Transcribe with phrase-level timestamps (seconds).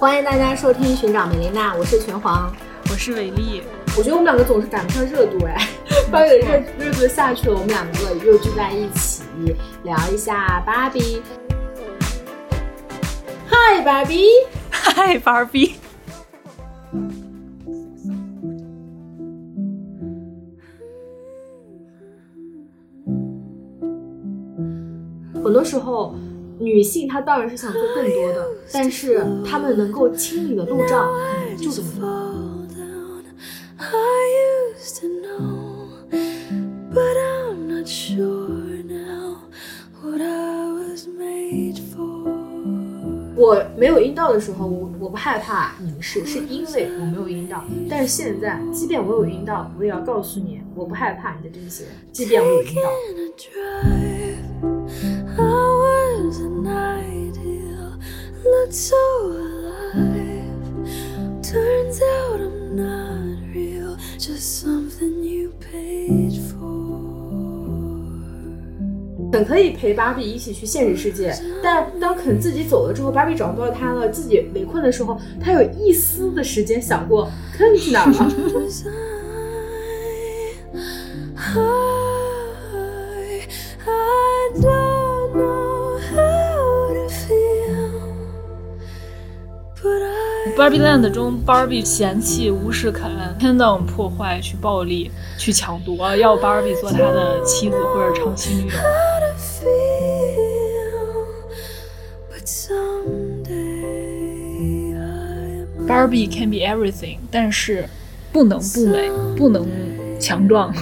[0.00, 2.50] 欢迎大家收听《寻找梅琳娜》，我是拳皇，
[2.84, 3.62] 我是伟丽。
[3.98, 5.68] 我觉得我们两个总是赶不上热度哎，
[6.10, 9.24] 八月热热度下去了，我们两个又聚在一起
[9.84, 11.20] 聊一下芭比。
[13.46, 14.24] 嗨，芭比！
[14.70, 15.74] 嗨，芭比！
[25.34, 26.14] 很多时候。
[26.60, 31.10] 女性她当然是想做更多的，但是她们能够清理的路障
[31.56, 32.06] 就这么多。
[43.36, 47.64] 我没有阴道的时候，我我不害怕凝视，是因为我没有阴道。
[47.88, 52.82] 但是现在，即便我有阴道，我也要告诉你，我不害怕你的这些，即便我有阴道。
[69.32, 78.28] 肯可以陪芭比一起去现实世界，但当肯自己走了之后，芭比找不到他了，自己围困的时候，他有一丝的时间想过肯去哪儿了。
[90.56, 98.72] Barbie Land 中，Barbie 嫌弃巫师肯，天到破坏，去暴力，去抢夺，要 Barbie 做他的妻子或者长期女友。
[105.86, 107.88] Barbie can be everything，但是
[108.32, 109.66] 不能不美，不能
[110.20, 110.74] 强壮。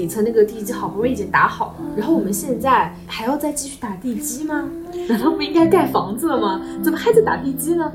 [0.00, 4.66] 底层那个地基好不容易已经打好了，然后我们现在还要再继续打地基吗？
[5.10, 6.58] 难道不应该盖房子了吗？
[6.82, 7.92] 怎么还在打地基呢？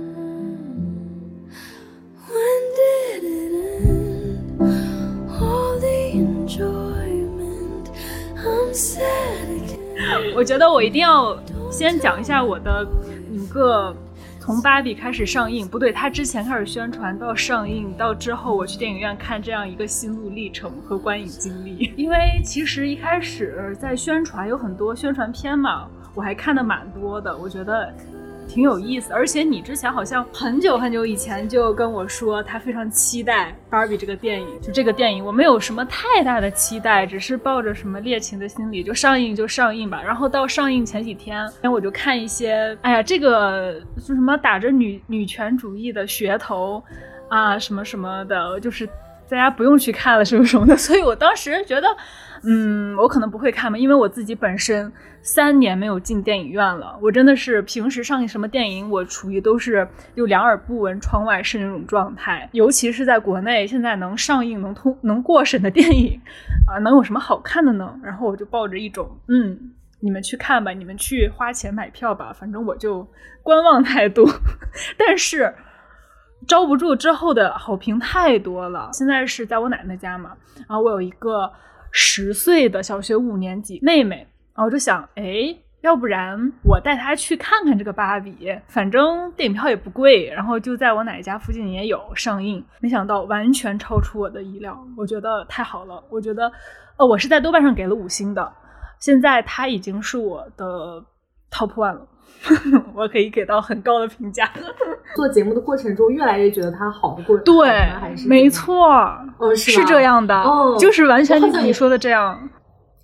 [10.36, 11.36] 我觉得我一定要
[11.72, 12.88] 先讲一下我的
[13.34, 13.96] 五个。
[14.46, 21.92] 从芭比开始上映，不对，它之前开始宣传到上映到之后，我去电影院看这样一个心路历程和观影经历。
[21.98, 27.92] 因为其实一开始在宣传有很多宣传片嘛，我还看的蛮多的，我觉得。
[28.48, 34.48] 挺有意思，而且你之前好像很久很久以前就跟我说，他非常期待《芭比》这个电影。
[34.62, 40.02] 就这个电影，我没有什么太大的期待，只是抱着什么猎奇的心理，就上映就上映吧。
[40.02, 46.82] 然后到上映前几天，我就看一些，哎呀，这个就什么打着女女权主义的噱头
[47.30, 48.88] 啊，什么什么的，就是
[49.30, 50.78] 大家不用去看了，什么什么的。
[50.78, 51.88] 所以我当时觉得。
[52.48, 54.92] 嗯，我可能不会看吧，因为我自己本身
[55.24, 56.96] 三年没有进电影院了。
[57.02, 62.48] 我真的是平时上映什么电影，我处于都是就两耳不闻窗外事那种状态。
[62.52, 66.22] 尤其是在国内，现在能上映、能通、能过审的电影，
[66.68, 68.00] 啊，能有什么好看的呢？
[68.04, 69.58] 然后我就抱着一种，嗯，
[70.00, 73.08] 你们去看吧，你们去花钱买票吧，反正我就
[73.42, 74.24] 观望态度。
[75.00, 75.52] 但是
[76.48, 78.92] 招不住之后的好评太多了。
[78.94, 80.34] 现在是在我奶奶家嘛，
[80.68, 81.52] 然后我有一个。
[81.98, 84.18] 十岁的小学五年级妹妹，
[84.54, 92.62] 然后我就想，哎，要不然我带她去看看这个芭比，反正电影票也不贵，然后就在我奶奶家附近也有上映。
[92.82, 96.04] 没想到完全超出我的意料，我觉得太好了。
[96.10, 96.52] 我觉得，
[96.98, 98.52] 呃，我是在豆瓣上给了五星的，
[99.00, 101.02] 现在它已经是我的
[101.50, 102.08] top one 了。
[102.96, 104.50] 我可以给到很高的评价。
[105.16, 107.44] 做节目的过程中，越来越觉得它好的过程。
[107.46, 107.70] 对，
[108.28, 108.88] 没错，
[109.38, 112.50] 哦，是这样的，哦，就是完全你说的这样。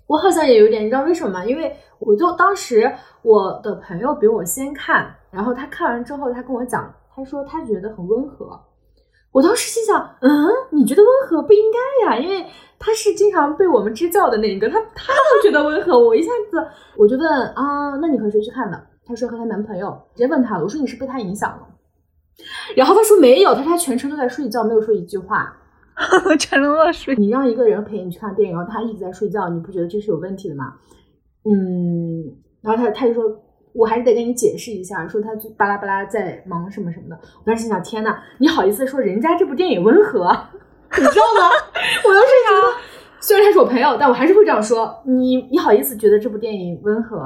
[0.06, 1.44] 我好像也有点，你知道为什么吗？
[1.44, 2.92] 因为我就当时
[3.22, 8.60] 我的朋友比我先看，然后他看完之后，他跟我讲，他说他觉得很温和。
[9.30, 10.28] 我当时心想，嗯，
[10.70, 12.18] 你觉得温和不应该呀？
[12.18, 12.44] 因为
[12.78, 16.58] 他是经常被我们支教的那一个，他他都觉得温和，我一下子
[16.98, 18.78] 我就问啊，那你和谁去看的？
[19.12, 20.62] 她说和她男朋友，直接问她了。
[20.62, 21.68] 我说你是被他影响了，
[22.74, 25.54] 然后她说没有，她说她全程都在睡觉，没有说一句话，
[26.40, 27.14] 全程都在睡。
[27.16, 30.72] 你让一个人陪你去看电影，然后他一直在睡觉，你不觉得这是有问题的吗？
[31.44, 32.24] 嗯，
[32.62, 33.24] 然后他他就说，
[33.74, 37.18] 我还是得跟你解释一下，说他就巴拉巴拉在忙什么什么的。
[37.38, 40.24] 我当时心想，天呐，你好意思说人家这部电影温和，
[40.96, 41.50] 你知道吗？
[42.04, 42.78] 我当时觉得，
[43.20, 45.02] 虽然他是我朋友，但我还是会这样说。
[45.04, 47.20] 你你好意思觉得这部电影温和？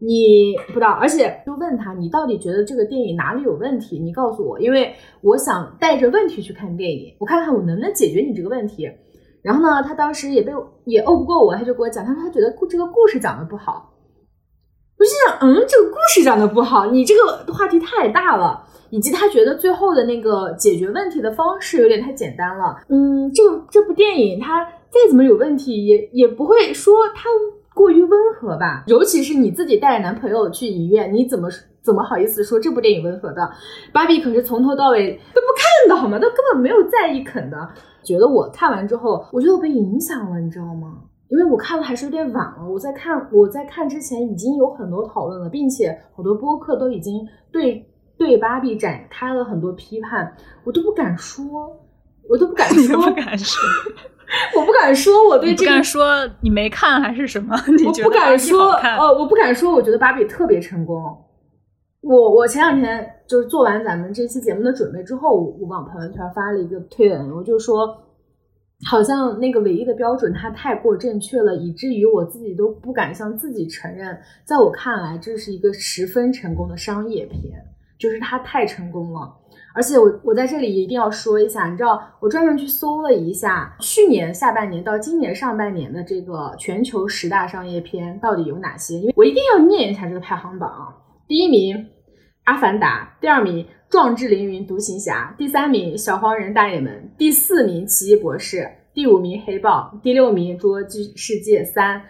[0.00, 3.98] 你不知道，而且就问他，你到底觉得这个电影哪里有问题？
[3.98, 8.88] 你告诉我，因为我想带着问题去看电影，我看看我能不能解决你这个问题。
[9.42, 10.52] 然后呢，他当时也被
[10.84, 13.92] 也怄不过我，他就给我讲，他说他觉得故这个故事讲的不好。
[14.98, 22.76] 我心想，嗯，这个故事讲的不好，你这个话题太大了，以及他觉得最后的那个解决问题的方式有点太简单了。
[22.88, 27.28] 嗯，这个这部电影它再怎么有问题，也也不会说它
[27.78, 28.82] 过于温和吧？
[28.88, 31.48] 尤其是你自己带着男朋友去影院，你怎么
[31.80, 33.48] 怎么好意思说这部电影温和的？
[33.92, 36.18] 芭比可是从头到尾都不看的好吗？
[36.18, 37.56] 都根本没有在意肯的。
[38.02, 40.94] 觉得我看完之后，我觉得我被影响了，你知道吗？
[41.28, 42.68] 因为我看的还是有点晚了。
[42.68, 47.86] 我在看我在看之前已经有很多讨论了，并且好多播客都已经对
[48.18, 50.34] 对芭比展开了很多批判，
[50.64, 51.44] 我都不敢说，
[52.28, 53.60] 我都不敢说， 不敢说，
[54.56, 57.54] 我不敢说，我对这个不敢说你没看还是什么？
[57.86, 61.02] 我不敢说，呃，我不敢说，我觉得芭比特别成功。
[62.00, 68.04] 我我前两天就是做完咱们这期节目的准备之后，我往朋友圈发了一个推文，我就说。
[68.88, 74.16] 好像那个唯一的标准它太过正确了，以至于我自己都不敢向自己承认。
[74.44, 77.60] 在我看来，这是一个十分成功的商业片，
[77.98, 79.34] 就是它太成功了。
[79.78, 90.92] 而且我我在这里一定要说一下，你知道，我专门去搜了一下去年下半年到今年上半年的这个全球十大商业片到底有哪些，因为我一定要念一下这个排行榜。
[91.28, 91.76] 第一名，
[92.42, 93.64] 《阿凡达》；第二名。
[93.90, 102.02] 壮志凌云，独行侠，第三名小黄人大爷们，第四名奇异博士，第五名黑豹，第六名侏罗纪世界三，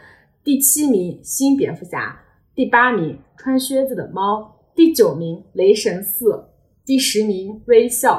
[0.42, 2.18] 第七名新蝙蝠侠，
[2.52, 6.46] 第八名穿靴子的猫，第九名雷神四，
[6.88, 8.14] 第十名微笑。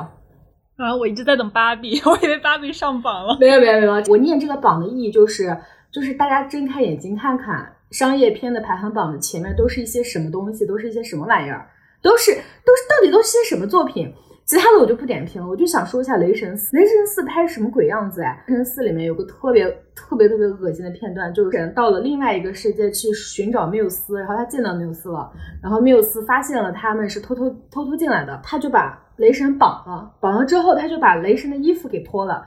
[0.77, 3.36] 啊，我一直在等芭比， 我以为芭比上榜了。
[3.39, 5.57] 没有没有没有，我念这个榜的意义就是，
[5.92, 11.68] 就是大家睁开眼睛看看商业片的排行榜的前面都是一些什么东西，都是一些什么玩意儿。
[12.04, 14.13] 都是都是，到底都是些什么作品？
[14.50, 16.75] 其他的我就不点评了，我就想说一下《雷神四》。
[16.81, 18.44] 《雷神四》拍什么鬼样子哎？
[18.50, 25.31] 《雷神四》里面有个特别特别特别恶心的片段，就是人到了另外一个世界去寻找缪斯，然后他见到缪斯了，
[25.62, 32.44] 然后缪斯发现了他们是偷偷偷偷进来的，他就把雷神绑了，绑了之后他就把雷神的衣服给脱了，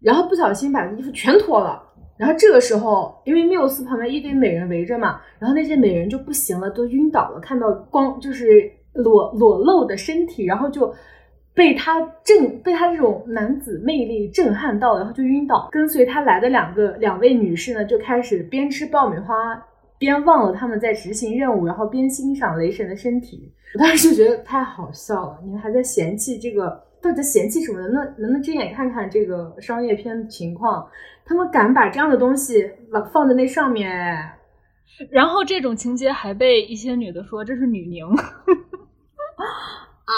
[0.00, 1.78] 然后不小心把衣服全脱了，
[2.16, 8.48] 然后这个时候因为缪斯旁边一堆美人围着嘛，然后那些美人就不行了，都晕倒了，看到光就是。
[8.96, 10.94] 裸裸露的身体，然后就
[11.54, 15.68] 被他震，被他这种男子魅力震撼到，然后就晕倒。
[15.70, 19.62] 跟随他来的两个两位女士呢，就开始边吃爆米花，
[19.96, 23.52] 边忘了他们在执行任务，然后边欣赏雷神的身体。
[23.74, 26.68] 我当时就觉得太好笑了，你们还在嫌弃这个，
[27.00, 27.88] 到底在嫌弃什么呢？
[27.92, 30.86] 那能不能睁眼看看这个商业片的情况？
[31.26, 33.90] 他们敢把这样的东西放放在那上面，
[35.10, 38.04] 然后这种情节还被一些女的说这是女凝。
[40.04, 40.12] 啊，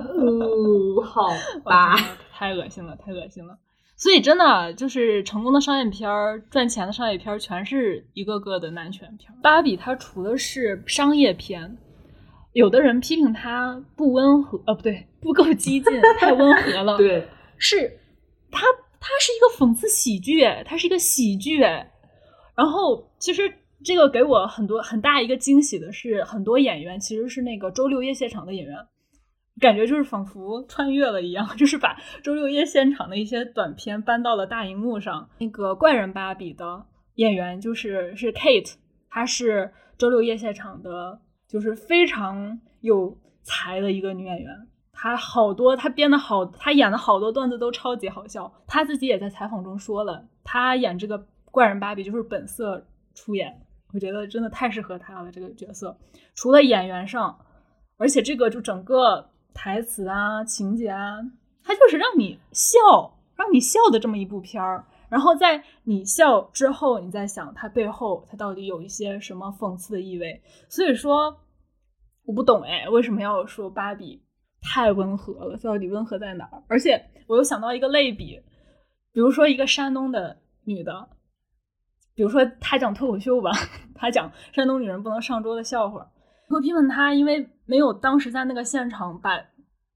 [0.00, 1.28] 嗯， 好
[1.64, 1.96] 吧，
[2.32, 3.58] 太恶心了， 太恶心了。
[3.96, 9.32] 所以真的就是成功的商业片儿、赚钱的商业片儿，全是一个个的男权片。
[9.42, 11.76] 芭比它除了是商业片，
[12.52, 16.96] 有的人批评它不温和，呃，不对，不够激进，太温和了。
[16.98, 17.28] 对，
[17.58, 17.98] 是
[18.50, 18.66] 它，
[18.98, 21.60] 它是一个讽刺喜剧，它是一个喜剧。
[21.60, 23.52] 然后其实。
[23.84, 28.76] 这个给我很多很大一个惊喜的是，很多演员其实是那个周六夜现场的演员，
[29.62, 35.30] 感觉就是仿佛穿越了一样， 就是把周六夜现场的一些短片搬到了大荧幕上。
[35.38, 38.74] 那个怪人芭比的演员就是是 Kate，
[39.08, 44.68] 她是周六夜现场的，就是非常有才的一个女演员。
[44.92, 48.52] 她好多她编的好，她演的好多段子都超级好笑。
[48.66, 53.62] 她自己也在采访中说了，她演这个怪人芭比就是本色出演。
[53.94, 55.96] 我觉得真的太适合她了，这个角色
[56.34, 57.38] 除了演员上，
[57.98, 61.18] 而且这个就整个台词啊、情节啊，
[61.62, 62.78] 它就是让你笑，
[63.36, 64.84] 让你笑的这么一部片儿。
[65.08, 70.42] 然后在你笑之后，你再想它背后它到底有一些什么讽刺的意味。
[70.68, 71.38] 所以说，
[72.24, 74.22] 我不懂哎，为什么要说芭比
[74.62, 75.56] 太温和了？
[75.58, 76.62] 到底温和在哪儿？
[76.68, 78.40] 而且我又想到一个类比，
[79.12, 81.08] 比如说一个山东的女的。
[82.14, 83.50] 比如说他讲脱口秀吧，
[83.96, 86.10] 他讲山东女人不能上桌的笑话，
[86.52, 89.30] 会批评他，因为没有当时在那个现场把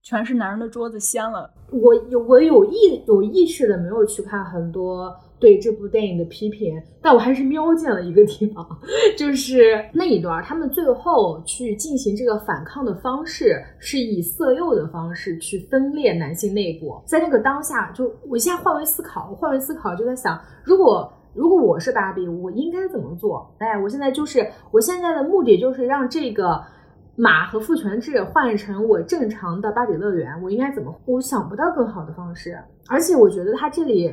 [0.02, 1.50] 全是男人的桌子掀了。
[1.70, 8.64] 我有我有意有意识的没有去看很多对这部电影的批评，但我还是瞄见了一个地方，
[9.18, 21.12] 就是那一段他们最后去进行这个反抗的方式是以色诱的方式去分裂男性内部，在那个当下，就我现在换位思考，换位思考就在想，如果。
[21.36, 23.54] 如果我是芭比，我应该怎么做？
[23.58, 26.60] 哎，我现在就是，我现在的目的就是让这个
[27.14, 30.42] 马和父权制换成我正常的芭比乐园。
[30.42, 30.94] 我应该怎么？
[31.04, 32.58] 我想不到更好的方式。
[32.88, 34.12] 而且我觉得他这里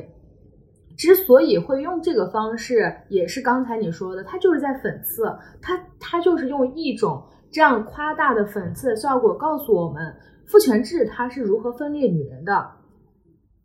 [0.96, 5.24] 之所以会用这个方式，也是刚才你说的，他就是在讽刺，
[5.62, 10.14] 他他就是用一种这样夸大的讽刺的效果，告诉我们
[10.46, 12.70] 父权制它是如何分裂女人的，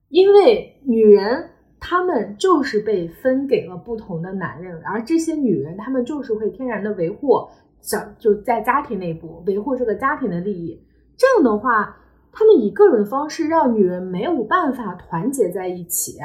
[0.08, 7.48] 因为女人她们就是被分给了不同的男人，而这些女人她们就是会天然的维护
[7.81, 10.81] 小就在家庭内部维护这个家庭的利益，
[11.17, 11.98] 这样的话，
[12.31, 16.17] 他们以各种方式让女人没有办法团结在一起。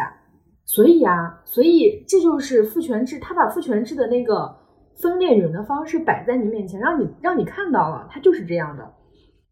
[0.66, 4.56] 所以啊，所以这就是父权制，他把父权制的那个
[4.96, 8.94] 分裂人的方式摆在你面前，让你让你看到了，他就是这样的。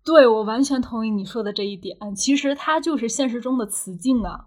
[0.05, 1.97] 对我完全同意你说的这一点。
[2.17, 4.47] 其实它就是现实中的雌竞啊，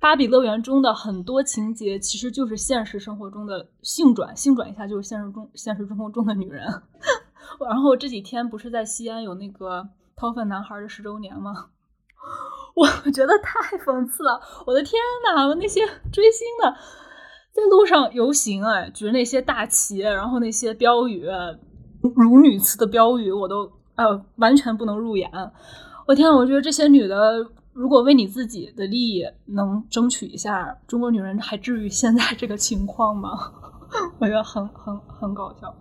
[0.00, 6.64] 芭比乐园中的很多情节其实就是现实生活中的性转，性转一下就是现实中现实生活中的女人。
[7.68, 11.70] 然后这几天不是在西安有那个掏粪男孩的十周年吗？
[12.76, 14.40] 我觉得太讽刺了！
[14.64, 14.92] 我的天
[15.34, 15.80] 呐，那些
[16.12, 16.76] 追星的
[17.50, 21.26] 在路上游行，哎，举着那些大旗，然后那些标语，
[22.14, 25.28] 辱女词的标语，我都呃完全不能入眼。
[26.06, 27.44] 我天，我觉得这些女的，
[27.78, 33.30] 如果为你自己的利益能争取一下，中国女人还至于现在这个情况吗？
[34.18, 35.72] 我觉得很很很搞笑。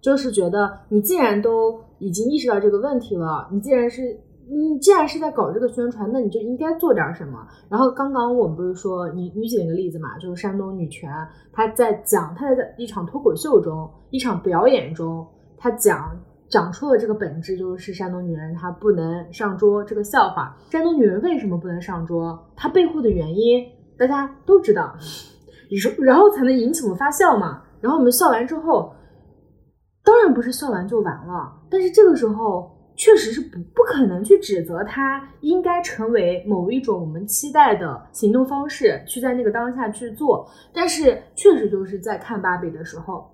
[0.00, 4.18] 就是觉得你既然都已经意识到这个问题了，你既然是。
[4.48, 7.44] 你既然是在搞这个宣传，那你就应该做点什么。
[7.68, 11.10] 然后刚刚我们不是说你你举了个例子嘛，就是山东女权，
[11.52, 15.26] 她在讲她在一场脱口秀中，一场表演中，
[15.58, 16.16] 她讲
[16.48, 20.56] 讲出了这个本质，就是山东女人她不能上桌这个笑话。
[20.70, 22.38] 山东女人为什么不能上桌？
[22.56, 23.64] 她背后的原因
[23.98, 24.96] 大家都知道，
[25.70, 27.62] 你说然后才能引起我们发笑嘛。
[27.80, 28.94] 然后我们笑完之后，
[30.04, 32.74] 当然不是笑完就完了，但是这个时候。
[32.98, 40.48] 确实是不不可能去指责他应该成为某一种我们期待的行动方式，去在那个当下去做。
[40.72, 43.30] 但是确实就是在看芭比的时候，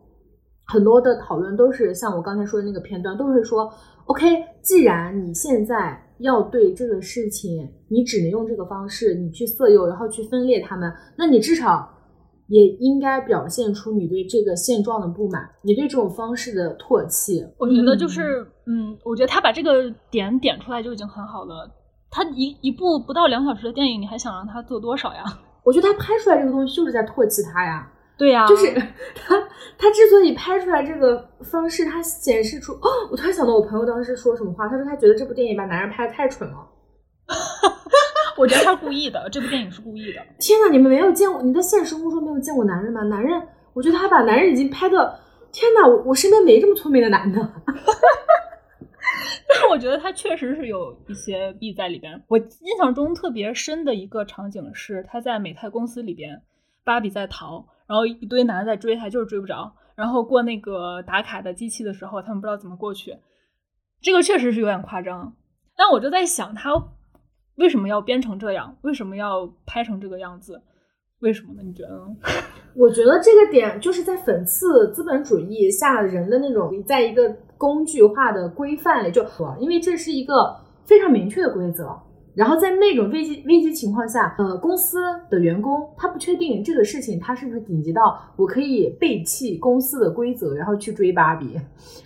[0.67, 3.73] 很多的讨论都是像我刚才说的那个片段，都是说
[4.07, 4.25] ，OK，
[4.61, 11.89] 既然你现在要对这个事情，你只能用这个方式，你去色诱，然后去分裂他们，那你至少。
[12.49, 17.43] 也应该表现出你对这个现状的不满，你对这种方式的唾弃。
[17.57, 21.71] 我觉得就是，嗯，我觉得他把这个点点出来就已经很好了。
[22.11, 25.25] 他一一部不到两小时的电影，你还想让他做多少呀？
[25.65, 27.91] 我觉得他拍出来这个东西就是在唾弃他呀。
[28.23, 28.73] 对呀，就是
[29.27, 29.37] 他
[29.77, 36.57] 他之所以拍出来这个方式，他显示出哦，我突然想到我朋友当时说什么话，他说他觉得这部电影把男人拍的太蠢了。
[38.39, 40.23] 我觉得他是故意的，这部电影是故意的。
[40.39, 41.43] 天哪，你们没有见过？
[41.43, 43.03] 你在现实生活中没有见过男人吗？
[43.03, 45.19] 男人，我觉得他把男人已经拍的，
[45.51, 47.41] 天哪，我我身边没这么聪明的男的。
[49.49, 52.23] 但是我觉得他确实是有一些弊在里边。
[52.29, 56.41] 我印象中特别深的一个场景是，他在美泰公司里边，
[56.85, 59.71] 芭比在逃，然后一堆男的在追他，就是追不着。
[59.95, 63.15] 然后过那个打卡的机器的时候，他们不知道怎么过去。
[64.01, 65.35] 这个确实是有点夸张。
[65.77, 66.73] 但我就在想他。
[67.57, 68.75] 为什么要编成这样？
[68.81, 70.63] 为什么要拍成这个样子？
[71.21, 71.63] 为什么呢？
[71.63, 72.07] 你觉得呢？
[72.75, 79.23] 我觉得这个点就是在讽刺资本主义下人的那种，在一个工具化的规范里，就
[79.61, 81.95] 因为这是一个非常明确的规则。
[82.35, 91.59] 然后在那种危机危机情况下，呃，公司的员工他不确定这个事情他是不是顶级到我可以背弃公司的规则，然后去追芭比，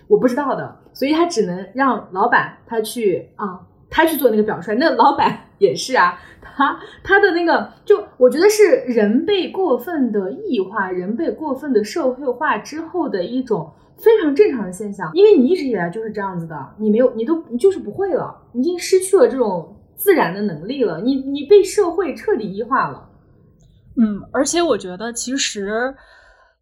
[0.07, 3.61] 我不知道的，所以他只能让老板他去啊。
[3.89, 23.09] 他去做那个表率，那老板 也是啊，他他的那个就我觉得是人被过分的异化，人被过分的社会化之后的一种非常正常的现象，因为你一直以来就是这样子的，你没有你都你就是不会了，你已经失去了这种自然的能力了，你你被社会彻底异化了。
[23.97, 25.93] 嗯，而且我觉得其实，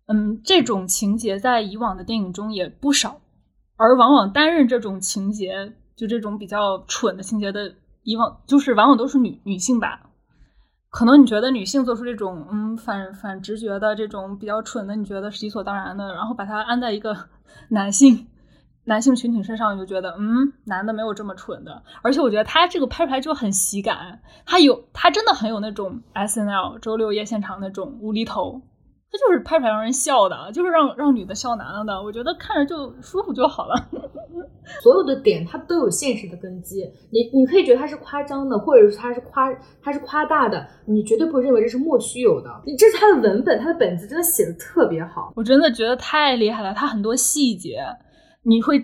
[0.08, 3.22] 嗯，这种情节在以往的电影中也不少，
[3.76, 5.74] 而往往担任这种情节。
[5.96, 7.74] 就这种比较蠢的情节的，
[8.04, 10.02] 以往就是往往都是女女性吧。
[10.90, 17.16] 可能你觉得女性做出这种嗯反反直觉的这种比较蠢的，你觉得是理所当然的，然后把它安在一个
[17.72, 18.28] 男性
[18.86, 21.84] 男性群体身上，你就觉得嗯男的没有这么蠢的。
[22.02, 28.62] 而且我觉得他这个拍出来就很喜感，他有他真的很有那种 S N L 周六夜现场那种无厘头。
[29.12, 33.74] 他就是拍出来让人笑的，就是让让女的笑男了的，我觉得看着就舒服就好了。
[34.84, 42.50] 所有的点它都有现实的根基，你你可以觉得它是夸张的，或者是它是夸它是夸大的，你绝对不会认为这是莫须有的。
[42.66, 46.74] 你这是他的文本，他的本子真的写的特别好，我真的觉得太厉害了。
[46.74, 47.86] 他很多细节，
[48.48, 48.78] 你会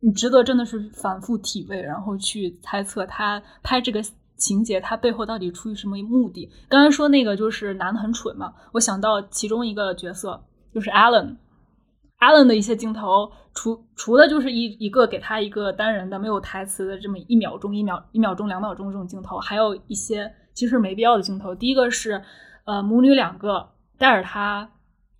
[0.00, 4.02] 你值得真的是反复体味，然后去猜测他拍这个
[4.36, 6.48] 情节他背后到底出于什么目的。
[6.68, 21.54] 刚才说那个就是男的很蠢嘛，我想到其中一个角色就是 Alan，Alan 的一些镜头，除除了就是一一个给他一个单人的没有台词的这么一秒钟、一秒、一秒钟、两秒钟这种镜头，还有一些其实没必要的镜头。
[21.54, 22.22] 第一个是
[22.66, 24.70] 呃母女两个带着他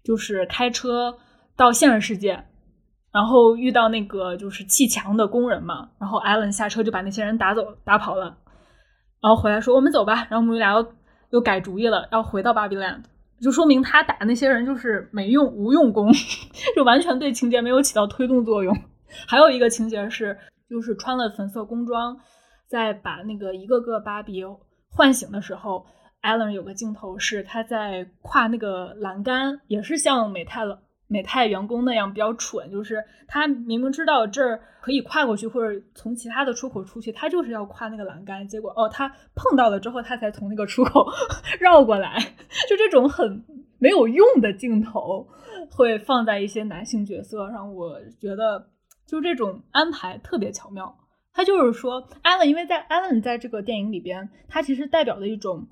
[0.04, 1.16] 就是开车
[1.56, 2.44] 到现实世界。
[3.18, 8.26] 然后遇到那个就是砌墙的工人嘛，然后艾伦下车就把那些人打走打跑了，
[9.20, 10.86] 然后回来说我们走吧，然后母女俩又
[11.30, 13.02] 又改主意了，要回到芭比 land，
[13.42, 16.12] 就说明他打那些人就是没用无用功，
[16.76, 18.72] 就完全对情节没有起到推动作用。
[19.26, 20.38] 还有一个情节是，
[20.70, 22.16] 就是穿了粉色工装，
[22.68, 24.44] 在把那个一个个芭比
[24.88, 25.84] 唤醒的时候，
[26.20, 30.82] 艾伦有个镜头是他在跨那个栏杆，也是像美泰了。
[31.08, 41.06] 美泰员工那样比较蠢，就是他明明知道这儿可以跨过去，或者从其他的出口出去，他就是要跨那个栏杆，结果哦，他碰到了之后，他才从那个出口
[41.58, 42.18] 绕过来。
[42.68, 43.42] 就这种很
[43.78, 45.26] 没有用的镜头，
[45.70, 48.68] 会放在一些男性角色上，我觉得
[49.06, 50.94] 就这种安排特别巧妙。
[51.32, 55.66] 他就是说，艾伦，因为在艾伦在这个电影里边，他其实代表的一种，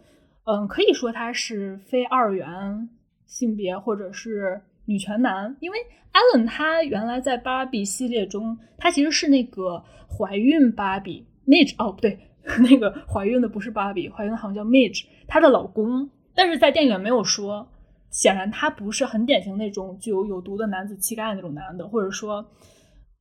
[0.44, 2.88] 嗯，可以说他是非二元
[3.26, 4.62] 性别，或者是。
[4.86, 5.78] 女权男，因为
[6.12, 12.18] 艾伦他原来在芭比系列中，他其实是那个怀孕芭比 Midge 哦不对，
[12.68, 16.08] 那个怀孕的不是芭比，怀孕的好像叫 Midge，她的老公。
[16.34, 17.68] 但是在电影里没有说，
[18.10, 22.46] 显然他不是很典型那种具有有毒的男子气概那种男的，或者说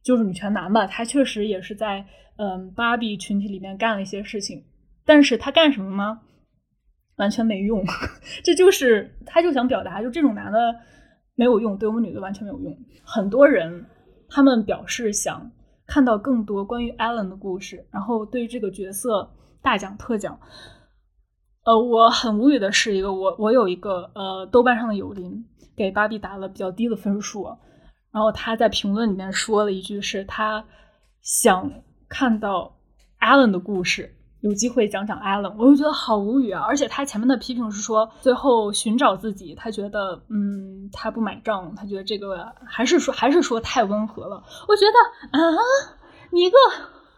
[0.03, 0.86] 就是女权男吧。
[0.86, 2.05] 他确实也是在
[2.38, 4.63] 嗯芭比群体里面干了一些事情，
[5.05, 6.22] 但是他干什么吗？
[7.17, 7.84] 完全没用，
[8.43, 10.75] 这就是他就想表达，就这种男的。
[11.36, 12.77] 没有用，对我们女的完全没有用。
[13.04, 13.86] 很多人
[14.27, 15.51] 他们表示想
[15.86, 20.39] 看到更多关于 Allen 的故事，然后对这个角色大讲特讲。
[21.65, 27.46] 呃，我很无语的是一个我我有一个呃豆瓣上的友邻给芭比打了比较低的分数，
[28.12, 30.63] 然后他在评论里面说了一句是他
[31.21, 31.71] 想
[32.08, 32.78] 看到
[33.19, 34.15] Allen 的故事。
[34.45, 36.62] 有机会讲讲 Allen，我就觉得好无语啊！
[36.67, 44.43] 而且他前面的批评是说，最后寻找自己，他觉得，嗯，他不买账，他觉得这个还是说，还是说太温和了。
[44.67, 45.39] 我觉得啊，
[46.29, 46.58] 你一个，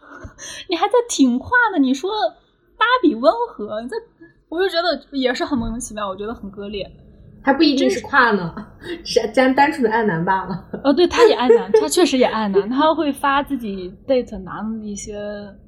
[0.70, 2.10] 你还在挺话呢，你说
[2.78, 3.98] 芭比温和，你在，
[4.48, 6.90] 我就觉得也是很莫名其妙，我觉得很割裂。
[7.42, 8.54] 还不一定是跨呢，
[9.04, 10.64] 是单单纯的爱男罢了。
[10.82, 15.18] 哦，对，他也爱男，他确实也爱男， 他会发自己 date 男的一些，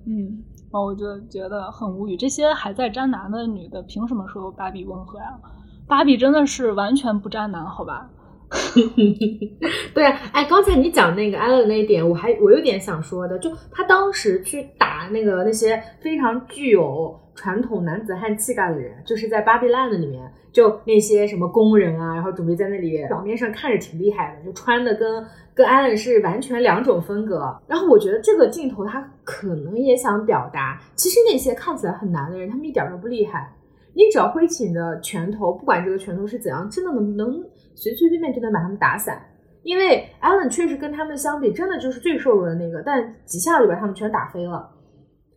[0.07, 0.43] 嗯。
[0.73, 5.27] 哦，我就觉得很无语，这些还在渣男的女的，凭什么说芭比温和呀？
[5.89, 8.09] 芭比真的是完全不渣男，好吧？
[9.95, 25.25] 对啊，哎，刚才你讲那个艾伦那一点，我还我有点想说的，就他当时去打那个那些非常具有传统男子汉气概的人，就是在芭比 land 里面，就那些什么工人啊，然后准备在那里，表面上看着挺厉害的，就穿的跟
[25.55, 27.59] 跟艾伦是完全两种风格。
[27.67, 33.51] 然后我觉得这个镜头他可能也想表达，其实那些看起来很难的人，他们一点都不厉害。
[33.95, 37.43] 你只要挥起你的拳头，不管这个拳头是怎样，真的能能。
[37.77, 39.19] 随随便便就能把他们打散，
[39.63, 44.69] 因为艾伦确实跟他们相比，真的就是最瘦弱的那个，但几下就把他们全打飞了。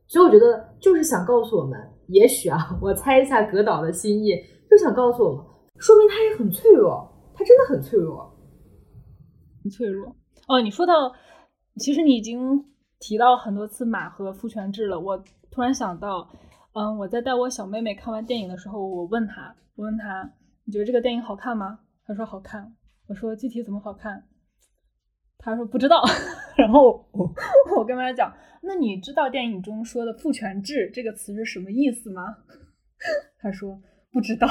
[0.07, 4.35] 所以我觉得就是想告诉我们，也许啊，我猜一下葛导的心意，
[4.69, 5.45] 就想告诉我们，
[5.77, 8.31] 说明他也很脆弱，他真的很脆弱，
[9.63, 10.15] 很脆弱。
[10.47, 11.13] 哦，你说到，
[11.77, 12.65] 其实你已经
[12.99, 16.27] 提到很多次马和父权制了，我突然想到，
[16.73, 20.29] 嗯，我在带我小妹妹看完电影的时候，我问她，我问她，
[20.65, 21.79] 你觉得这个电影好看吗？
[22.05, 22.75] 她说好看，
[23.07, 24.23] 我说具体怎么好看？
[25.43, 26.01] 他说不知道。
[26.55, 27.05] 然后
[27.75, 32.37] 我跟他讲，那你知道电影中说的“父权制”这个词是什么意思吗？
[33.39, 33.79] 他说
[34.11, 34.47] 不知道。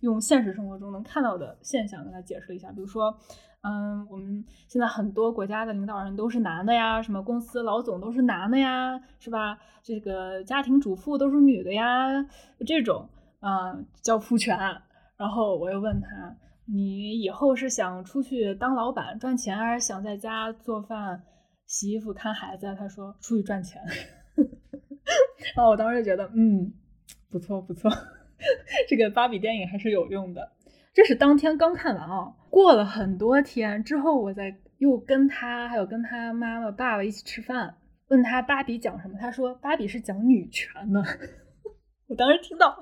[0.00, 3.14] 用现实生活中能看到的现象跟他解释一下，比如说，
[3.62, 9.58] 嗯，我们现在很多国家的领导人都是男的呀，什么公司老总都是男的呀，是吧？
[9.82, 12.08] 这个家庭主妇都是女的呀，
[12.66, 13.08] 这种，
[13.40, 14.56] 嗯，叫父权。
[15.16, 16.36] 然后我又问他。
[16.72, 21.22] 你以后是想出去当老板赚钱，还是想在家做饭、
[21.66, 22.74] 洗衣服、看孩子？
[22.78, 23.82] 他说出去赚钱。
[25.56, 26.72] 然后我当时就觉得，嗯，
[27.30, 27.90] 不错不错，
[28.88, 30.52] 这个芭比电影还是有用的。
[30.92, 37.74] 这是当天刚看完啊，过了很多天之后，我再又跟他还有跟他妈妈、爸爸一起吃饭，
[38.08, 39.16] 问他芭比讲什么？
[39.20, 41.02] 他说芭比是讲女权的。
[42.08, 42.76] 我当时听到，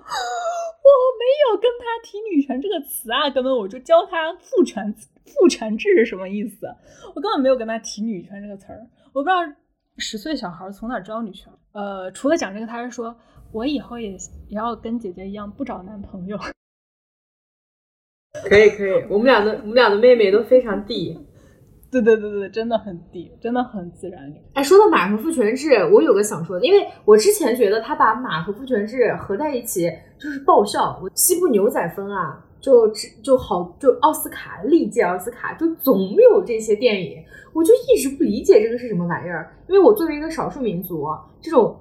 [0.89, 4.95] 我没有跟他提“女权”这个词啊，根本我就教他“父权
[5.27, 6.67] ”“父权制”是什么意思，
[7.15, 8.87] 我根本没有跟他提“女权”这个词儿。
[9.13, 9.37] 我不知道
[9.97, 11.53] 十岁小孩从哪知道女权？
[11.73, 13.17] 呃，除了讲这个，他是说
[13.53, 14.13] 我以后也
[14.49, 16.39] 也要跟姐姐一样不找男朋友。
[18.49, 21.19] 可以可以，我们俩的我们俩的妹妹都非常地。
[21.91, 24.31] 对对对对，真的很低，真的很自然。
[24.53, 31.01] 哎，说到马和父权制，我有个想说的，因为我之前觉得他把马和父权制合在一起就是爆笑。
[31.03, 32.87] 我西部牛仔风啊，就
[33.23, 37.25] 就好，就奥斯卡历届奥斯卡就总有这些电影，
[37.55, 39.51] 我就一直不理解这个是什么玩意儿。
[39.67, 41.07] 因为我作为一个少数民族，
[41.41, 41.75] 这种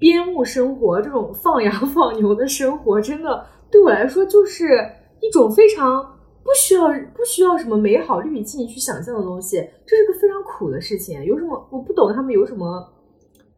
[0.00, 4.84] 边牧生活，这种放羊 放牛的生活，真的对我来说就是
[5.20, 6.10] 一种非常。
[6.44, 11.24] 不需要不需要什么美好滤镜去想象的东西，这是个非常苦的事情。
[11.24, 12.86] 有什么我不懂他们有什么，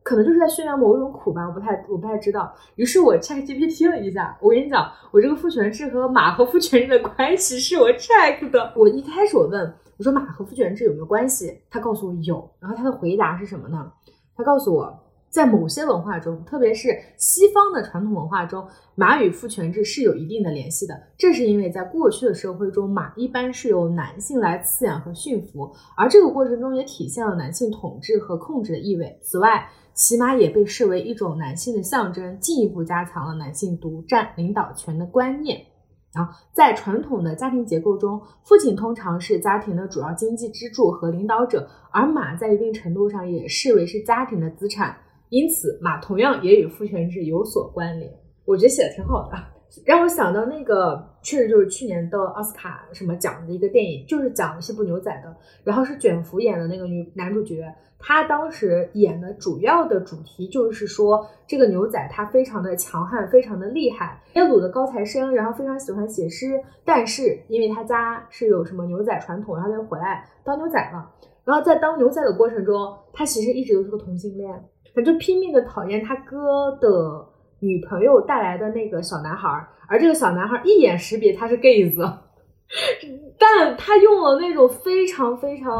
[0.05, 2.55] 可能就是在宣扬某种苦吧，我不太我不太知道。
[2.77, 8.73] 于是我 check GPT 了一下，我跟你讲，我这个父权制和马和父权制的关系是我 check 的。
[8.77, 12.49] 我一开始我问我说马和父权制有没有关系，他告诉我有。
[12.61, 13.93] 然后他的回答是什么呢？
[14.37, 15.06] 他告诉我。
[15.29, 20.99] 在某些文化中，特别是西方的传统文化中，马与父权制是有一定的联系的。
[21.19, 29.19] 这是因为在过去的社会中，马一般是由男性来饲养和驯服，而这个过程中也体现了男性统治和控制的意味。
[29.23, 35.61] 此外，骑马也被视为一种男性的象征，进一步加强了男性独占领导权的观念。
[36.15, 44.97] 啊，在传统的家庭结构中，父亲通常是家庭的主要经济支柱和领导者，而马在一定程度上也视为是家庭的资产。
[45.29, 48.13] 因此，马同样也与父权制有所关联。
[48.45, 49.37] 我觉得写的挺好的，
[49.85, 57.65] 让我想到那个，确实就是去年的奥斯卡什么奖的一个电影，就是讲西部牛仔的，然后是卷福演的那个女男主角，
[57.99, 71.11] 他当时演的主要的主题就是说，这个牛仔他非常的强悍，非常的厉害，耶鲁的高材生，然后非常喜欢写诗，但是因为他家是有什么牛仔传统，然后他就回来当牛仔了。
[71.45, 74.65] 然后在当牛仔的过程中，他其实一直都是个同性恋。
[74.97, 76.89] 他就拼命的讨厌他哥的
[77.61, 79.49] 女朋友带来的那个小男孩，
[79.87, 82.03] 而这个小男孩一眼识别他是 gay 子，
[83.39, 85.71] 但他用了那种非常非常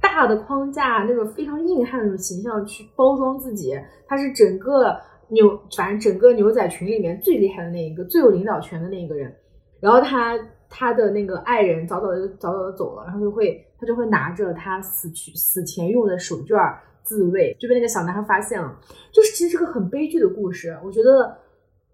[0.00, 4.96] 大的框架，那种非常硬汉的形象去包装自己，他是整个
[5.30, 9.34] 牛，反正整个牛仔群里面最厉害的那一个，最有领导权的那一个人。
[9.80, 16.80] 然后他他的那个爱人早早的早早的走了，然后就会他就会拿着他死去死前用的手绢儿。
[17.02, 18.78] 自卫就被那个小男孩发现了，
[19.12, 20.78] 就是其实是个很悲剧的故事。
[20.84, 21.36] 我觉得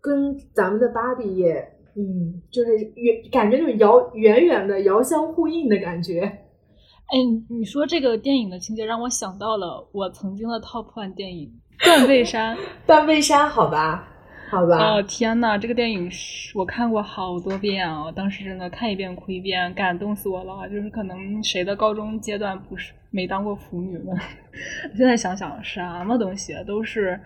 [0.00, 1.54] 跟咱们的芭比也，
[1.96, 6.20] 嗯，就是远感觉就是遥远远的遥相呼应的感觉。
[6.20, 11.52] 哎，你说这个电影的情节让我想到了我曾经的 top one 电影
[11.84, 12.56] 《断背山》。
[12.86, 14.12] 断背山，好吧。
[14.50, 14.76] 好吧。
[14.96, 18.10] 哦天呐，这个电影是我看过好多遍啊！
[18.14, 20.68] 当时真的看一遍哭一遍，感动死我了。
[20.68, 24.12] 就是可能谁的高中阶段不是没当过腐女呢？
[24.96, 27.18] 现在想想，什么东西都是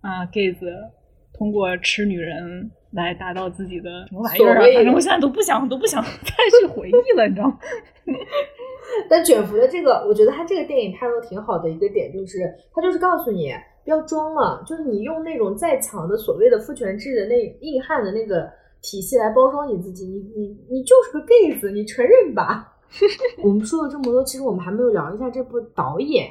[0.00, 0.72] 啊，gay 子
[1.36, 4.64] 通过吃女人来达到自己的什么玩意儿啊？
[4.76, 6.30] 反正我现在都不想都不想 再
[6.60, 7.58] 去回忆了，你知道吗？
[9.08, 12.38] 但卷福的这个，我觉得他这个电影拍的挺好的一个点就是，
[12.74, 13.52] 他就是告诉你。
[13.84, 18.48] 不要装了，就是你用那种再强的所谓的父权制的那硬汉的那个
[18.82, 22.76] 体系来包装你自己，你你你就是个 gay 子，你承认吧？
[23.42, 26.30] 我们说了这么多，其实我们还没有聊一下这部导演，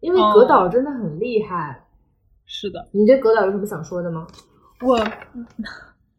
[0.00, 1.84] 因为葛导真的很厉害。
[2.46, 4.26] 是的，你对葛导有什么想说的吗？
[4.86, 4.98] 我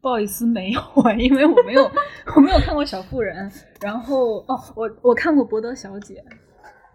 [0.01, 1.83] 不好意思，没有啊，因为我没有
[2.35, 6.23] 我没有看过小妇人，然后哦，我我看过博德小姐，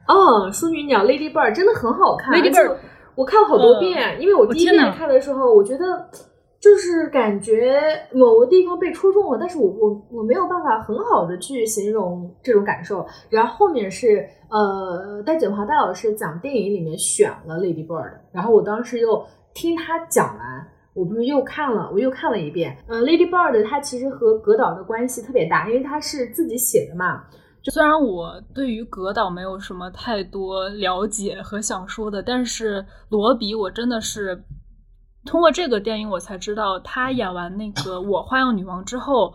[0.08, 2.76] 哦，淑女鸟 Lady Bird 真的很好看，Lady Bird。
[3.14, 6.08] 我看了好多遍，因为我第一遍看的时候，我觉得
[6.60, 7.80] 就是感觉
[8.12, 13.04] 某个地方被戳中了，但是我我我没有办法很好的去形容这种感受。
[13.28, 22.76] 然后后面是呃，戴锦华戴老师讲电影里面选了 Lady Bird，然后我当时又听他讲完，我不是又看了，我又看了一遍。
[22.86, 27.24] 嗯，Lady Bird 它其实和葛导的关系特别大，因为他是自己写的嘛。
[27.62, 34.44] 就虽然我对于格导没有什么太多了解和想说的，但是罗比我真的是
[35.24, 39.34] 通过这个电影我才知道，他演完那个《我花样女王》之后，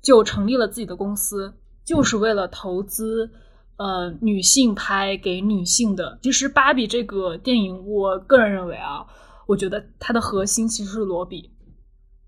[0.00, 1.52] 就成立了自己的公司，
[1.84, 3.30] 就是为了投资
[3.76, 6.18] 呃女性拍给女性的。
[6.22, 9.06] 其实《芭比》这个电影，我个人认为啊，
[9.46, 11.50] 我觉得它的核心其实是罗比，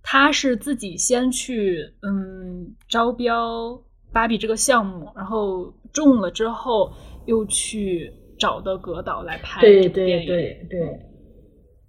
[0.03, 3.83] 他是自己先去嗯招标。
[4.13, 6.91] 芭比这个项目，然后中了之后，
[7.27, 10.27] 又去找的葛导来拍这部电影。
[10.27, 10.37] 对
[10.69, 10.69] 对。
[10.69, 10.81] 对对，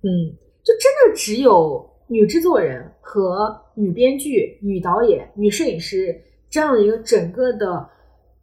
[0.01, 0.09] 嗯，
[0.63, 6.15] 就真的只有女制作人和女编剧、女导演、女摄影师
[6.49, 7.87] 这样的一个整个的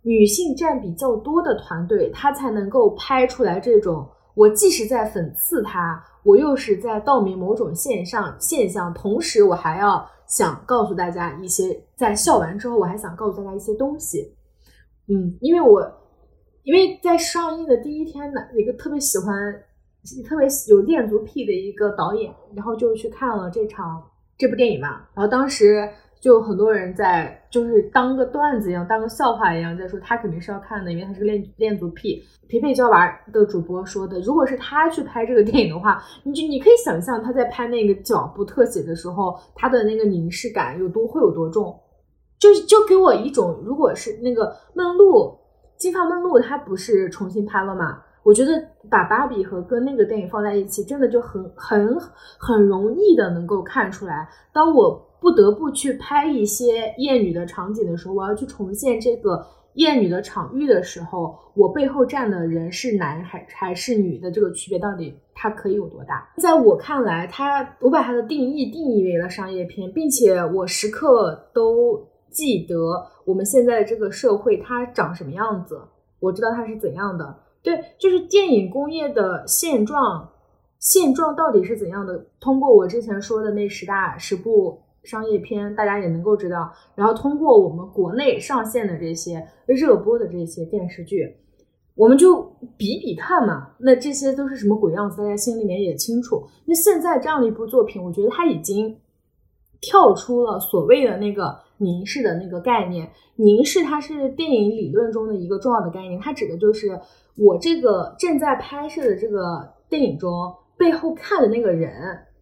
[0.02, 14.34] 女性占比较多的团队，她才能够拍出来这种我既是在讽刺她，我又是在道明某种现象现象，同时我还要想告诉大家一些，在笑完之后，我还想告诉大家一些东西。
[15.08, 15.80] 嗯，因为我
[16.62, 19.34] 因为在上映的第一天呢，一个特别喜欢、
[20.28, 24.02] 特别有恋足癖的一个导演，然后就去看了这场
[24.36, 25.88] 这部电影嘛，然后当时。
[26.26, 32.20] 就很多人在，就是当个段子一样，当个笑话一样在说，他肯定是要看的，因为他是个恋恋足癖。
[32.48, 41.78] 皮皮娇娃的主播说的，如果是他去拍这个电影的话，你就你可以想象他在拍那个脚部特写的时候，他的那个凝视感有多会有多重，
[42.40, 45.38] 就就给我一种，如果是那个梦露
[45.78, 48.02] 金发梦露，他不是重新拍了吗？
[48.24, 48.50] 我觉得
[48.90, 51.96] 把芭比和跟那个电影放在一起，真的就很很
[52.36, 55.05] 很容易的能够看出来，当我。
[55.26, 66.32] 不得不去拍一些艳女的场景的时候，我要去重现这个艳女的场域的时候，我背后站的人是男还还是女的这个区别到底它可以有多大？
[66.36, 72.76] 在我看来，它我把它的定义定义为了商业片，并且我时刻都记得
[73.24, 75.80] 我们现在这个社会它长什么样子，
[76.20, 77.36] 我知道它是怎样的。
[77.64, 80.30] 对，就是电影工业的现状，
[80.78, 82.26] 现状到底是怎样的？
[82.38, 84.80] 通过我之前说的那十大十部。
[85.06, 91.36] 商业片大家也能够知道，然后通过我们国内上线的这些热播的这些电视剧，
[91.94, 92.42] 我们就
[92.76, 93.68] 比比看嘛。
[93.78, 96.44] 那这些都是什么鬼样子，大家心里面也清楚。
[96.64, 98.98] 那现在这样的一部作品，我觉得它已经
[99.80, 103.08] 跳出了所谓的那个凝视的那个概念。
[103.36, 106.98] 凝视它是电影理论中的一个重要的概念，它指的就是
[107.36, 110.30] 我这个正在拍摄的这个电影中
[110.76, 111.92] 背后看的那个人，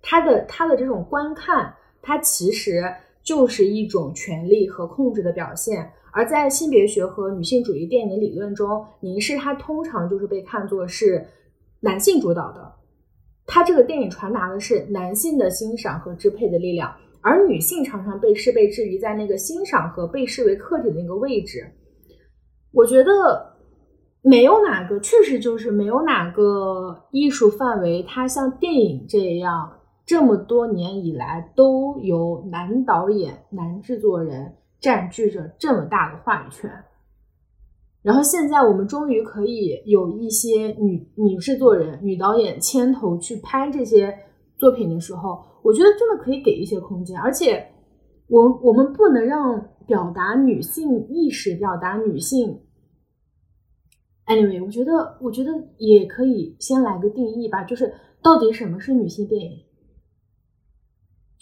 [0.00, 1.74] 他的他的这种观看。
[2.04, 2.84] 它其实
[3.22, 11.26] 就是一种权力和控制的表现，而在性别学和女性主义电影理论中，凝视它通常就是被看作是
[11.80, 12.70] 男性主导的。
[13.46, 21.66] 它这个电影传达的是男性的欣赏和支配的力量，而女性常常被视被置于在那个欣赏和被视为客体的那个位置。
[22.72, 23.10] 我觉得
[24.22, 29.72] 没有哪个，确实就是没有哪个艺术范围，它像电影这样。
[30.06, 36.70] 这么多年以来，都由男导演、男制作人占据着这么大的话语权。
[38.02, 44.14] 然后现在，我们终于可以有一些女女制作人、女导演牵头去拍这些
[44.58, 47.18] 作品的时候，我觉得真的可以给一些空间。
[47.18, 47.66] 而且，
[48.28, 52.60] 我我们不能让表达女性意识、表达女性。
[54.26, 59.64] Anyway，我觉得，我觉得也可以先来个定义吧，就是到底什么是女性电影？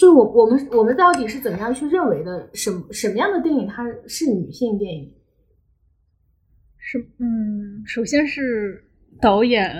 [0.03, 2.51] 就我我们我们到底是怎么样去认为的？
[2.55, 5.15] 什什么样的电影它是女性电影？
[6.77, 8.83] 是嗯，首先是
[9.21, 9.73] 导演、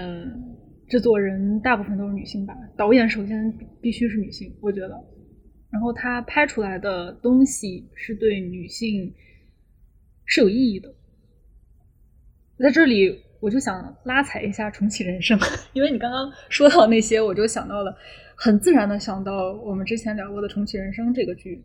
[0.89, 2.57] 制作人大部分都是女性吧。
[2.77, 4.91] 导演首先必须是女性，我觉得。
[5.73, 9.13] 然后他拍出来的东西是对女性
[10.25, 10.95] 是有意义的。
[12.61, 15.37] 在这里，我就想拉踩一下重启人生，
[15.75, 17.93] 因为你刚刚说到那些，我就想到了。
[18.43, 21.63] 很自然的想到我们之前聊过的《重启人生》这个剧，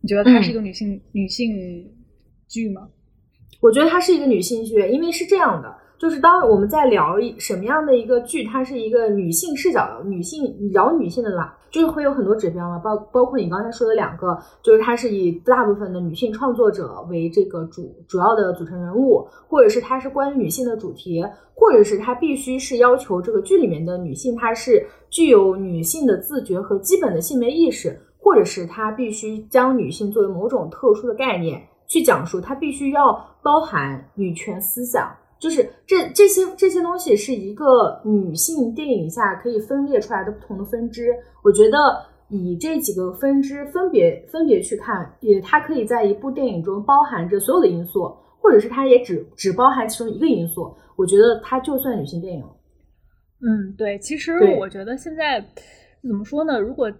[0.00, 1.94] 你觉得它是一个女性女性
[2.48, 2.88] 剧吗？
[3.60, 24.86] 我觉得它是一个女性剧，因为是这样的，就是当我们在聊一什么样的一个剧，它是一个女性视角、女性聊女性的啦，就是会有很多指标嘛，包包括你刚才说的两个，就是它是以大部分的女性创作者为这个主主要的组成人物，或者是它是关于女性的主题，或者是它必须是要求这个剧里面的女性，她是。
[25.08, 41.14] 具有女性的自觉和基本的性别意识，或者是她必须将女性作为某种特殊的概念去讲述，它必须要包含女权思想，就是这这些这些东西是一个女性电影下可以分裂出来的不同的分支。
[41.44, 41.78] 我觉得
[42.28, 52.44] 以这几个分支分别分别去看，也它可以在一部电影中包含着所有的因素，或者是它也只只包含其中一个因素，我觉得它就算女性电影。
[53.42, 55.44] 嗯，对，其实我觉得现在
[56.02, 56.58] 怎么说呢？
[56.58, 56.90] 如果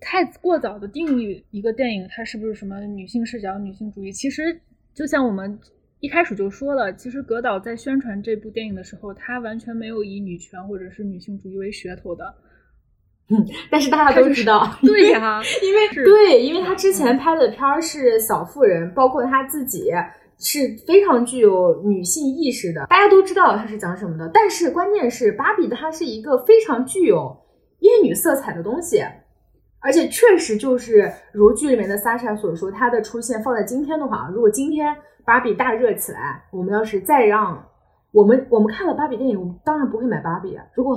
[0.00, 4.10] 太过早的定义一个电影，它是不是什么女性视角、女性主义？
[4.10, 4.58] 其实
[4.94, 5.58] 就像我们
[6.04, 12.34] 一开始就说了，其实葛导在宣传这部电影的时候，他完全没有以女权或者是女性主义为噱头的。
[13.30, 19.90] 嗯， 但是大家都知道，对呀， 因为对，因为他之前拍的片儿是《小妇人》，包括他自己。
[20.36, 24.28] 是非常具有女性意识的，大家都知道他是讲什么的。
[24.34, 27.34] 但是关键是，芭比它是一个非常具有
[27.78, 29.00] 艳女色彩的东西，
[29.80, 34.92] 而且确实就是如剧里面的莎莎所说，她的出现放在今天的话，如果今天
[35.24, 37.66] 芭比大热起来，我们要是再让
[38.12, 40.64] 我们我们看了芭比电影，我们当然不会买芭比啊。
[40.74, 40.94] 如果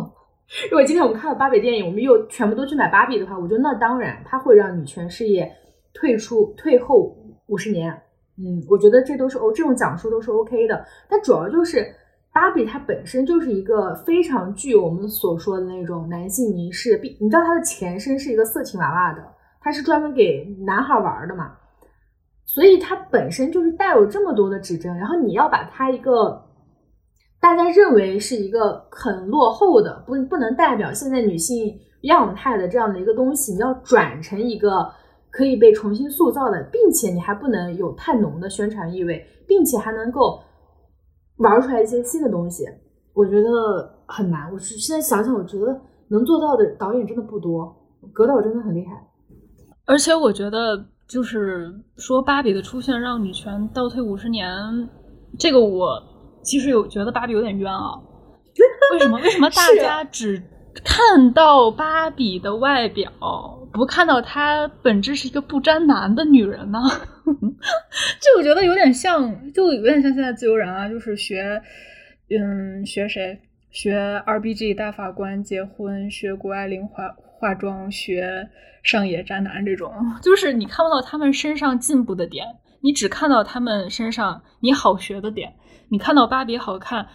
[0.69, 5.51] 如果今天我们看了芭比电影，我们又全部都去买芭比的话，我觉得那当然它会让女权事业
[5.93, 7.15] 退出退后
[7.47, 8.01] 五十年。
[8.39, 10.85] 嗯，我觉得这都是哦，这种讲述都是 OK 的。
[11.09, 11.83] 但主要就是
[12.31, 19.23] 芭比它本身就是一个非常具有我们所说的那种男性凝视，并你知道它的前身是一个色情娃娃的，
[19.59, 21.57] 它是专门给男孩玩的嘛，
[22.47, 24.97] 所以它本身就是带有这么多的指针。
[24.97, 26.43] 然后你要把它一个
[27.39, 34.91] 大家认为是一个很落后的，不不能代表现在女性样态的这样的一个东西，你要转成一个。
[35.29, 40.41] 可以被重新塑造的，并且你还不能有太浓的宣传意味，并且还能够
[41.39, 42.65] 玩出来一些新的东西，
[43.13, 43.49] 我觉得
[44.07, 44.51] 很难。
[44.51, 47.71] 我是现在想想，我觉得能做到的导演真的不多，
[48.13, 48.93] 格导真的很厉害。
[49.85, 54.49] 而且我觉得，就是说芭比的出现让女权倒退五十年，
[55.39, 56.01] 这个我
[56.43, 57.93] 其实有觉得芭比有点冤啊。
[58.93, 59.17] 为什么？
[59.19, 60.41] 为什么大家只
[60.83, 63.11] 看到芭比的外表？
[63.73, 66.79] 不看到她本质是一个不沾男的女人呢？
[68.19, 71.61] 这我觉得有点像，就有点像现在自由人啊，就是学，
[72.29, 73.39] 嗯，学谁？
[73.69, 78.49] 学 R B G 大法官结婚，学谷爱凌化化妆，学
[78.83, 82.45] 上野渣男这种，就是你看不到他们身上进步的点，
[82.81, 85.53] 你只看到他们身上你好学的点。
[85.89, 87.07] 你看到芭比好看，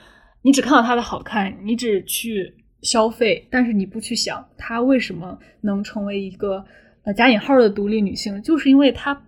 [0.42, 2.56] 你只看到她的好看，你只去。
[2.82, 6.64] 消费，但是你不去想她为什么能成为一个
[7.04, 9.22] 呃加引号的独立女性，就是因为她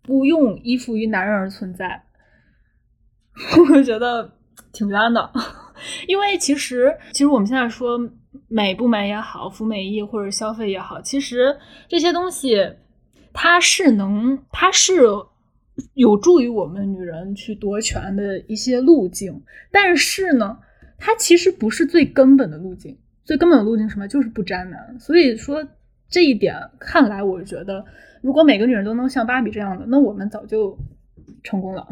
[0.00, 2.04] 不用依附于男人而存在。
[3.74, 4.30] 我觉得
[4.72, 5.28] 挺冤的，
[6.06, 7.98] 因为其实其实我们现在说
[8.48, 11.56] 美不美也好，服美役或者消费也好，其实
[11.88, 12.74] 这些东西
[13.32, 15.02] 它是能，它是
[15.94, 20.58] 有助于我们女人去夺权的一些路径，但是呢。
[21.02, 24.06] 它其实不是最根本的路径，最根本的路径什么？
[24.06, 25.00] 就是不沾男。
[25.00, 25.66] 所以说
[26.10, 27.82] 这一点看来，我觉得
[28.20, 30.76] 如果每个女人都能像芭比这样的，那我们早就
[31.42, 31.88] 成功了。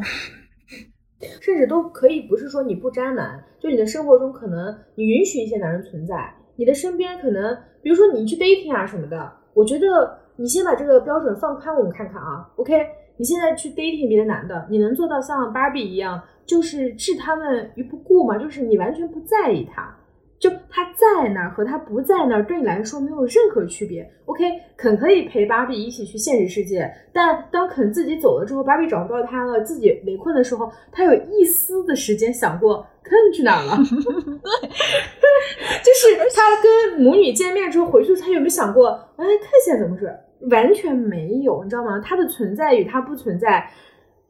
[1.41, 12.49] 甚至都可以不是说你不渣男，就你的生活中可能你允许一些男人存在，你的身边可能，比如说你去 dating 啊什么的，我觉得你先把这个标准放宽，我们看看啊。
[12.55, 12.73] OK，
[13.17, 16.21] 你现在去 dating 别的男的，你能做到像芭比一样？
[16.45, 19.95] 就是置他们于不顾吗，就是你完全不在意他，
[20.39, 24.09] 就他在那儿和他不在那儿对你来说没有任何区别。
[24.25, 24.45] OK，
[24.77, 33.75] 肯可以陪芭比一起去现实世界，但当肯自己走了之后，芭比找不到他了，自己围困的时候，他有一丝的时间想过肯去哪儿了？
[33.75, 33.83] 对，
[35.83, 40.17] 就是他跟母女见面之后回去，他有没有想过，哎，看现在怎么回事？
[40.49, 41.99] 完全没有，你知道吗？
[41.99, 43.69] 他的存在与他不存在，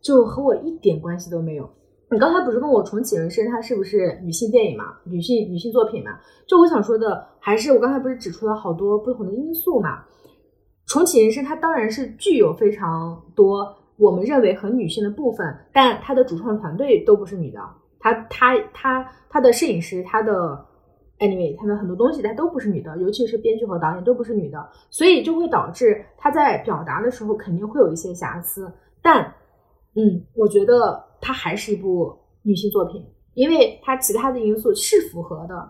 [0.02, 1.70] 就和我一点关系都没有。
[2.12, 6.20] 你刚才不是问我重启人生它是不是女性电影嘛，女性女性作品嘛？
[6.48, 10.04] 就我想说的，还是我刚才不是指出了好多不同的因素嘛？
[10.88, 17.60] 重启人生它当然是具有非常多我们认为很女性的部分，但它的主创团队都不是女的，
[18.00, 20.34] 它它它它的摄影师，它的
[21.20, 29.32] anyway，它的很多东西它都不是女的，尤其是编剧和导演都不是女的，所以就会导致它在表达的时候肯定会有一些瑕疵，但。
[29.96, 35.70] 嗯，我觉得它还是一部女性作品，因为它其他的因素是符合的。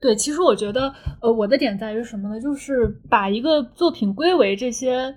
[0.00, 2.40] 对，其实我觉得，呃，我的点在于什么呢？
[2.40, 5.14] 就是把一个作品归为这些，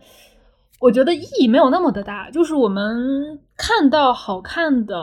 [0.79, 2.31] 我觉得意义没有那么的大。
[2.31, 4.95] 就是我们看到好看的，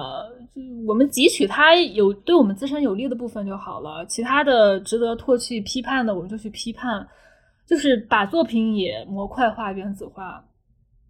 [0.55, 4.05] 就我们汲取它有对我们自身有利的部分就好了。
[4.07, 7.07] 其他的值得唾弃、批判的，我们就去批判。
[7.65, 10.43] 就是把作品也模块化、原子化。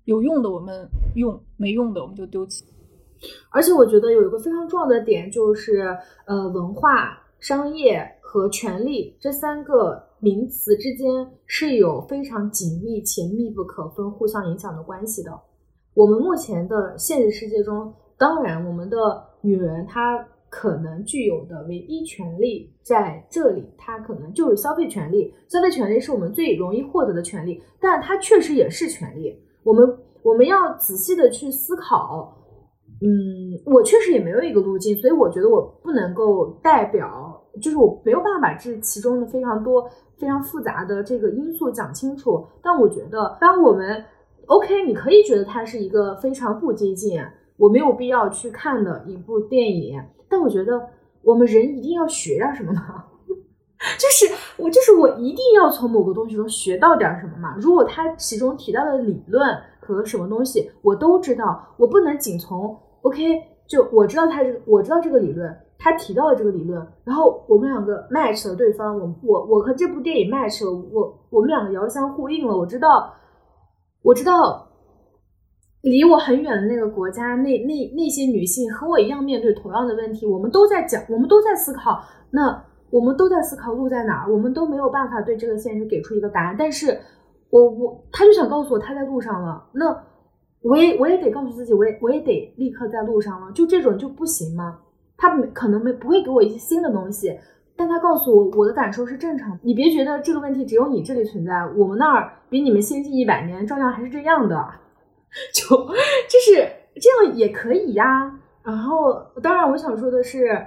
[0.08, 2.64] 有用的我们用，没用的我们就丢弃。
[3.50, 5.94] 而且我觉得有一个非常重要的点，就是
[6.24, 15.38] 呃，文化、商业和权力这三个名词之间是有非常紧密且密不可分、互相影响的关系的。
[15.92, 25.34] 我们目前的现实世界中，当然我们的女人她可能具有的唯一权利在这里，她可能就是消费权利。
[25.48, 29.38] 消费权利是我们最容易获得的权利，但它确实也是权利。
[29.64, 32.36] 我们我们要仔细的去思考，
[33.00, 39.88] 嗯，我确实也没有一个路径，所以我觉得我不能够代表，就是我没有办法把这其中的非常多、
[40.18, 42.44] 非常复杂的这个因素讲清楚。
[42.62, 44.04] 但我觉得，当我们
[44.46, 47.20] OK，你可以觉得它是一个非常不接近，
[47.56, 50.02] 我没有必要去看的一部电影。
[50.28, 50.88] 但我觉得，
[51.22, 53.04] 我们人一定要学点什么吗？
[53.96, 57.54] 就是我，就是我一定要从某个东西中学到点什么嘛。
[57.60, 59.56] 如果它其中提到的理论
[59.94, 72.56] 和什么东西我都知道，我不能仅从 OK 就我知道他这个，我知道这个理论，他提到了这个理论，然后我们两个 match 了对方，我我我和这部电影 match 了，我我们两个遥相呼应了。
[72.56, 73.12] 我知道，
[74.02, 74.66] 我知道
[75.82, 86.56] 离我很远的那个国家，那那那些女性和我一样面对同样的问题，我们都在讲，我们都在思考，那我们都在思考路在哪儿，我们都没有办法对这个现实给出一个答案。
[86.58, 86.98] 但是，
[87.50, 90.04] 我我他就想告诉我他在路上了，那
[90.60, 94.80] 我也我也得告诉自己，我也我也得立刻在路上了，就这种就不行吗？
[95.16, 97.38] 他可能没不会给我一些新的东西，
[97.76, 99.58] 但他告诉我我的感受是正常。
[99.62, 104.56] 你别觉得这个问题只有你这里存在，我们那儿比你们先进一百年，照样还是这样的，
[105.54, 106.68] 就就是
[107.00, 108.38] 这样也可以呀。
[108.62, 110.66] 然后当然我想说的是，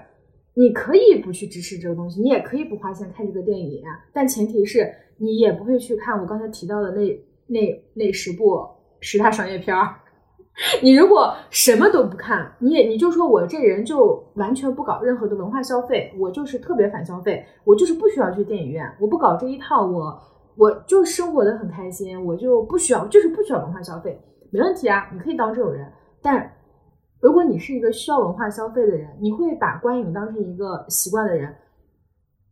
[0.55, 4.91] 你可以不去支持这个东西，你也可以不花钱看这个电影，但前提是
[5.21, 8.67] 你也不会去看我刚才提到的那那那十部
[8.99, 9.95] 十大商业片儿。
[10.83, 20.19] 你如果什么都不看，你也你就说我这人就完全不搞任何的文化消费，我就是特别反消费，我就是不需要去电影院，我不搞这一套，我
[20.57, 24.19] 我就生活的很开心，我就不需要，就是不需要文化消费，
[24.51, 25.89] 没问题啊，你可以当这种人。
[26.21, 26.51] 但
[27.21, 31.55] 如果你是一个需要文化消费的人，你会把观影当成一个习惯的人，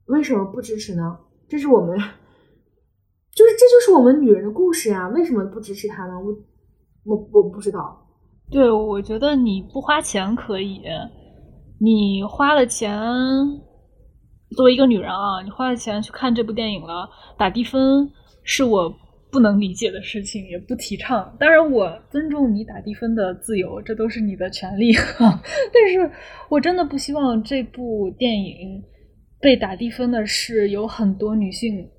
[0.05, 1.19] 为什么不支持呢？
[1.49, 1.99] 这是我们，
[3.39, 6.19] 就是这就是我们女人的故事呀，为什么不支持他呢？
[6.19, 6.35] 我。
[7.05, 7.97] 我我不知道，
[8.51, 10.81] 对，我觉得你不花钱可以，
[11.79, 12.91] 你花了钱，
[14.55, 18.11] 作为一个女人啊，你花了钱去看这部电影了，打低分
[18.43, 18.93] 是我
[19.31, 21.33] 不能理解的事情，也不提倡。
[21.39, 24.91] 当然，我尊重你打低分的自由，这都是你的权利。
[25.17, 26.11] 但是
[26.49, 28.83] 我真的不希望这部电影
[29.39, 31.89] 被打低分的是有很多女性，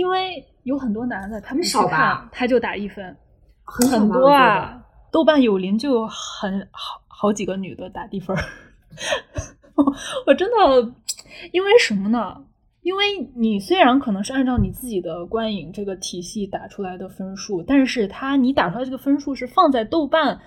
[0.00, 3.14] 因为有很多男的他们少看，他就打一分。
[3.62, 4.82] 很多啊，
[5.12, 8.42] 豆瓣有邻就有很好好几个女的打低分儿，
[10.26, 10.92] 我真的，
[11.52, 12.42] 因为什么呢？
[12.80, 13.04] 因为
[13.36, 20.40] 你虽然可能是按照你自己的观影这个体系打出来的分数，但是它你打出来这个分数是放在豆瓣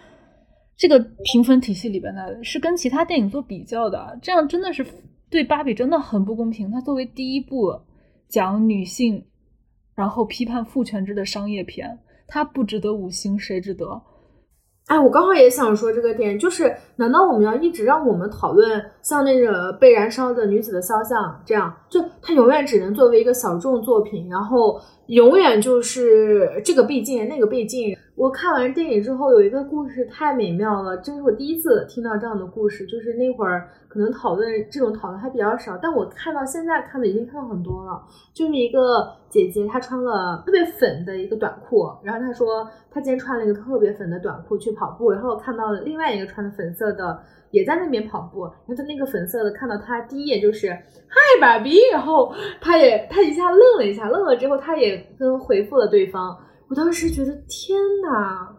[0.75, 4.83] 这个评分体系里边的，是跟其他电影做比较的，这样真的是
[5.29, 6.71] 对芭比真的很不公平。
[6.71, 7.71] 它作为第一部
[8.27, 9.23] 讲女性，
[9.95, 11.99] 然后批判父权制的商业片。
[12.27, 14.01] 它不值得五星，谁值得？
[14.87, 27.95] 哎，我刚好也想说这个点，就是难道我们要一直让我们讨论像那个被燃烧的女子的肖像这样，就它永远只能作为一个小众作品，然后永远就是这个必禁那个必禁。
[28.15, 32.85] 我看完电影之后，有一个故事太美妙了，这是我第一次听到这样的故事。
[32.85, 38.01] 就是那会儿可能讨论这种讨论还比较少，但我看到现在看的已经看到很多了。
[38.31, 47.19] 就是一个姐姐，她穿了特别粉的一个短裤，然后她说她今天穿了一个特别粉的短裤去跑步，然后看到了另外一个穿的粉色的
[47.53, 56.35] 也在那边跑步，然后他那个粉色的看到他第一眼就是嗨，爸比，然后他也他一下愣了一下，愣了之后他也跟回复了对方。
[56.67, 58.49] 我当时觉得天呐，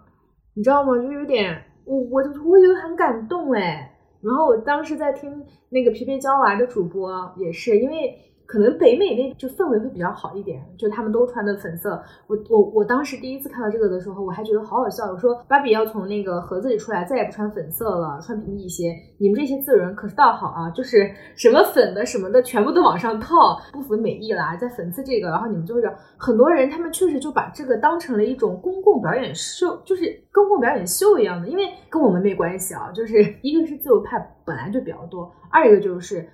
[0.55, 0.97] 你知道吗？
[0.97, 3.90] 就有点我我我觉得很感动哎。
[4.22, 8.16] 然后我当时在听那个皮皮娇娃的主播也是，因为。
[8.47, 12.01] 可能北美那就氛围会比较好一点，就他们都穿的粉色。
[12.26, 15.07] 我我我当时第一次看到这个的时候，我还觉得好好笑。
[15.07, 18.95] 我说芭比要从那个盒子里出来，再也不穿粉色了，穿平底鞋。
[19.18, 23.34] 你们这些自由人可是倒好啊，就是什么粉的什么的，全部都往上套，
[23.72, 25.28] 不符美意啦，在粉刺这个。
[25.28, 25.82] 然后你们就会
[26.18, 32.92] 很多人，他们确实就把这个当成了一种公共表演秀，就是公共表演秀一样的，因为跟我们没关系啊。
[32.92, 36.28] 就是一个是自由派本来就比较多，二一个就是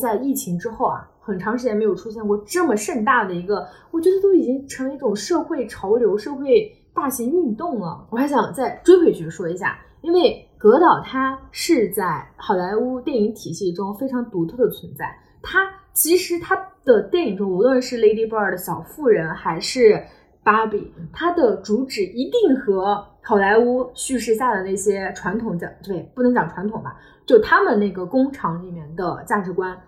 [0.00, 1.08] 在疫情之后啊。
[1.24, 8.04] 很长时间没有出现过这么盛大的一个，我觉得都已经成为一种社会潮流、社会大型运动了。
[8.10, 15.06] 我还想再追回去说一下，因为格导他是在好莱坞电影体系中非常独特的存在。
[15.40, 15.60] 他
[15.92, 19.94] 其实他的电影中，无论是《Lady Bird》小妇人，还是
[20.42, 20.78] 《芭比》，
[21.12, 26.96] 他的主旨一定和好莱坞叙事下的那些传统讲对，不能讲传统吧，
[27.26, 29.78] 就他们那个工厂里面的价值观。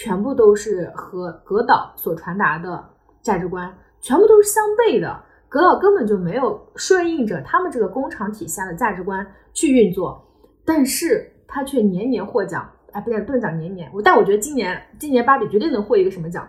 [0.00, 2.88] 全部都是和葛导所传达的
[3.20, 5.20] 价值观，全部都是相悖的。
[5.48, 10.24] 葛导根本就没有顺应着他们这个工厂体系下的价值观去运作，
[10.64, 12.70] 但是他却年年获奖。
[12.92, 16.48] 哎，不对不能讲年年，我但我觉得今年今年芭比绝对能获一个什么奖？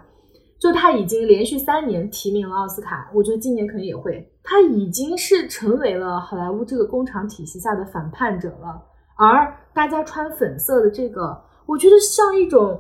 [0.60, 4.32] 就他已经连续三年提名了奥斯卡，我觉得今年可能也会。
[4.44, 8.80] 他已经是成为了好莱坞这个工厂体系下的反叛者了。
[9.18, 11.36] 而大家穿粉色的这个，
[11.66, 12.80] 我觉得像一种。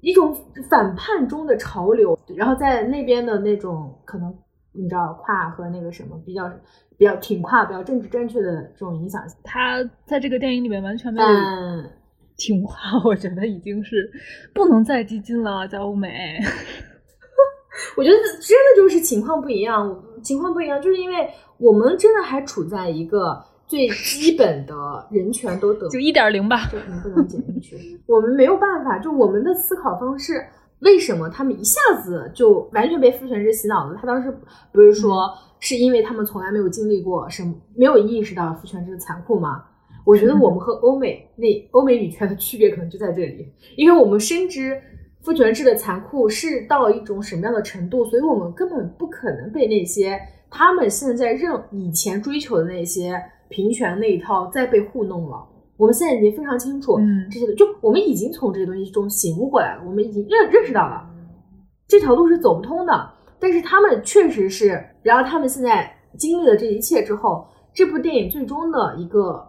[0.00, 0.34] 一种
[0.70, 4.32] 反叛中的潮流，然后在那边的那种可能，
[4.72, 6.48] 你知道跨和那个什么比较
[6.96, 11.28] 比较挺跨、比较政治正确的这种影响，他在这个电影里面完全没有
[12.36, 14.10] 挺跨， 我觉得已经是
[14.54, 16.38] 不能再激进了，在欧美。
[17.96, 21.28] 我觉得真的就是情况不一样，情况不一样，就是因为
[21.58, 28.00] 我们真的还处在一个最基本的人权都得就一点零吧，这可能不能减进去。
[28.06, 30.42] 我们没有办法，就我们的思考方式，
[30.80, 33.96] 为什么他们一下子就完全被父权制洗脑了？
[34.00, 34.34] 他当时
[34.72, 39.62] 不是说是因为他们从来没有经历过什么，没有意识到父权制的残酷吗？
[40.04, 44.80] 我觉得我们和欧美那欧美女权的区别可能就在这里，因为我们深知。
[45.20, 48.04] 父权制的残酷是到一种什么样的程度？
[48.04, 55.46] 所以我们根本不可能被那些他们现在认以前追求的那些平权那一套再被糊弄了。
[55.76, 56.98] 我们现在已经非常清楚
[57.30, 61.08] 这些的，就我们已经从这些东西中醒悟过来了，我们已经认认识到了
[61.86, 63.10] 这条路是走不通的。
[63.38, 69.46] 但是他们确实是，然后他们现在经历了这一切之后，这部电影最终的一个，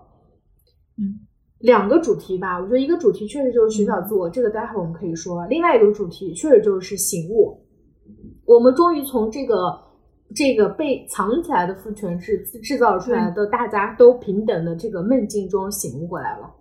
[0.97, 1.26] 嗯。
[1.60, 5.45] 两个主题吧，我觉得一个主题确实就是寻找自我，这个待会儿我们可以说。
[5.47, 7.60] 另外一个主题确实就是醒悟，
[8.45, 9.78] 我们终于从这个
[10.36, 16.54] 这个被藏起来的父权制制造出来的大家都平等的这个梦境中醒悟过来了。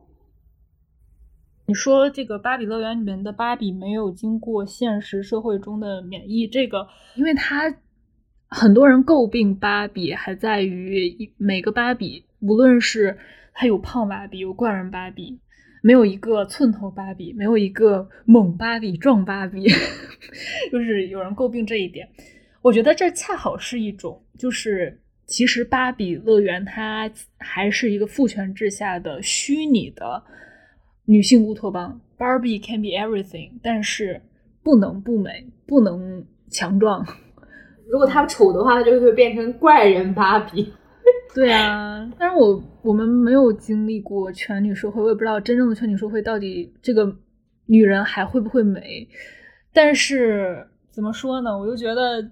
[1.66, 7.74] 你说这个芭比乐园里面的芭比没有经过现实社会中的免疫，这个因为他
[8.48, 13.18] 很多人诟病芭比，还在于每个芭比无论是。
[13.60, 15.40] 它有胖芭比，有怪人芭比，
[15.82, 19.66] 没有一个寸头芭比，没有一个猛芭比、壮芭比，
[20.70, 22.08] 就是有人诟病这一点。
[22.62, 30.22] 我觉得这恰好是一种，就是其实芭比乐园它还是一个父权制下的虚拟的
[31.04, 32.00] 女性乌托邦。
[32.18, 34.20] Barbie can be everything，但是
[34.62, 37.06] 不能不美，不能强壮。
[37.88, 40.72] 如果她丑的话，她就会变成怪人芭比。
[41.34, 47.16] 对啊，但是我我们没有经历过全女社会，我也不知道真正的全女社会到底这个
[47.66, 49.08] 女人还会不会美。
[49.72, 51.56] 但是怎么说呢？
[51.56, 52.28] 我就觉得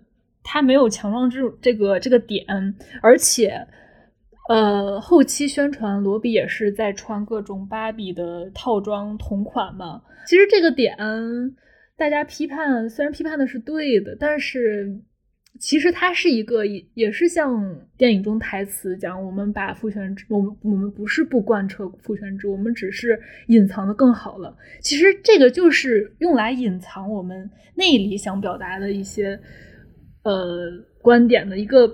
[0.49, 2.47] 他没有强壮这种这个这个点，
[3.03, 3.67] 而且
[4.49, 10.01] 呃，后期宣传罗比也是在穿各种芭比的套装同款嘛。
[10.27, 10.97] 其实这个点
[11.97, 15.03] 大家批判，虽然批判的是对的，但是。
[15.59, 24.55] 其实它是一个，也也是像电影中台词讲，我们把父权制，我们我们不是不贯彻父权制，我们只是隐藏的更好了。
[24.83, 29.41] 其实这个就是用来隐藏我们内里想表达的一些
[30.29, 31.89] 呃观点的一个，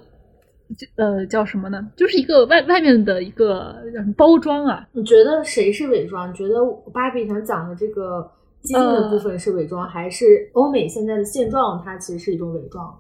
[0.97, 1.87] 呃叫什么呢？
[1.95, 3.77] 就是一个外外面的一个
[4.17, 4.89] 包装啊。
[4.93, 6.31] 你觉得谁是伪装？
[6.31, 6.55] 你觉得
[6.93, 8.27] 芭比想讲的这个
[8.63, 12.99] 激进的部分是伪装，还是欧美现在的现状它其实是一种伪装？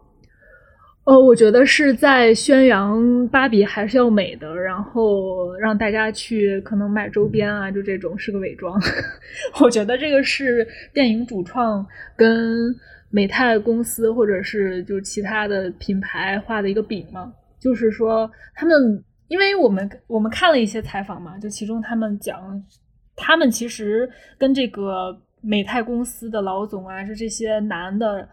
[1.04, 8.80] 呃，我觉得是在宣扬芭比还是要美的，然后让大家去可能买周边啊，就这种是个伪装。
[9.60, 10.64] 我觉得这个是
[10.94, 11.84] 电影主创
[12.16, 12.72] 跟
[13.12, 22.60] 美泰公司或者是就其他的品牌画的一个饼嘛，就是说他们，因为我们我们看了一些采访嘛，就其中他们讲，
[23.14, 28.28] 他们其实跟这个美泰公司的老总啊，是这些男的，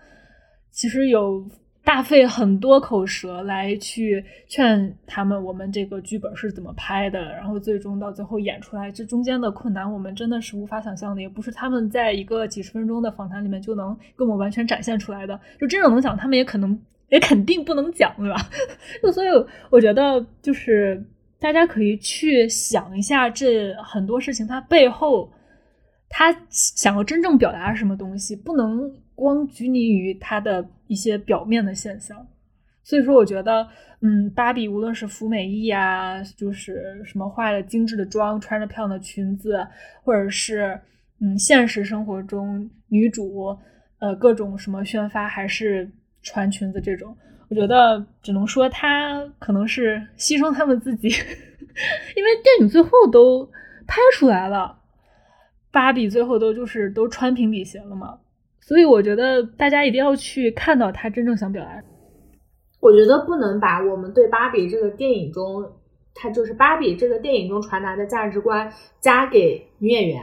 [0.71, 1.47] 其实有。
[1.89, 15.39] 大费很多口舌来去劝他们，我们这个剧本是怎么拍的，然后最终到最后演出来，这中间的困难我们真的是无法想象的，也不是他们在一个几十分钟的访谈里面就能跟我们完全展现出来的。
[15.59, 16.79] 就真正能讲，他们也可能
[17.09, 18.35] 也肯定不能讲，对吧？
[19.01, 19.27] 就所以
[19.71, 21.03] 我觉得，就是
[21.39, 25.27] 大家可以去想一下，这很多事情它背后
[26.07, 28.91] 他想要真正表达什么东西，不能。
[29.19, 32.25] 光拘泥于它的一些表面的现象，
[32.83, 33.67] 所以说我觉得，
[34.01, 39.67] 嗯，芭比无论是服美役啊，就是什么化了精致的妆，穿着漂亮的裙子，
[40.03, 40.79] 或者是
[41.21, 43.55] 嗯，现实生活中女主
[43.99, 45.91] 呃各种什么宣发还是
[46.23, 47.15] 穿裙子这种，
[47.49, 51.09] 我觉得只能说她可能是牺牲他们自己，
[52.15, 53.45] 因为电影最后都
[53.85, 54.79] 拍出来了，
[55.71, 58.17] 芭比最后都就是都穿平底鞋了嘛。
[58.69, 61.71] 所以我觉得大家一定要去看到他真正想表达。
[62.79, 65.65] 我觉得不能把我们对芭比这个电影中，
[66.13, 70.21] 它就是芭比这个电影中传达的价值观加给女演员，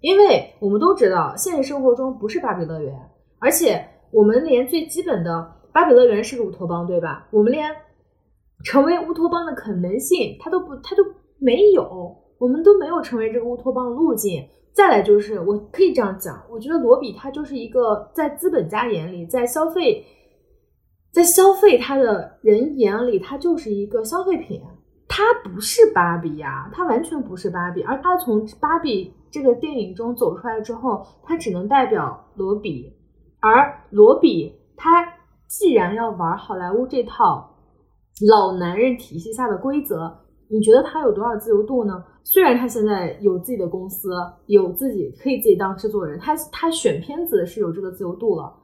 [0.00, 2.92] 因为我们都知道现实生活中不是芭比乐园，
[3.38, 7.28] 而且我们连最基本的芭比乐园是个乌托邦，对吧？
[7.30, 7.70] 我们连
[8.64, 11.04] 成为乌托邦的可能性，它都不，它都
[11.38, 14.44] 没有，我们都没有成为这个乌托邦的路径。
[14.74, 20.04] 再来就是，我可以这样讲，我觉得罗比他就是一个在资本家眼里，在消费，
[21.12, 24.60] 在消费他的人眼里，他就是一个消费品。
[25.06, 32.92] 他不是芭比呀，他完全不是芭比，而他从芭比这个电影中走出来之后，他只能代表罗比，
[33.38, 35.06] 而罗比他
[35.46, 37.54] 既然要玩好莱坞这套
[38.28, 40.23] 老男人体系下的规则，
[40.54, 42.04] 你觉得他有多少自由度呢？
[42.22, 44.10] 虽然他现在有自己的公司，
[44.46, 48.54] 有自己可以自己当制作人，他他选片子是有这个自由度了，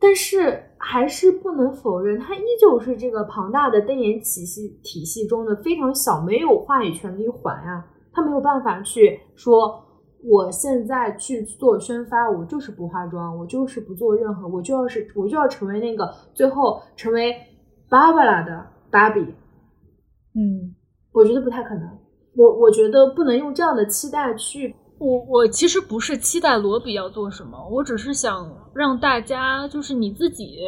[0.00, 7.86] 但是还是不能否认，他依旧是这个庞大的电影体系体系中的非常小、没有话语权的一环呀。
[8.12, 9.80] 他没有办法去说，
[10.24, 17.32] 我现在去做宣发，我就是不化妆，我就是不做任何，我就要是我就要成为那个最后成为
[17.88, 19.20] 芭芭拉的芭比。
[20.32, 20.76] 嗯，
[21.12, 21.98] 我觉得不太可能。
[22.36, 24.74] 我我觉得不能用这样的期待去。
[24.98, 30.58] 我我其实不是期待罗比要做什么，我只是想让大家就是你自己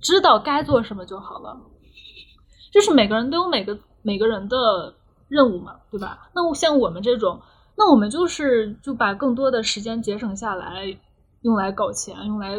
[0.00, 1.56] 知道该做什么就好了。
[2.72, 4.56] 就是每个人都有每个每个人的
[5.28, 6.28] 任务嘛，对吧？
[6.34, 7.40] 那我像我们这种，
[7.76, 10.84] 那我们就是就把更多的时间节省下来，
[11.42, 12.56] 用来搞钱，用来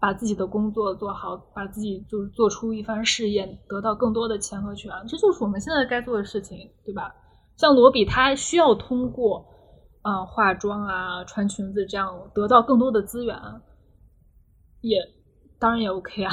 [0.00, 7.14] 把自己的工作做好，把自己就是做出一番事业，得到更多的钱和权，这就是我们现在该做的事情，对吧？
[7.56, 9.46] 像罗比，他需要通过。
[10.02, 13.36] 啊，化妆啊，穿裙子这样得到更多的资源，
[14.80, 14.96] 也
[15.58, 16.32] 当然也 OK 啊。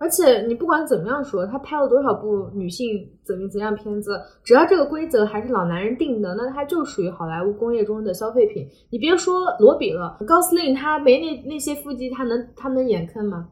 [0.00, 8.66] 而且你不管怎么样说，他拍了多少部女性怎么怎样片子，只要这个规则还是老男人定的，那他就属于好莱坞工业中的消费品。
[8.90, 13.50] 你别说罗比了，高司令他没那那些腹肌，他能他能眼坑吗？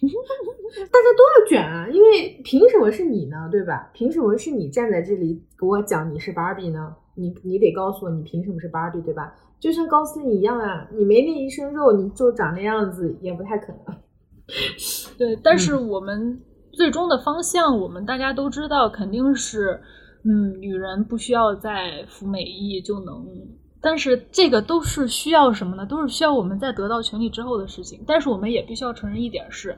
[0.00, 3.50] 大家都要卷啊，因为凭什么是你呢？
[3.52, 3.90] 对吧？
[3.92, 6.96] 凭什么是你站在这里给我讲你是芭比呢？
[7.14, 9.34] 你你得告诉我，你凭什么是芭比，对吧？
[9.60, 13.94] 就像高司令一样啊，你没那一身肉，你就长那样子，也不太可能。
[15.18, 16.40] 对，但是我们
[16.72, 19.80] 最终的方向，我们大家都知道，肯定是，
[20.24, 23.26] 嗯，女人不需要再服美役就能。
[23.80, 25.84] 但是这个都是需要什么呢？
[25.86, 28.02] 都是需要我们在得到权利之后的事情。
[28.06, 29.76] 但是我们也必须要承认一点是，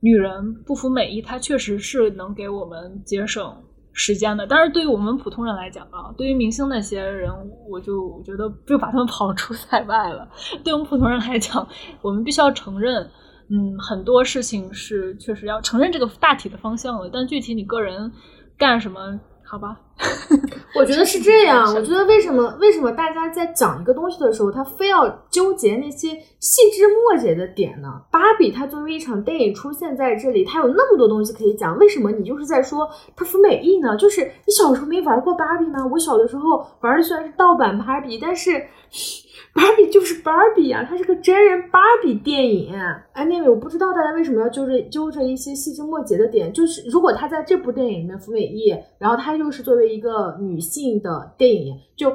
[0.00, 3.54] 女人不服美役，它确实是能给我们节省。
[3.94, 7.32] 时间的，但是对于我们普通人来讲啊，对于明星那些人，
[7.68, 10.28] 我就觉得就把他们 抛出在外了。
[10.62, 11.66] 对我们普通人来讲，
[12.00, 13.10] 我们必须要承认，
[13.50, 18.12] 嗯，很多事情是确实要承认这个大体的方向了，但具体你个人
[18.58, 19.18] 干什么？
[19.42, 19.80] 好吧，
[20.76, 21.64] 我觉得是这样。
[21.74, 27.88] 我觉得为什么为什么大家在讲一个东西的时候，他非要纠结那些细枝末节的点呢？
[28.12, 33.96] 芭比它作为一场电影出现在这里，它有那么多东西可以讲，为什么你就是在说它服美役呢？
[33.96, 35.84] 就是你小时候没玩过芭比吗？
[35.90, 38.62] 我小的时候玩的虽然是盗版芭比，但是。
[39.54, 42.72] 芭比就是芭比啊，它是个真人芭比电影。
[43.12, 52.10] 哎，那位我不知道大家为什么要揪着揪着一些细枝末节的点，就是如果他在这部电影里面服美役，然后他又是作为一个女性的电影，就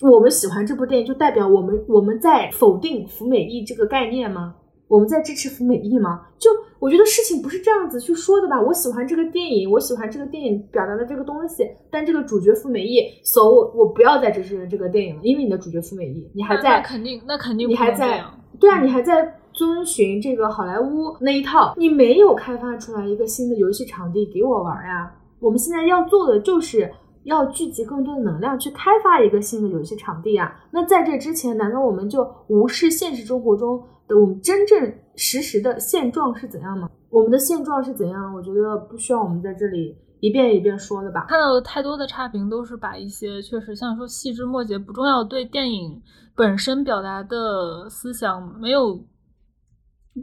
[0.00, 4.54] 我们喜欢这部电影，就代表我们我们在否定服美役这个概念吗？
[4.86, 6.28] 我们在支持服美役吗？
[6.38, 6.48] 就
[6.78, 8.58] 我觉得事情不是这样子去说的吧。
[8.58, 18.24] 我喜欢这个电影，我喜欢这个电影表达的这个东西，但这个主角服美役，so 我我不要再支持这个电影了，因为你的主角服美役，你还在肯定那肯定你还在
[18.58, 25.12] 对啊，你还在遵循这个好莱坞那一套，你没有开发出来一个新的游戏场地给我玩呀。
[25.40, 26.90] 我们现在要做的就是
[27.24, 30.52] 要聚集更多的能量去开发一个新的游戏场地啊。
[30.70, 34.18] 那在这之前，难道我们就无视现实生活中的？
[34.18, 36.90] 我们真正实时的现状是怎样吗？
[37.10, 38.34] 我们的现状是怎样？
[38.34, 41.26] 我觉得不需要我们在这里一遍一遍说的吧。
[41.28, 46.02] 看到的太多的差评都是把一些确实像说细枝末节不重要，对电影
[46.34, 48.98] 本身表达的思想没有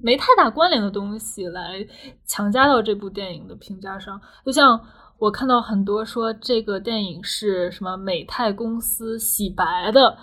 [0.03, 1.85] 没太大关联的东西来
[2.25, 4.19] 强加到这部电影的评价上。
[4.45, 4.79] 就像
[5.17, 10.17] 我看到很多说这个电影是什么美泰公司洗白的。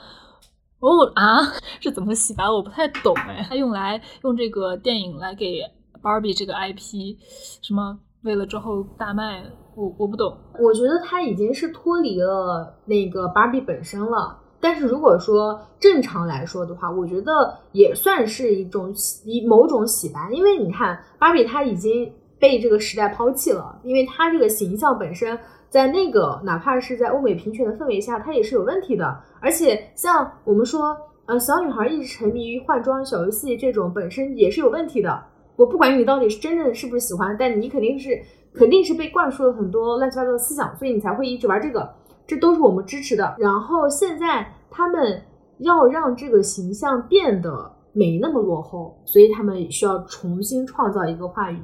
[0.80, 1.38] 哦啊，
[1.80, 2.45] 是怎么洗白？
[2.49, 3.47] 我不太懂哎。
[3.49, 5.61] 他用来用这个电影来给
[6.03, 7.16] Barbie 这个 IP，
[7.62, 9.45] 什么为了之后大卖，
[9.76, 10.36] 我我不懂。
[10.61, 14.38] 我觉得他已经是脱离了那个 Barbie 本身了。
[14.61, 17.32] 但是如果说正常来说的话，我觉得
[17.72, 18.93] 也算是一种
[19.24, 22.12] 一某种洗白，因为你看 Barbie 他已经
[22.43, 25.38] 被这个时代抛弃了，因为他这个形象本身。
[25.72, 29.18] 在那个哪怕是在欧美平权的氛围下，他也是有问题的。
[29.40, 35.24] 而且像我们说，呃，小女孩一直沉迷于换装小游戏这种，本身也是有问题的。
[35.57, 38.11] 我不管你到底是真正是不是喜欢，但你肯定是
[38.53, 41.90] 肯定是被灌输了很多乱七八糟的思想，所以你才会一直玩这个。
[42.26, 43.34] 这都是我们支持的。
[43.38, 45.22] 然后现在他们
[45.61, 51.62] 要让这个形象变得没那么落后，所以他们需要重新创造一个话语。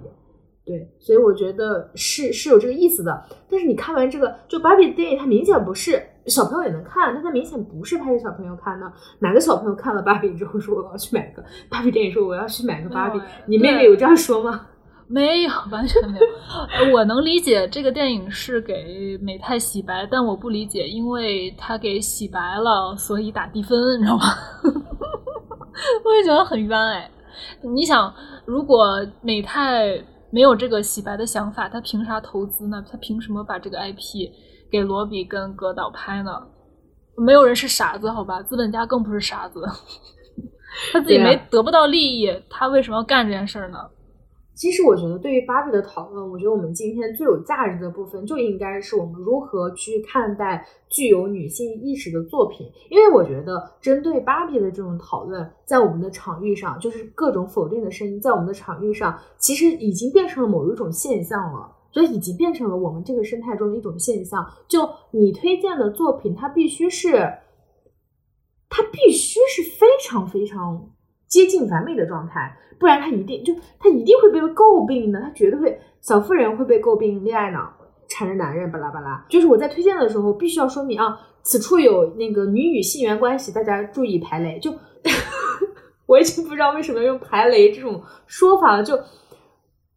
[0.69, 3.25] 对，所以我觉得是是有这个意思的。
[3.51, 8.93] 但是你看完这个，就芭比的电影，它明显不是小朋友也能看，但它明显不是拍给小朋友看的。
[9.21, 13.19] 哪个小朋友看了芭比之后说我要去买个芭比电影，说我要去买个芭比？
[13.47, 14.67] 你妹妹有这样说吗？
[15.11, 16.93] 没有，完全没有。
[16.93, 24.25] 我能理解这个电影是给美泰洗白，但我不理解，因为他给洗白了，所以打低分，你知道吗？
[26.05, 27.11] 我也觉得很冤哎。
[27.63, 28.13] 你想，
[28.45, 29.99] 如果美泰
[30.31, 32.85] 没有这个洗白的想法，他凭啥投资呢？
[32.91, 34.31] 他凭什么把这个 IP
[34.71, 36.47] 给罗比跟格导拍呢？
[37.17, 38.43] 没有人是傻子，好吧？
[38.43, 39.65] 资本家更不是傻子，
[40.93, 43.79] 他自己没得不到利益，他为什么要干这件事呢？
[44.59, 52.69] 其实我觉得，对于芭比的讨论，我觉得我们今天最有价值的部分，就应该是我们如何去看待具有女性意识的作品。
[52.91, 64.45] 因为我觉得，针对芭比的这种讨论，在我们的场域上，就是各种否定的声音，在我们的场域上，其实已经变成了某一种现象了，所以已经变成了我们这个生态中的一种现象。
[64.67, 64.81] 就
[65.13, 67.13] 你推荐的作品，它必须是，
[68.69, 70.91] 它必须是非常非常。
[71.29, 77.69] 接近完美的状态，不然他一定就他一定会被诟病的，他绝对会小妇人会被诟病恋爱脑
[78.09, 79.27] 缠着男人巴拉巴拉。
[79.29, 84.59] 就是我在推荐的时候必须要说明啊，此处有那个女女性缘关系，大家注意排雷。
[84.61, 84.73] 就
[86.07, 88.83] 我已经不知道为什么用排雷这种说法了。
[88.83, 88.95] 就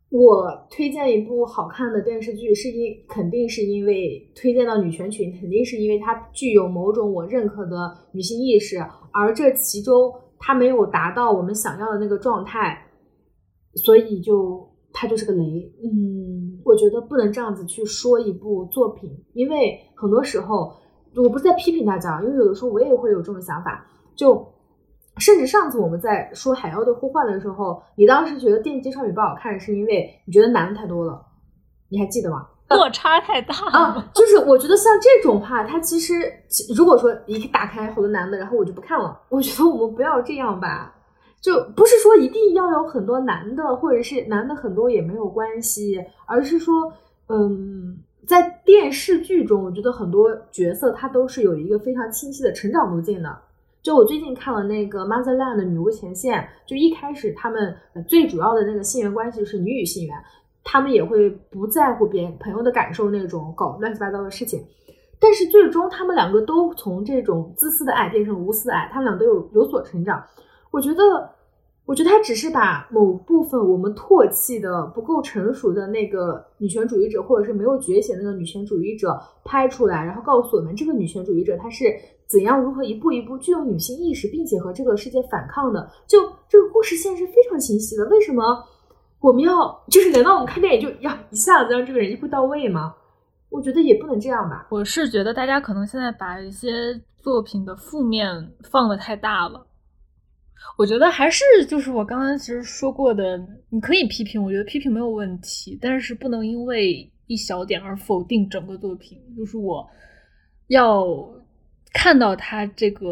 [0.10, 10.12] 我推荐一部好看的电视剧，是因肯定是因为推荐到女权群，肯定是因为它具有某种我认可的女性意识，而这其中。
[10.44, 12.84] 它没有达到我们想要的那个状态，
[13.76, 15.72] 所以就它就是个雷。
[15.84, 20.74] 嗯，我觉得不能这样子去说一部作品，因为很多时候
[21.16, 23.86] 我不是在批评大家，因为有的时候我也会有这种想法。
[24.16, 24.46] 就
[25.18, 31.24] 甚至上次我们在说《海妖的呼唤》的时候，你当时觉得《电击少女》不好看，是因为你觉得男的太多了，
[31.90, 32.48] 你还记得吗？
[32.76, 34.12] 落差太大啊！
[34.14, 36.14] 就是我觉得像这种话，它其实
[36.76, 39.20] 如果说一打开好多男的，然后我就不看了。
[39.30, 40.96] 我觉得我们不要这样吧，
[41.42, 46.92] 就不是说一定要有很多男的，或者是男的很多也没有关系，而是说，
[47.28, 47.98] 嗯，
[48.28, 53.38] 在电视剧中，我觉得很多角色他都是有一个非常清晰的成长路径的。
[53.82, 57.76] 就我最近看了那个《Motherland》的女巫前线，就一开始他们
[58.08, 60.16] 最主要的那个性缘关系是女与性缘。
[60.64, 64.64] 他们也会不在乎别人朋友的感受，那种搞乱七八糟的事情，
[65.20, 70.24] 但是最终他们两个都从这种自私的爱变成无私的爱，他们俩都有有所成长。
[70.70, 71.30] 我觉得，
[71.86, 81.86] 我觉得他只是把某部分我们唾弃的不够成熟的那个女权主义者，或者是没有觉醒那个女权主义者拍出来，然后告诉我们这个女权主义者她是
[82.28, 85.90] 怎样如何一步一步具有女性意识，并且和这个世界反抗的。
[86.08, 88.64] 就这个故事线是非常清晰的，为什么？
[89.22, 92.96] 我们要就是，难道我们看电影就要一下子让这个人一步到位吗？
[93.50, 94.66] 我觉得也不能这样吧。
[94.72, 99.68] 我是觉得大家可能现在把一些作品的负面放的太大了。
[100.76, 109.20] 我觉得还是就是我刚刚其实说过的，你可以批评，我觉得批评没有问题，但是不能因为一小点而否定整个作品。
[109.38, 109.88] 就是我
[110.68, 111.06] 要
[111.94, 113.06] 看到他这个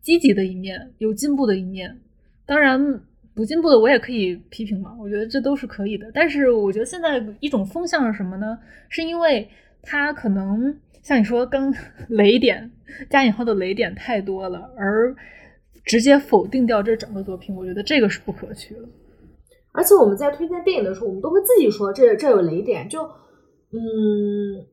[0.00, 2.00] 积极的一面，有进步的一面，
[2.44, 3.04] 当然。
[3.34, 6.10] 不进步的我也可以批评嘛，我觉得这都是可以的。
[6.12, 8.58] 但是我觉得现在一种风向是什么呢？
[8.88, 9.48] 是因为
[9.82, 11.72] 它可能像你说刚
[12.10, 12.70] 雷点
[13.08, 15.14] 加引号的雷点太多了，而
[15.84, 18.80] 直接否定掉这整个作品，我觉得这个是不可取的。
[19.72, 24.66] 而且我们在推荐电影的时候，我们都会自己说这这有雷点，就嗯，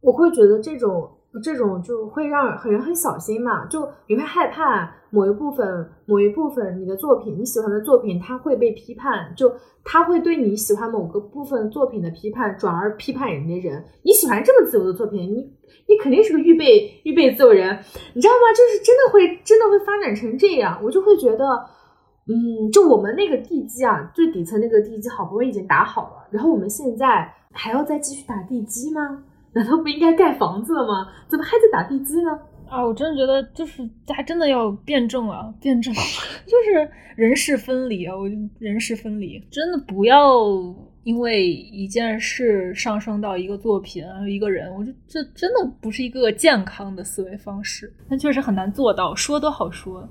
[0.00, 1.10] 我会觉得这种。
[1.40, 9.52] 这种就会让人很小心嘛，就你会害怕某一部分、某一部分你的作品，你喜欢的作品，它会被批判，就
[9.84, 13.82] 他会对你喜欢某个部分作品的批判，转而批判人家人。
[14.02, 15.36] 你喜欢这么自由的作品，你
[15.86, 17.78] 你肯定是个预备预备自由人，
[18.14, 18.52] 你知道吗？
[18.54, 21.44] 就是真的会真的会发展成这样，我就会觉得，
[22.26, 29.24] 嗯，就我们那个地基啊，最底层那个地基好不容易已经打好了，然后我们现在还要再继续打地基吗？
[29.58, 31.08] 难道不应该盖房子了吗？
[31.28, 32.30] 怎么还在打地基呢？
[32.68, 35.92] 啊，我真的觉得就是大家真的要辩证了，辩证，
[36.46, 38.14] 就是人事分离啊！
[38.14, 38.28] 我
[38.58, 40.44] 人事分离，真的不要
[41.02, 47.90] 因为一件事上升到一个作品啊，一个人，我觉得这真的不是一个健康的思维方式。
[48.08, 50.06] 但确实很难做到，说都好说。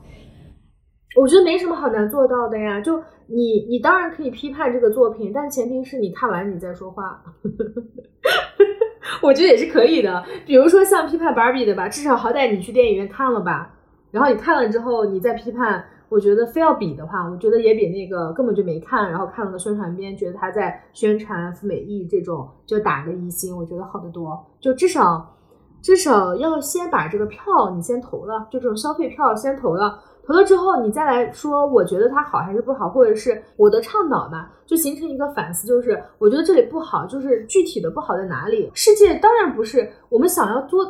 [1.15, 7.23] 我觉得没什么好难做到的呀，就你，你当然可以批判这个作品，但前提是你看完你再说话。
[9.21, 13.73] 我觉得也是可以的，比如说像批判芭比的吧，至少好歹你去电影院看了吧，
[14.11, 24.45] 然后你看了之后，你再批判我觉得非要比的话，我觉得也比那个根本就没看，然后看了个宣传片，觉得他在宣传赴美役这种就打个一星，我觉得好得多。
[24.59, 25.35] 就至少
[25.81, 27.43] 至少要先把这个票
[27.75, 38.69] 你先投了，就这种消费票先投了，投了之后你再来说，我觉得它好还是不好，或者是我的倡导嘛，就形成一个反思，就是我觉得这里不好，就是具体的不好在哪里？
[38.73, 40.85] 世界当然不是我们想要多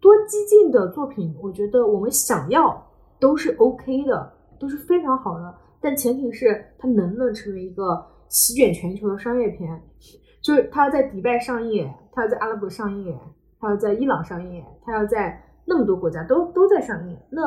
[0.00, 2.84] 多激进的作品，我觉得我们想要
[3.20, 4.34] 都是 OK 的。
[4.56, 9.82] 都是非常好的，但前提是它能不能成为一个席卷全球的商业片，
[10.40, 13.18] 就是它要在迪拜上映，它要在阿拉伯上映，
[13.60, 17.42] 它要在伊朗上映，它要在那么多国家都都在上映，那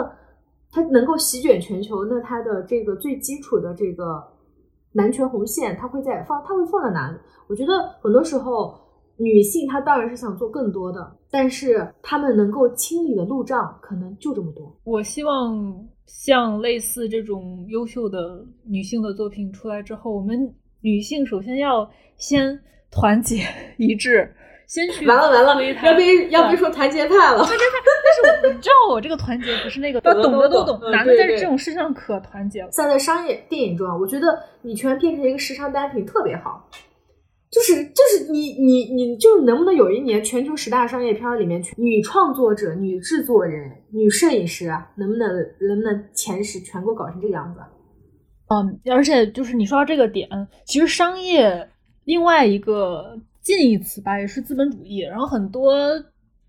[0.71, 4.23] 它能够席卷全球，那它的这个最基础的这个
[4.93, 7.17] 男权红线，它会在放，它会放在哪里？
[7.47, 8.79] 我觉得很多时候。
[9.19, 14.71] 女性她当然是想做更多的，但是她们能够清理的路障可能就这么多。
[14.83, 22.59] 我希望像类似这种优秀的女性的作品出来之后，我们女性首先要先
[22.91, 23.37] 团结
[23.79, 24.31] 一致，
[24.67, 27.37] 先去完了完了，要被要被说团结派了。
[27.37, 32.69] 团结派，但是我知道我这个团结不是那个懂的都懂，男的在这种事上可团结了。
[32.71, 34.27] 像在商业电影中，我觉得
[34.61, 36.69] 女权变成一个时尚单品特别好。
[37.49, 47.61] 就是就是你你你就能不能有一年全球十大商业片里面女创作者、女制作人、女摄影师能不能能不能前十全给我搞成这个样子？
[48.49, 50.27] 嗯，而且就是你说到这个点，
[50.65, 51.69] 其实商业
[52.03, 54.97] 另外一个近义词吧，也是资本主义。
[54.99, 55.73] 然后很多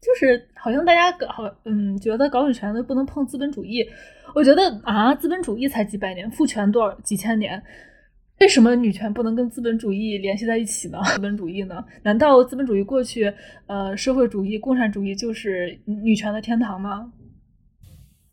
[0.01, 3.86] 就是好像大家好嗯觉得搞女权的不能碰资本主义，
[4.34, 7.62] 我觉得啊，资本主义才几百年，父权多少几千年。
[8.40, 10.99] 为什么女权不能跟资本主义联系在一起呢？
[11.14, 11.84] 资本主义呢？
[12.03, 13.32] 难道资本主义过去，
[13.68, 17.12] 呃，社会主义、共产主义就是女权的天堂吗？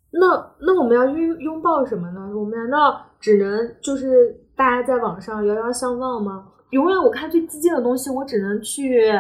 [0.09, 2.35] 那那我们要拥拥抱什么呢？
[2.35, 6.47] 我们难道只能就是大家在网上遥遥相望吗？
[6.71, 9.11] 永远我看最激进的东西，我只能去，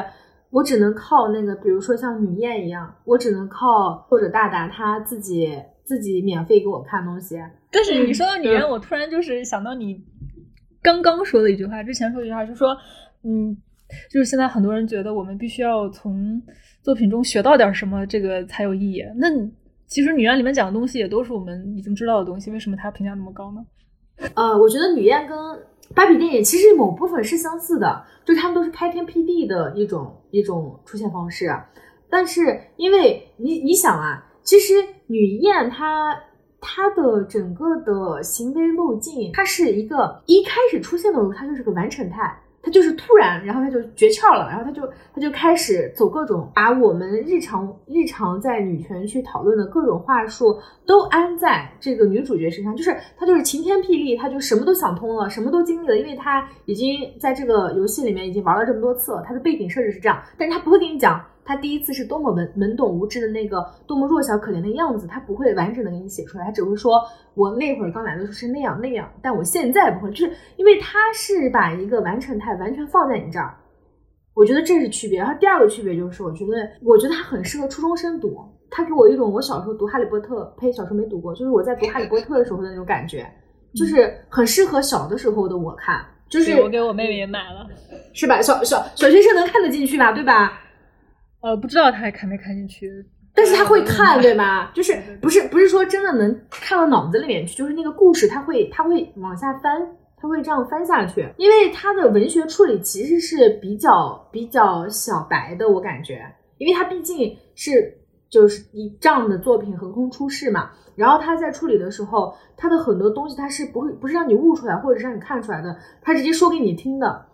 [0.49, 7.37] 我只能靠那个，比如说像女燕一样，我只能靠或者大大他自己自己免费给我看东西。
[7.71, 10.03] 但是你说到女燕，我突然就是想到你。
[10.81, 12.77] 刚刚说的一句话，之前说一句话，就说，
[13.23, 13.57] 嗯，
[14.11, 16.39] 就是现在很多人觉得我们必须要从
[16.83, 19.03] 作品中学到点什么，这个才有意义。
[19.15, 19.27] 那
[19.87, 23.65] 其实《女燕》里面讲的东西也都是我们已经知道的东西，为什么她评价那么高呢？
[24.35, 25.35] 呃，我觉得《女燕》跟
[25.93, 31.47] 芭比电影其实某部分是相似的，就是他们都是开天辟地的一种一种出现方式。
[32.09, 34.73] 但是因为你你想啊，其实
[35.07, 36.17] 《女燕》她
[36.59, 44.81] 她的整个的行为路径，她是一个一开始出现的时候，她就是个完成态，他就是突然，然后他就诀窍了，然后他就
[45.13, 61.23] 他就开始走各种，把我们日常日常在女权去讨论的各种话术都安在这个女主角身上，就是他就是晴天霹雳，他就什么都想通了，什么都经历了，因为他已经在这个游戏里面已经玩了这么多次了，他的背景设置是这样，但是他不会跟你讲。
[61.45, 66.99] 他第一次是多么懵懵懂无知的那个，多么弱小可怜的样子，他不会完整的给你写出来，他只会说，
[67.35, 73.55] 我那会儿刚来的时候是那样那样，但我现在不会，就是因为他是把一个完成态完全放在你这儿，
[74.33, 75.19] 我觉得这是区别。
[75.19, 78.37] 然后第二个区别就是，我觉得，我觉得他很适合初中生读，
[78.71, 83.23] 他给我一种我小时候读哈利波特，呸，小时候没读过，就是我在读哈利波特的时候的那种感觉，
[83.75, 87.67] 就是很适合小的时候的我看，就是我给我妹妹也买了，
[88.13, 88.41] 是吧？
[88.41, 90.11] 小小小学生能看得进去吧？
[90.11, 90.61] 对吧？
[91.45, 94.71] 呃，不知道他还看没看进去，但是他会看，对吧？
[94.73, 99.79] 就是不是不是说真的能看到脑子里面去，就是那个故事他会他会往下翻，
[100.17, 106.25] 他会这样翻下去，因为他的文学处理其实是比较比较小白的，我感觉，
[106.57, 107.95] 因为他毕竟是
[108.27, 117.27] 就是以这样的作品横空出世嘛，然后他在处理的时候，他的很多东西他是不会不是让你悟出来，或者是让你看出来的，他直接说给你听的。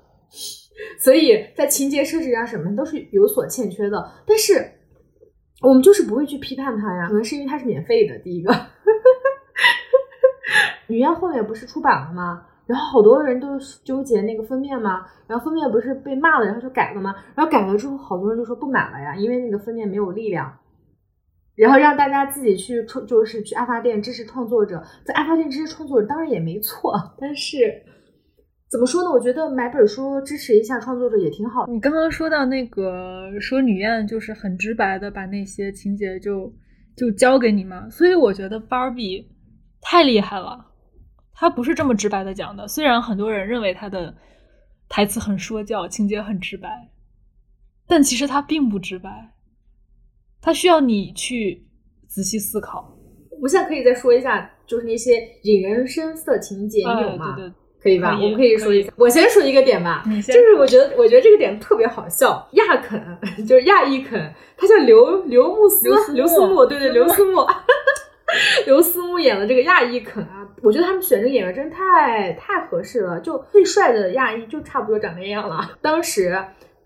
[1.00, 4.54] 所以在情节设置啊什么都是有所欠缺的，但是
[5.62, 8.18] 我们就是不会去批判它呀，可能是因为它是免费的。
[8.20, 8.52] 第一个，
[10.88, 12.48] 女妖后面不是出版了吗？
[12.66, 15.06] 然后好多人都纠结那个封面吗？
[15.28, 17.16] 然后封面不是被骂了，然后就改了吗？
[17.36, 20.58] 然后改了之后，好多人就说不买了呀，因为那个封面没有力量。
[21.56, 27.84] 然后让大家自己去创，就是去爱发电支持创作者，在爱发电支持创作者当然也没错，但是。
[28.72, 29.12] 怎么说呢？
[29.12, 31.68] 我觉得买本书支持一下创作者也挺好。
[31.68, 36.52] 你刚刚说到那个说女燕就是很直白的把那些情节就
[36.96, 39.30] 就交给你嘛，所以我觉得芭比
[39.82, 40.66] 太厉害了，
[41.34, 42.66] 她不是这么直白的讲的。
[42.66, 44.16] 虽然很多人认为她的
[44.88, 46.70] 台词很说教，情节很直白，
[47.88, 49.34] 但其实她并不直白，
[50.40, 51.68] 她需要你去
[52.08, 52.98] 仔细思考。
[53.32, 54.50] 我们现在可以再说一下。
[54.68, 57.36] 就是那些引人深思的情节，你有啊吗？
[57.36, 58.14] 对对，可以吧？
[58.14, 58.92] 以我们可以说一下。
[58.96, 62.48] 我先说一个点吧，就是我觉得，我觉得这个点特别好笑。
[62.52, 63.02] 亚肯
[63.48, 67.46] 就是亚裔肯，他叫刘刘慕斯刘思，慕刘思慕，对对，刘刘思慕。
[68.66, 75.72] 刘思慕演的这个亚裔肯啊，我觉得他们选这个演员真太太合适了，就最帅的亚裔就差不多长那样了。
[75.82, 76.42] 当时，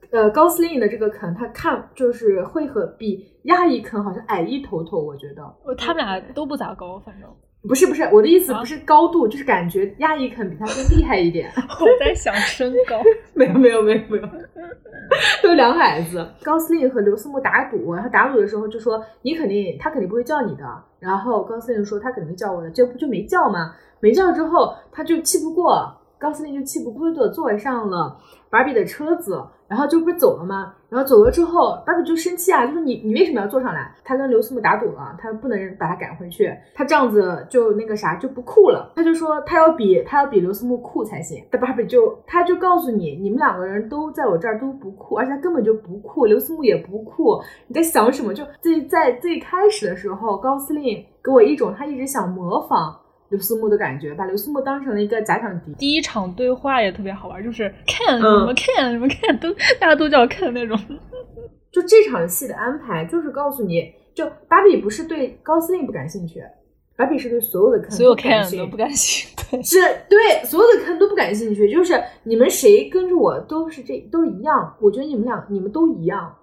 [0.09, 5.43] 呃，高司令的这个肯，他看就是会和比亚裔肯好像矮一头头，我觉得。
[5.63, 7.29] 我他们俩都不咋高，反正
[7.67, 11.51] 不是不是，我的意思啊不是高度，就是感觉亚裔肯比他更厉害一点。
[11.57, 13.01] 我在想身高。
[13.33, 14.23] 没有没有没有没有，
[15.43, 16.27] 都是两矮子。
[16.43, 20.63] 高司令和刘思慕打赌，然后打赌的时候就说你肯定他肯定不会叫你的，
[20.99, 23.73] 然后高司令说他肯定会叫我的，结果不就没叫吗？
[23.99, 28.17] 没叫之后他就气不过，高司令就气不过的坐上了
[28.49, 30.73] 芭比的车子，然后就不是走了吗？
[30.89, 33.93] 然后走了之后，芭比就生气啊，就说你你为什么要坐上来？
[34.03, 38.93] 他跟刘思慕打赌了，他不能把他赶回去，他这样子就那个啥就不酷了。
[38.95, 41.43] 他就说他要比他要比刘思慕酷才行。
[41.51, 47.41] 但芭比就他就告诉你，你们两个人都在我这儿都不酷，而且他根本就不酷，刘思慕也不酷。
[47.67, 48.33] 你在想什么？
[48.33, 52.95] 就最在最开始的时候，高司令给我一种他一直想模仿。
[53.35, 55.73] 刘思慕的感觉，把刘思慕当成了一个假想敌。
[55.73, 60.79] 第一场对话也特别好玩，就是看嗯什么看什么看，都大家都叫看那种。
[61.69, 66.41] 就这场戏的安排，就是告诉你，就芭比不是对高司令不感兴趣，
[66.95, 69.61] 芭比是对所有的坑所有都不感兴趣。
[69.61, 69.77] 是
[70.09, 76.33] 对所有的坑都不感兴趣，就是你们谁跟着我都是这都一样，我觉得你们俩你们都一样，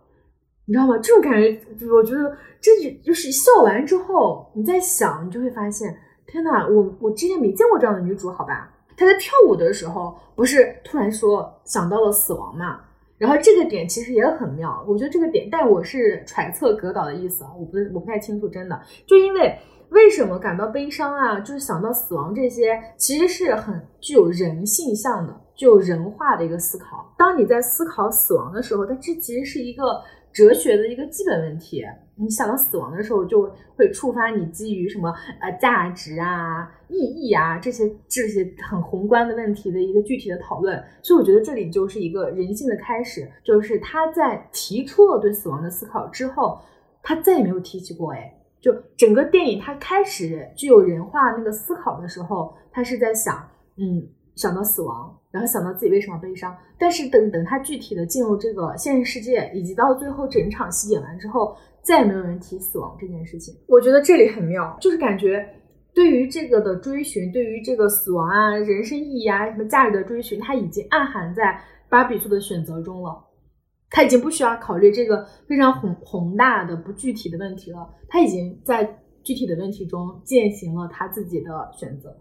[0.67, 0.99] 你知道吗？
[0.99, 5.89] 这种感觉，就是我觉得这就就是笑完之后，你在想，你就会发现，
[6.33, 8.73] 天呐，我我之前没见过这样的女主，好吧？
[8.97, 12.81] 她在跳舞的时候，不是突然说想到了死亡嘛？
[13.19, 19.55] 然后这个点其实也很妙，我觉得这个点，但我是揣测葛导的意思啊，我不我不太清楚，真的，就因为
[19.91, 27.15] 为什么感到悲伤啊，就是想到死亡这些，其实是很具有人性向的，具有人化的一个思考。
[27.19, 30.03] 当你在思考死亡的时候，它这其实是一个
[30.33, 31.85] 哲学的一个基本问题。
[32.15, 40.81] 你想到死亡的时候，就会触发你基于什么呃价值啊、意义啊这些这些很宏观的问题的一个具体的讨论。
[41.01, 46.61] 所以我觉得这里就是一个人性的开始，就是他在提出了对死亡的思考之后，
[47.03, 48.13] 他再也没有提起过。
[48.13, 56.57] 哎，就整个电影他开始具有人化那个思考的时候，他是在想，嗯，想到死亡，然后想到自己为什么悲伤。
[56.79, 63.55] 但是等等他具体的进入这个现实世界，以及到最后整场戏演完之后，再也没有人提死亡这件事情。
[63.67, 65.47] 我觉得这里很妙，就是感觉
[65.95, 73.23] 对于这个的追寻，对于这个死亡啊、人生意义啊、什么价值的追寻，他已经暗含在芭比做的选择中了。
[73.91, 78.83] 他已经不需要考虑这个非常宏宏大的、不具体的问题了，他已经在
[79.23, 82.17] 具体的问题中践行了他自己的选择。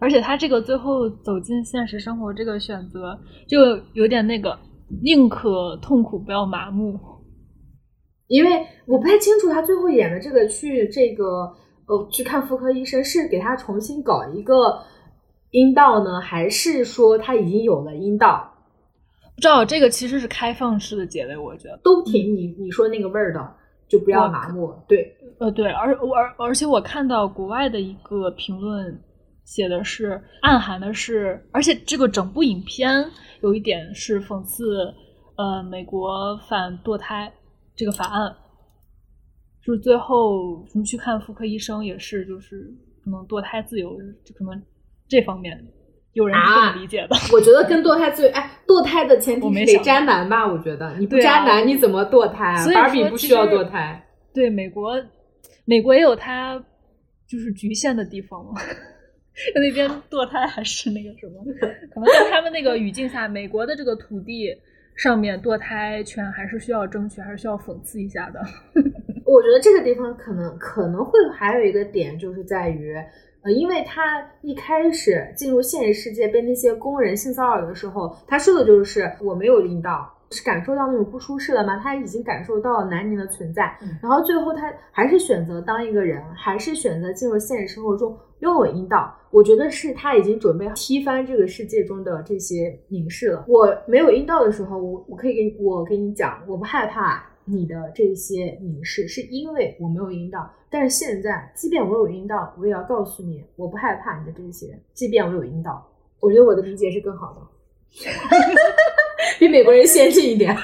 [0.00, 3.18] 而且他这个最后走进现实生活这个选择，
[3.48, 3.58] 就
[3.92, 4.58] 有点那个
[5.02, 6.98] 宁可痛苦不要麻木。
[8.26, 8.50] 因为
[8.86, 11.52] 我不太清楚他最后演的这个去这个
[11.86, 14.54] 呃去看妇科医生是给他重新搞一个
[15.50, 18.50] 阴道呢，还是说他已经有了阴道？
[19.36, 21.78] 不知道这个其实是开放式的结尾，我觉得。
[21.84, 23.54] 都挺你你说那个味儿的，
[23.88, 24.72] 就不要麻木。
[24.88, 28.98] 对，呃，对，而而而且我看到国外的一个评论
[29.44, 33.04] 写的是暗含的是，而且这个整部影片
[33.42, 34.92] 有一点是讽刺，
[35.36, 37.32] 呃，美国反堕胎
[37.76, 38.34] 这个法案，
[39.62, 42.72] 就是最后什么去看妇科医生也是，就是
[43.04, 44.62] 可能堕胎自由，就可能
[45.06, 45.62] 这方面
[46.14, 47.16] 有人是这么理解的。
[47.32, 50.46] 我觉得跟堕胎自由哎，堕胎的前提是渣男吧？
[50.50, 52.62] 我觉得你不渣男你怎么堕胎啊？
[52.62, 54.02] 所以芭比不需要堕胎。
[54.32, 54.94] 对，美国，
[55.66, 56.58] 美国也有它
[57.28, 58.52] 就是局限的地方嘛。
[59.54, 61.44] 那边堕胎还是那个什么，
[61.92, 64.48] 可能在他们那个语境下，美国的这个土地
[64.96, 68.40] 上面堕胎权还是需要争取，还是需要讽刺一下的。
[69.24, 72.94] 我觉得这个地方可能可能会还有一个点，就是在于，
[73.42, 81.78] 呃，因为他一开始进入现实世界被那些工人性骚扰的时候，他说的就是我没有阴道，是感受到那种不舒适了吗？
[81.82, 89.14] 他已经感受到了南宁的存在，嗯然后最后他还是选择当一个人，还是选择进入现实生活中拥有阴道。
[89.30, 93.44] 我觉得是他已经准备踢翻这个世界中的这些凝视了。
[93.46, 100.50] 我没有阴道的时候，我我可以跟我跟你讲，我不害怕你的这些凝视，是因为我没有阴道。
[100.70, 105.86] 但是现在，即便我有阴道，我也要告诉你，我不害怕你的这些，即便我有阴道。
[106.20, 107.40] 我觉得我的理解是更好的，
[109.38, 110.56] 比美国人先进一点。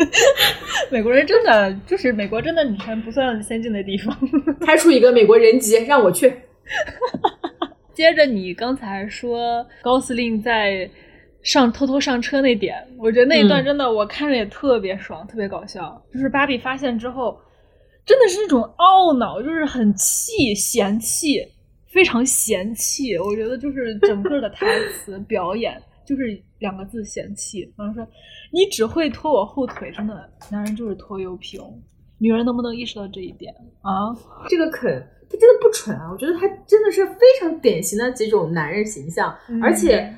[0.90, 4.16] 美国人真的就是美国真的女权不算先进的地方。
[4.64, 6.32] 开出一个美国人籍，让我去。
[7.92, 10.88] 接着你刚才说高司令在
[11.42, 16.02] 上偷偷上车那点，我觉得那一段真的我看着也特别爽，特别搞笑。
[16.12, 17.38] 就是芭比发现之后，
[18.06, 21.46] 真的是那种懊恼，就是很气、嫌弃，
[21.92, 23.18] 非常嫌弃。
[23.18, 27.70] 我觉得就是整个的台词表演就是两个字：嫌弃。
[27.76, 28.06] 然后说
[28.52, 31.60] 你只会拖我后腿，真的，男人就是拖油瓶。
[32.18, 33.52] 女人能不能意识到这一点
[33.82, 34.16] 啊？
[34.48, 35.04] 这个肯。
[35.32, 36.10] 他真的不蠢啊！
[36.10, 39.32] 我觉得他真的是非常典型的几种男人形象，
[39.62, 40.12] 而且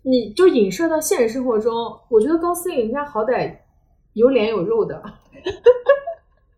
[0.00, 1.70] 你就影射到现实生活中，
[2.08, 3.54] 我觉得高司令人家好歹
[4.14, 5.02] 有脸有肉的，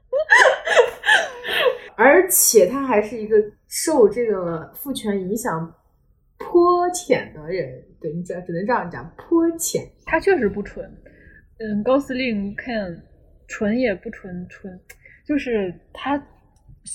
[1.97, 5.75] 而且他还是一个受这个父权影响
[6.39, 9.83] 颇浅的人，对你只只能这样讲，颇浅。
[10.07, 10.85] 他确实不蠢，
[11.59, 13.01] 嗯，高司令看
[13.47, 14.81] 蠢也不蠢，蠢
[15.27, 16.23] 就是他。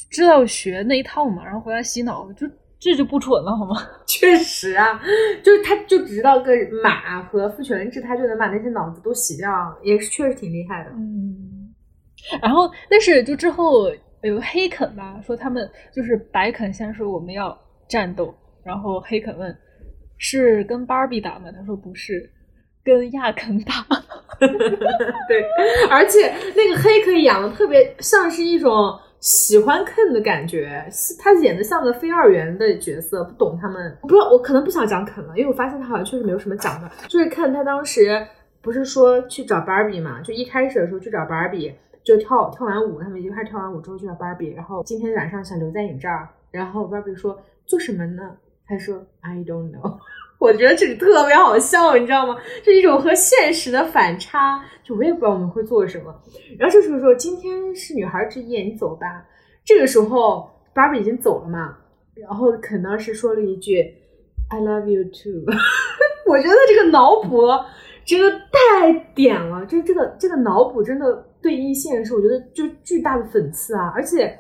[0.10, 2.48] 知道学那一套嘛，然后回来洗脑，就
[2.80, 3.76] 这就不蠢了，好吗？
[4.08, 5.00] 确实啊，
[5.44, 6.52] 就是他就只知道个
[6.84, 9.48] 马和父权制，他就能把那些脑子都洗掉，
[9.84, 10.90] 也是确实挺厉害的。
[10.90, 11.72] 嗯，
[12.42, 13.92] 然后但是就之后
[14.24, 17.56] 有黑肯吧，说他们就是白肯先说我们要
[17.88, 18.34] 战斗，
[18.64, 19.56] 然后黑肯问
[20.18, 21.50] 是跟芭比打吗？
[21.52, 22.30] 他说不是，
[22.84, 23.74] 跟亚肯打。
[24.40, 25.44] 对，
[25.90, 29.00] 而且那个黑可以养的特别像是一种。
[29.22, 30.86] 喜欢 Ken 的感觉，
[31.18, 33.98] 他演的像个非二元的角色，不懂他们。
[34.02, 36.88] 不我可能不想讲 Ken 了，因为我发现他好像确实没有什么讲的。
[37.08, 38.24] 就是 Ken 他当时
[38.62, 48.38] 不是说去找 Barbie 嘛，就一开始的时候去找 Barbie，就跳跳完舞，他们一块跳完舞之后去找 Barbie，然后今天晚上想留在你这儿，然后 Barbie 说做什么呢？
[48.68, 49.98] 他说 I don't know。
[50.38, 52.38] 我觉得这里特别好笑，你知道吗？
[52.64, 54.62] 是一种和现实的反差。
[54.84, 56.14] 就我也不知道我们会做什么。
[56.60, 59.26] 然后这时候说：“今天是女孩之夜，你走吧。”
[59.66, 61.78] 这个时候芭比已经走了嘛。
[62.16, 63.82] 然后肯当时说了一句
[64.50, 65.46] ：“I love you too。
[66.28, 67.48] ”我觉得这个脑补
[68.06, 73.92] 真的太点了，就是这个这个脑补真的对应现实，我觉得就巨大的讽刺啊！
[73.96, 74.38] 而且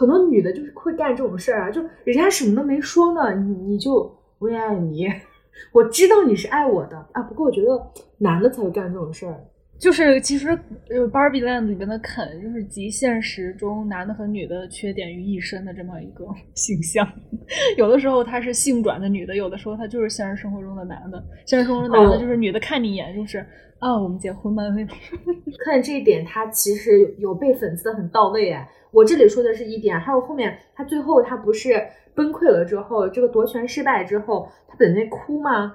[0.00, 5.06] 很多女的就是会干这种事儿啊，就人家什么都没说呢，你你就我也爱你。
[5.72, 7.78] 我知道你是爱我的啊，不过我觉得
[8.16, 9.44] 男的才会干这种事儿。
[9.80, 10.50] 就是其实
[10.90, 17.08] 呃，Barbie Land 里边的肯就是集现实中男的和女的缺点于一身的这么一个 形象。
[17.78, 21.24] 有的时候他是性转的女的，有的时候他就是现实生活中的男的。
[21.46, 23.38] 现实生活中男的就是女的看你一眼就是
[23.78, 24.94] 啊，我们结婚吧那种。
[25.64, 28.68] 看这一点，他其实有被粉丝的很到位哎。
[28.92, 31.82] 我这里说的是一点，还有后面他最后他不是
[32.14, 34.46] 崩溃了之后，这个夺权失败之后。
[34.68, 35.74] 他在那哭吗？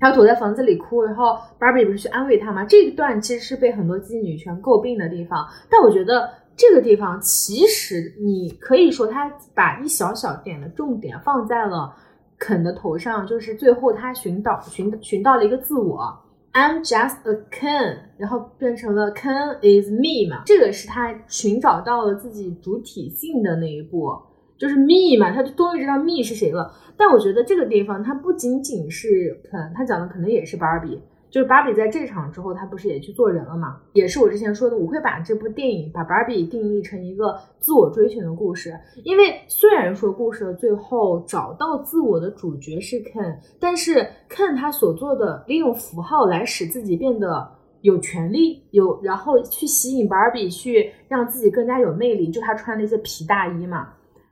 [0.00, 2.64] 他躲在房子里哭，然后 Barbie 不是去安慰他吗？
[2.64, 11.94] 这一段其实是被很多基女权诟病的地方，但我觉得这个地方其实你可以说他把一小小点的重点放在了
[12.38, 16.00] 肯的头上，就是最后他寻找寻寻到了一个自我
[16.54, 24.18] ，I'm just a Ken，然后变成了 Ken is me 嘛，这个是他寻找到了自己主体性的那一步，
[24.60, 26.70] 就是 me 嘛，他就终于知道 me 是谁了。
[26.98, 31.00] 但我觉得这个地方，它不仅仅是肯，他讲的可能也是芭比，
[31.30, 33.78] 就是芭比在这场之后，他不是也去做人了嘛？
[33.94, 47.50] 也是我之前说的，我会把这部电影把芭比定义成一个自我追寻的故事，因为虽然说故事的最后找到自我的主角是肯，但是肯他所做的利用符号来使自己变得
[47.80, 53.88] 有权利，有然后去吸引芭比，去让自己更加有魅力，就他穿那些皮大衣嘛。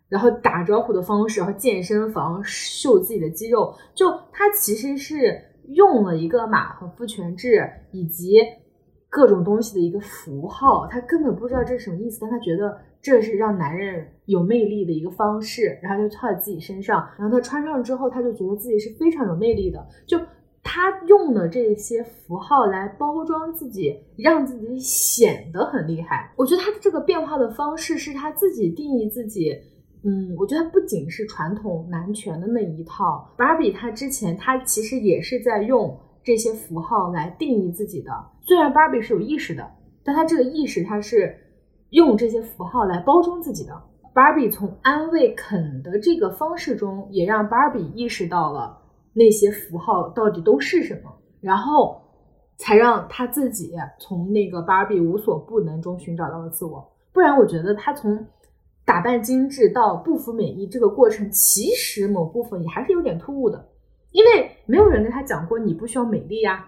[0.09, 5.39] 然后打招呼的方式，然后健身房秀自己的肌肉，就他其实是
[5.69, 8.39] 用了一个马和父权制以及
[9.11, 20.19] 各种东西的一个符号，他根本不知道这是什么意思，但他觉得这是让男人有魅力的一个方式，然后就套在自己身上，然后他穿上之后，他就觉得自己是非常有魅力的，就
[20.63, 26.33] 他用的这些符号来包装自己，让自己显得很厉害。
[26.37, 29.55] 我觉得他的这个变化的方式是他自己定义自己。
[30.09, 35.95] 嗯，我觉得不仅是传统男权的那一套，芭比她之前她其实也是在用
[36.25, 38.11] 这些符号来定义自己的。
[38.41, 39.71] 虽然芭比是有意识的，
[40.03, 41.37] 但她这个意识她是
[41.91, 43.83] 用这些符号来包装自己的。
[44.15, 48.79] 芭比从安慰肯的这个方式中，也让芭比意识到了
[49.13, 51.13] 那些符号到底都是什么，
[51.43, 52.01] 然后
[52.57, 56.91] 才让她自己从那个芭比无所不能中寻找到了自我。
[57.13, 58.27] 不然，我觉得她从。
[58.89, 63.69] 打扮精致到不服美意这个过程，其实某部分也还是有点突兀的，
[64.13, 66.67] 因为没有人跟他讲过你不需要美丽呀。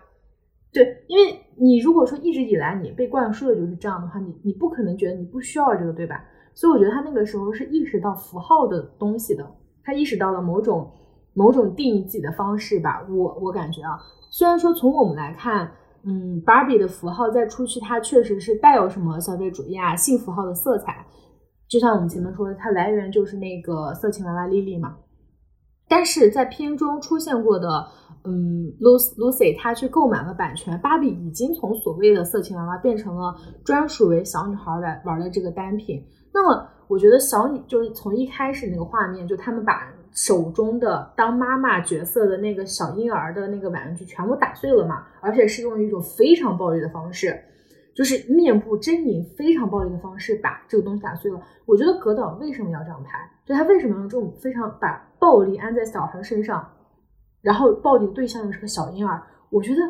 [0.71, 6.23] 对，因为你如果说一直以来你被灌输的就是这样的话，你你不可能觉得你不需要这个，对吧？
[6.53, 9.51] 所以我觉得他那个时候是意识到符号的东西的，
[9.83, 10.91] 他意识到了某种
[11.33, 13.03] 某种定义自己的方式吧。
[13.09, 13.99] 我我感觉啊，
[14.29, 15.73] 虽然说从我们来看，
[16.05, 21.07] 嗯，芭比的符号在初期它确实是带有什么消费主义啊、性符号的色彩，
[21.71, 24.97] 就像我们前面说的，它来源就是那个色情娃娃莉莉嘛。
[25.89, 27.87] 但是在片中出现过的，
[28.25, 36.05] 嗯，Lucy Lucy 她去购买了版权，芭比已经从所谓的色情娃娃变成了专属为小女孩玩玩的这个单品。
[36.35, 47.41] 那么，我觉得小女就是从一开始那个画面，就他们把手中的当妈妈角色的那个小婴儿的那个玩具全部打碎了嘛，而且是用一种非常暴力的方式。
[48.01, 51.39] 就是面部狰狞、非常暴力的方式把这个东西打碎了。
[51.67, 53.19] 我觉得葛导为什么要这样拍？
[53.45, 56.67] 就他为什么用这种非常把暴力安在小孩身上，
[57.43, 59.23] 然后暴力对象又是个小婴儿？
[59.51, 59.83] 我觉得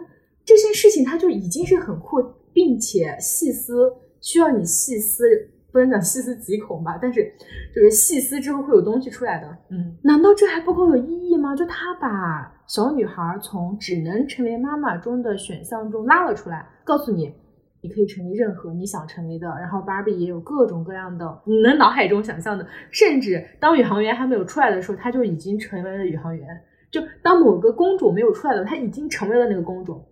[0.44, 2.20] 这件事情他就已经是很酷，
[2.52, 5.24] 并且细思需要你细思，
[5.70, 7.32] 不能讲细思极恐吧，但是
[7.72, 9.46] 就是细思之后会有东西出来的。
[9.70, 11.54] 嗯，难道这还不够有意义吗？
[11.54, 17.32] 就他把小女孩从只能成为妈妈中的选项中拉了出来，告诉你。
[17.82, 26.46] 你可以成为任何你想成为的，然后芭比也有各种各样的你能脑海中想象的，甚至当宇航员还没有出来的时候，他就已经成为了宇航员。
[26.90, 30.04] 就当某个公主没有出来的，他已经成为了那个公主。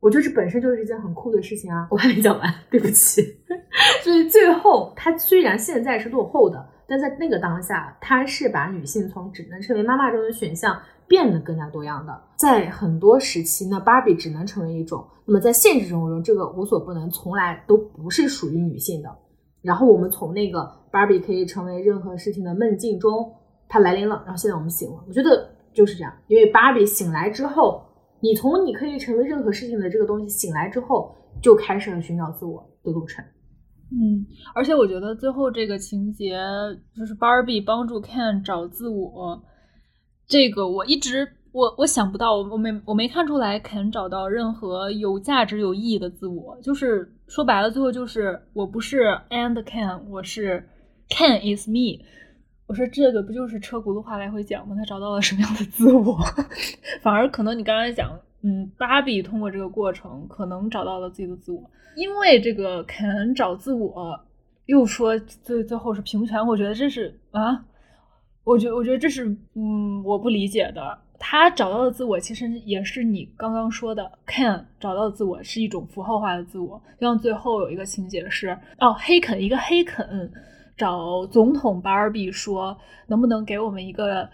[0.00, 1.86] 我觉得这本身就是一件很酷的事情啊！
[1.90, 3.22] 我还没讲完，对不起。
[4.02, 10.76] 所以最后，他虽然现在是落后的，但在那个当下，他是把女性从只能成为妈妈中的选项。
[11.12, 15.06] 变得更加多样的，在很多时期呢，芭比只能成为一种。
[15.26, 19.14] 那么在现实生活中，这个无所不能从来都不是属于女性的。
[19.60, 23.30] 然后我们从那个芭比可以成为任何事情的梦境中，
[23.68, 24.22] 它来临了。
[24.24, 26.10] 然后现在我们醒了，我觉得就是这样。
[26.28, 27.82] 因为芭比醒来之后，
[28.20, 33.22] 你从你可以成为任何事情的这个东西醒来之后，就开始了寻找自我的路程。
[33.90, 34.24] 嗯，
[34.54, 36.38] 而且我觉得最后这个情节
[36.96, 39.42] 就是芭比帮助 Ken 找自我。
[40.26, 50.66] 这个我一直我我想不到，我我没我没看出来肯找到任何有价值有意义的自我，就是说白了，最后就是我不是 and can，我是
[51.10, 52.02] can is me。
[52.66, 54.74] 我说这个不就是车轱辘话来回讲吗？
[54.78, 56.18] 他找到了什么样的自我？
[57.02, 64.18] 反而可能你刚才讲，嗯，芭比通过这个过程可能找到了自己的自我，因为这个肯找自我，
[64.64, 67.62] 又说最最后是平权，我觉得这是啊。
[68.44, 69.24] 我觉我觉得这是
[69.54, 70.98] 嗯我不理解的。
[71.24, 76.82] 他找到的自我其实也是你刚刚说的，Ken 找到的自我是一种符号化的自我。
[76.98, 80.28] 就像最后有一个情节是，哦，黑肯一个黑肯
[80.76, 84.28] 找总统巴尔比说，能不能给我们一个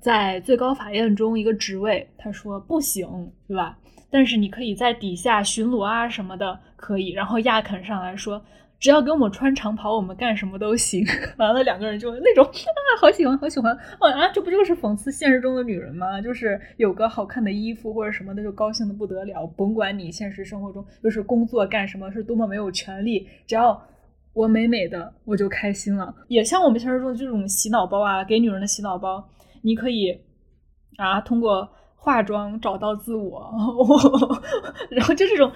[0.00, 2.08] 在最高法院中一个职位？
[2.16, 3.08] 他说不行，
[3.48, 3.76] 对吧？
[4.08, 7.08] 但是你可以在底下巡逻啊什么的，可以。
[7.08, 8.40] 然后亚肯上来说。
[8.80, 11.04] 只要给我们穿长袍，我们干什么都行。
[11.36, 13.72] 完了，两个人就那种啊，好喜欢，好喜欢。
[14.00, 16.20] 哦啊，这不就是讽刺现实中的女人吗？
[16.22, 19.44] 就是有个好看的衣服或者什么的，就高兴的不得了。
[19.56, 23.80] 甭管你现实生活中就是工作干什么，是多么没有权利，只要
[24.32, 26.14] 我美美的，我就开心了。
[26.28, 29.28] 也像我们现实中这种洗脑包啊，给女人的洗脑包，
[29.62, 30.16] 你可以
[30.98, 33.52] 啊，通过化妆找到自我，
[34.90, 35.50] 然后就这种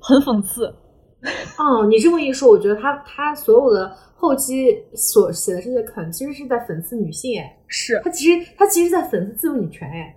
[0.00, 0.74] 很讽刺。
[1.58, 10.16] 哦，你这么一说，我觉得他他所有的后期所写的这些梗，其实是在讽刺女性，哎，是他其实他其实在讽刺自由女权， 哎，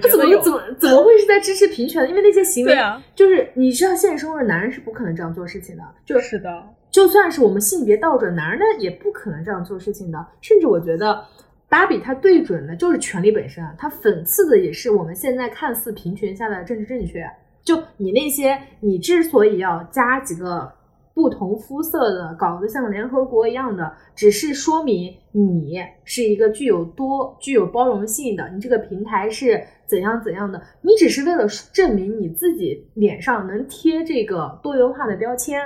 [0.00, 2.08] 他怎么怎么怎么会是在支持平权？
[2.08, 10.26] 因为那些行为，啊，就是你知道，现实生活中男人是不可能这样做事情的，就是的，就算是我们性别倒转，男人呢也不可能这样做事情的。
[10.40, 11.22] 甚至我觉得，
[11.68, 17.28] 芭比他对准的就是权力本身，他讽刺的也是我们现在看似平权下的政治正确。
[17.64, 20.70] 就你那些，你之所以要加几个
[21.14, 35.58] 不同肤色的，搞得像联合国一样的，只是说明你是一个具有多具有包容性的，你这个平台是怎样怎样的，你只是为了证明你自己脸上能贴这个多元化的标签，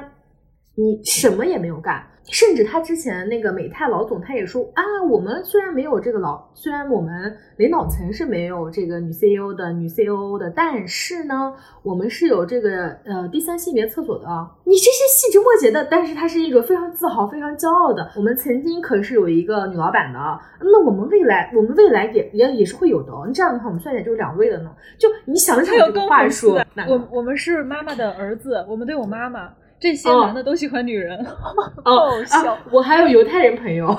[0.75, 2.07] 你什么也没有干。
[2.31, 14.27] 甚至他之前那个美泰老总，他也说啊，我们虽然没有这个老，虽然我们领导层是没有这个女 CEO 的女 COO 的，但是呢，我们是有这个呃第三性别厕所的。
[14.65, 18.11] 你这些细枝末节的，但是他是一种非常自豪、非常骄傲的。
[18.17, 20.19] 我们曾经可是有一个女老板的，
[20.61, 23.13] 那我们未来，我们未来也也也是会有的。
[23.27, 24.71] 那这样的话，我们算起来就是两位的呢。
[24.99, 29.51] 就你想想这个话术，我我们是妈妈的儿子，我们都有妈妈。
[29.81, 31.25] 这些男的都喜欢女人，
[31.85, 32.59] 好笑。
[32.71, 33.87] 我还有犹太人朋友，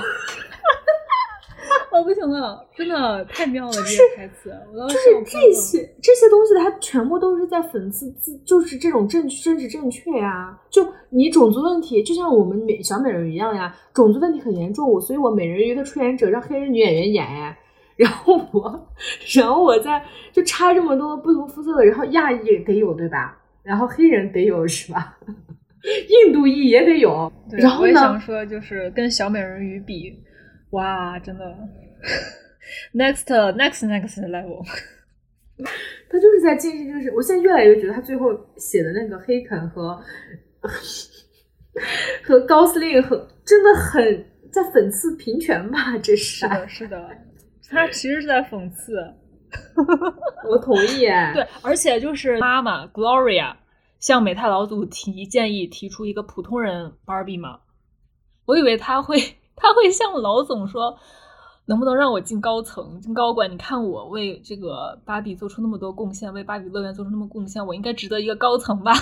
[1.92, 10.58] 我不不行了，真的太妙了，这些台词，就是这些这些东西，它全部都是在讽刺自，就是这种正政治正确呀。
[10.70, 17.56] 就你种族问题，就像我们美小美人鱼一样呀，种族问题很严重，我所以我美人鱼的出演者让黑人女演员演呀。
[17.96, 18.88] 然后我，
[19.36, 23.38] 然后我在就插这么多不同肤色的，然后亚裔得有对吧？
[23.62, 25.18] 然后黑人得有是吧？
[26.26, 27.32] 印度裔也得有。
[27.52, 30.14] 然后我也想说，就是跟小美人鱼比，
[30.72, 31.44] 哇，真的
[32.94, 33.24] ，next
[33.56, 34.66] next next level。
[36.10, 40.00] 他就是在进行，就是我现在越来越觉得他最后写的那个黑肯和
[42.24, 45.98] 和高司令和真的很在讽刺平权吧？
[46.02, 47.10] 这是是的，是的。
[47.70, 48.96] 他其实是在讽刺，
[50.50, 51.02] 我同意。
[51.34, 53.54] 对，而且就是妈妈 Gloria
[54.00, 57.60] 向美泰老祖提建议，提出一个普通人芭比嘛。
[58.46, 59.20] 我以为他会，
[59.56, 60.98] 他会向老总说，
[61.66, 63.52] 能不能让我进高层、进高管？
[63.52, 68.94] 你看我为这个芭比做出那么多贡献，为芭比乐园做出那么贡献，我应该值得一个高层吧？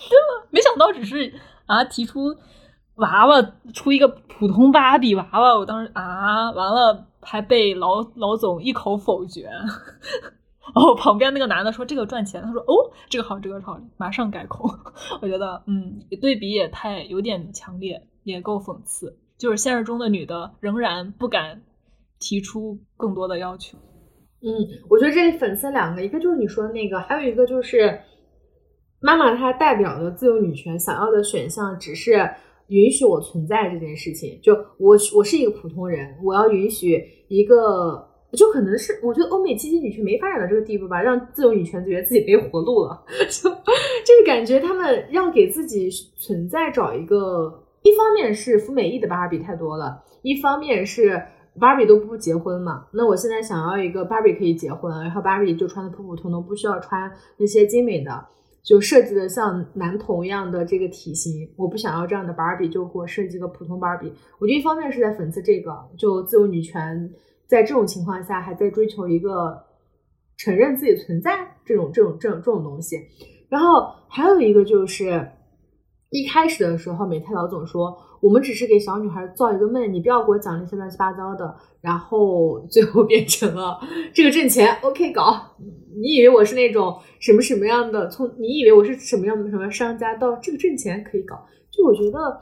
[0.50, 1.34] 没想到只是
[1.66, 2.36] 啊，提出
[2.96, 3.42] 娃娃
[3.74, 7.06] 出一个普通芭比娃娃，我当时啊，完了。
[7.24, 9.48] 还被老老总一口否决，
[10.74, 14.68] 然后旁边那个男的说这个赚钱，他说哦这个好这个好，马上改口。
[15.20, 19.18] 我觉得嗯对比也太有点强烈，也够讽刺。
[19.38, 21.62] 就是现实中的女的仍然不敢
[22.20, 23.76] 提出更多的要求。
[24.42, 24.50] 嗯，
[24.88, 28.00] 我觉得这讽刺两个，一个就是你说的那个，还有一个就是
[29.00, 32.30] 妈妈她代表的自由女权想要的选项只是。
[32.68, 51.22] 允许我存在这件事情，就我我是一个普通人，我要允许一个，就可能是我觉得欧美积极女权没发展到这个地步吧，让自由女权觉得自己没活路了， 就就是感觉他们让给自己存在找一个，一方面是服美役的芭比太多了，一方面是
[51.60, 58.26] 芭比都不结婚嘛，那我现在想要一个芭比可以结婚，然后芭比就穿的普普通通，不需要穿那些精美的。
[58.62, 64.06] 就设计的像男童一样的这个体型，我不想要这样的芭比，就给我设计个普通芭比。
[64.38, 67.10] 我觉得一方面是在讽刺这个，就自由女权
[67.52, 69.62] 在这种情况下还在追求一个
[70.38, 72.96] 承认自己存在这种这种这种这种东西。
[73.50, 75.30] 然后还有一个就是
[76.08, 81.54] 一开始的时候，美泰老总说我们只是给小女孩造一个梦，你不要给我讲那些乱七八糟的。
[81.82, 83.78] 然后 最后变成了
[84.14, 85.54] 这个挣钱，OK 搞。
[86.00, 88.08] 你以为我是那种什么什么样的？
[88.08, 91.36] 从你以为我是什么样的什么商家到这个挣钱可以搞？
[91.70, 92.40] 就我觉得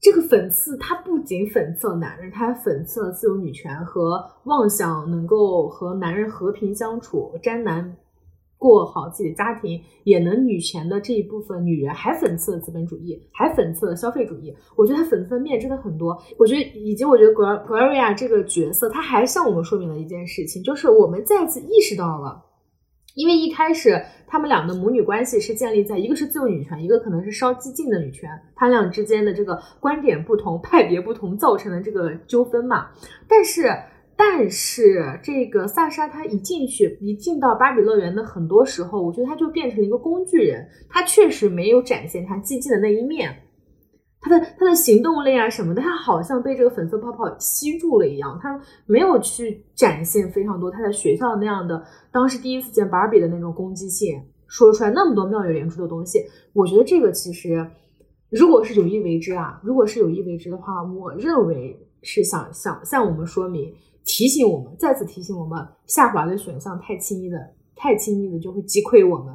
[0.00, 7.96] 这个讽刺，它不仅讽刺了男人，它还讽刺了自由女权和妄想能够和男人和平相处，沾男。
[8.60, 14.52] 过好自己的家庭，也能女权的这一部分女人，还讽刺了资本主义，还讽刺了消费主义。
[14.74, 16.20] 我觉得他讽刺的面真的很多。
[16.36, 22.44] 我觉得，以及我觉得 Gloria 这个角色，他还向我们说明了一件事情，就是我们再次意识到了，
[23.18, 32.86] 因为一开始他们俩的母女关系是建立在一个是自由女权，一个可能是稍激进的女权，他俩之间的这个观点不同、派别不同造成的这个纠纷嘛。
[33.28, 33.68] 但是。
[34.20, 40.68] 但是这个萨莎，她一进去，一进到芭比乐园的很多时候，我觉得她就变成了一个工具人。
[40.88, 43.32] 她确实没有展现她激进的那一面，
[44.28, 51.82] 他的她的行动力啊什么的，他好像被这个粉色泡泡吸住了一样，他没有去展现非常多他在学校那样的
[52.12, 56.18] 当时第一次见芭比的那种攻击性，说出来那么多妙语连珠的东西。
[56.52, 57.66] 我觉得这个其实，
[58.28, 63.72] 如果是有意为之啊，如果是有意为之的话，我认为是想想向我们说明。
[64.04, 67.38] 提醒我们，再次提醒我们，下滑的选项太轻易的，
[67.76, 69.34] 太轻易的就会击溃我们。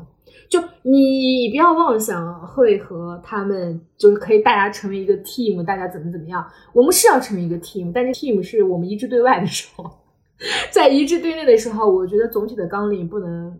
[0.49, 6.45] 就你不要妄想会和他们，就是可以大家成为一个 team，大家怎么怎么样。
[6.73, 9.89] 我们是要成为一个 team，但是 team 是我们一致对外的时候，
[10.71, 13.59] 在一致对内的时候，我觉得总体的纲领不能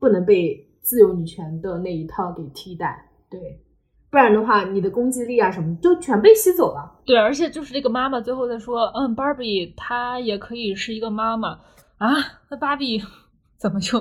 [0.00, 3.10] 不能被自由女权的那一套给替代。
[3.30, 3.40] 对。
[4.10, 7.00] 不然的话，你的攻击力啊什么就全被吸走了。
[7.04, 11.58] 对，而且就是这个妈妈最后在说，嗯，芭比她也可以是一个妈妈
[11.98, 12.14] 啊，
[12.48, 13.02] 那芭比。
[13.56, 13.98] 怎么就，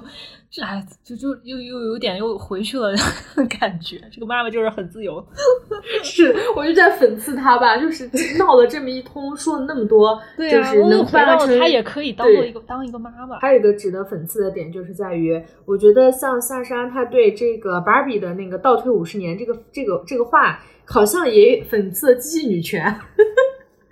[0.52, 2.94] 这哎，就就又又有点又回去了
[3.60, 4.02] 感觉。
[4.12, 5.26] 这个妈妈就是很自由，
[6.04, 13.40] 是，我就在讽刺她吧，就是 闹了这么一通，说了那么多，就是能回到她也可以当做一个当一个妈妈。
[13.40, 22.84] 还有一个值得讽刺的点，就是在于，我觉得像夏莎，她对这个芭比的那个倒退五十年这个这个这个话，好像也讽刺了机器女权。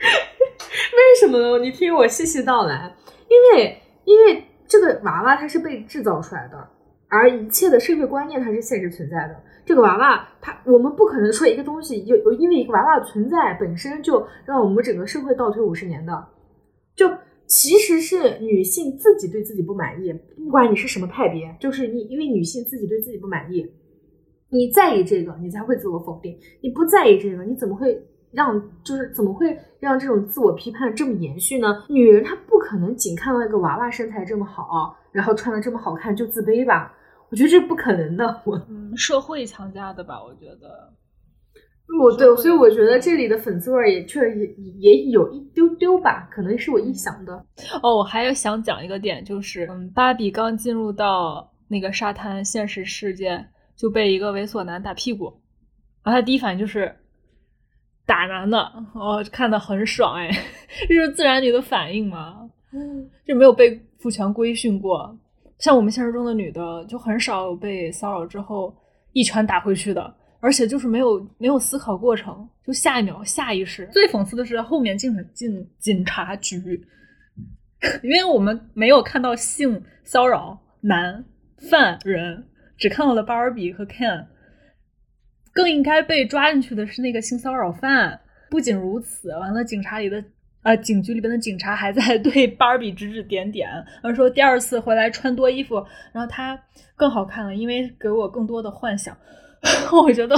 [0.01, 1.59] 为什么呢？
[1.59, 2.93] 你听我细细道来，
[3.29, 4.43] 因为因为。
[4.71, 6.57] 这个娃娃它是被制造出来的，
[7.09, 9.35] 而一切的社会观念它是现实存在的。
[9.65, 16.25] 这个娃娃，它我们不可能说一个东西有因为一个娃娃存在本身就让我们整个社会倒退五十年的。
[16.95, 17.05] 就
[17.45, 23.69] 其实是女性自己对自己不满意，不管你是什么派别，就是你因为女性自己对自己不满意，
[24.49, 26.33] 你在意这个，你才会自我否定；
[26.63, 31.83] 你不在意这个，你怎么会让就是怎么会让这种自我批判这么延续呢？
[31.89, 36.93] 女人她不可能仅看到一个娃娃身材这么好，然后穿的这么好看就自卑吧？
[37.29, 38.41] 我觉得这不可能的。
[38.45, 40.21] 我嗯，社会强加的吧？
[40.23, 40.93] 我觉得。
[41.99, 44.47] 我对，所以我觉得这里的粉丝味也确实
[44.79, 47.33] 也也有一丢丢吧，可能是我臆想的。
[47.83, 53.45] 哦，我还要想讲一个点，就是嗯，芭比刚进入到那个沙滩现实世界，
[53.75, 55.25] 就被一个猥琐男打屁股，
[56.01, 56.95] 然后他第一反应就是
[58.05, 58.57] 打男的，
[58.93, 60.29] 哦，看的很爽哎，
[60.87, 62.49] 这是自然女的反应嘛，
[63.25, 65.17] 就没有被父权规训过，
[65.59, 68.75] 像我们现实中的女的就很少被骚扰之后
[69.13, 70.15] 一拳打回去的。
[70.43, 73.87] 而且就是没有没有思考过程，就下一秒下意识。
[73.93, 76.57] 最讽刺的是后面竟是进警察局，
[78.01, 81.23] 因为我们没有看到性骚扰男
[81.69, 82.43] 犯人，
[82.75, 84.25] 只看到了芭比和 Ken。
[85.53, 88.19] 更应该被抓进去的是那个性骚扰犯。
[88.49, 90.23] 不仅如此，完了，警察里的
[90.63, 93.69] 呃警局里边的警察还在 对芭比指指点点，
[94.03, 95.75] 而说第二次回来穿多衣服，
[96.11, 96.59] 然后他
[96.95, 99.15] 更好看了，因为给我更多的幻想。
[100.03, 100.35] 我觉得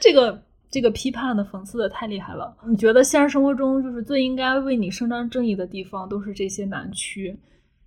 [0.00, 2.54] 这个这个批判的讽刺的太厉害了。
[2.68, 7.38] 你觉得现实生活中就是最应该为你伸张正义的地方都是这些男区，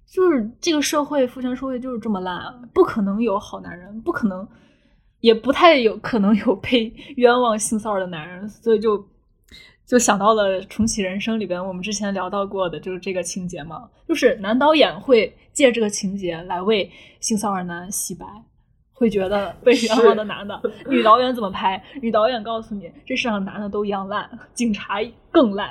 [0.08, 2.42] 就是这个社会父权社会就是这么烂，
[2.74, 4.48] 不可能有好男人，不可能，
[5.24, 9.02] 也不太有可能有被冤枉性骚扰的男人，所以就
[9.86, 16.91] 就想到了《重启人生》里边我们之前聊到过的就是这个情节嘛，就是男导演会借这个情节来为
[17.22, 18.26] 性骚扰男洗白。
[18.95, 21.82] 会觉得被冤枉的男的，女导演怎么拍？
[22.02, 25.00] 女导演告诉你，这世上男的都一样烂，警察
[25.32, 25.70] 更烂。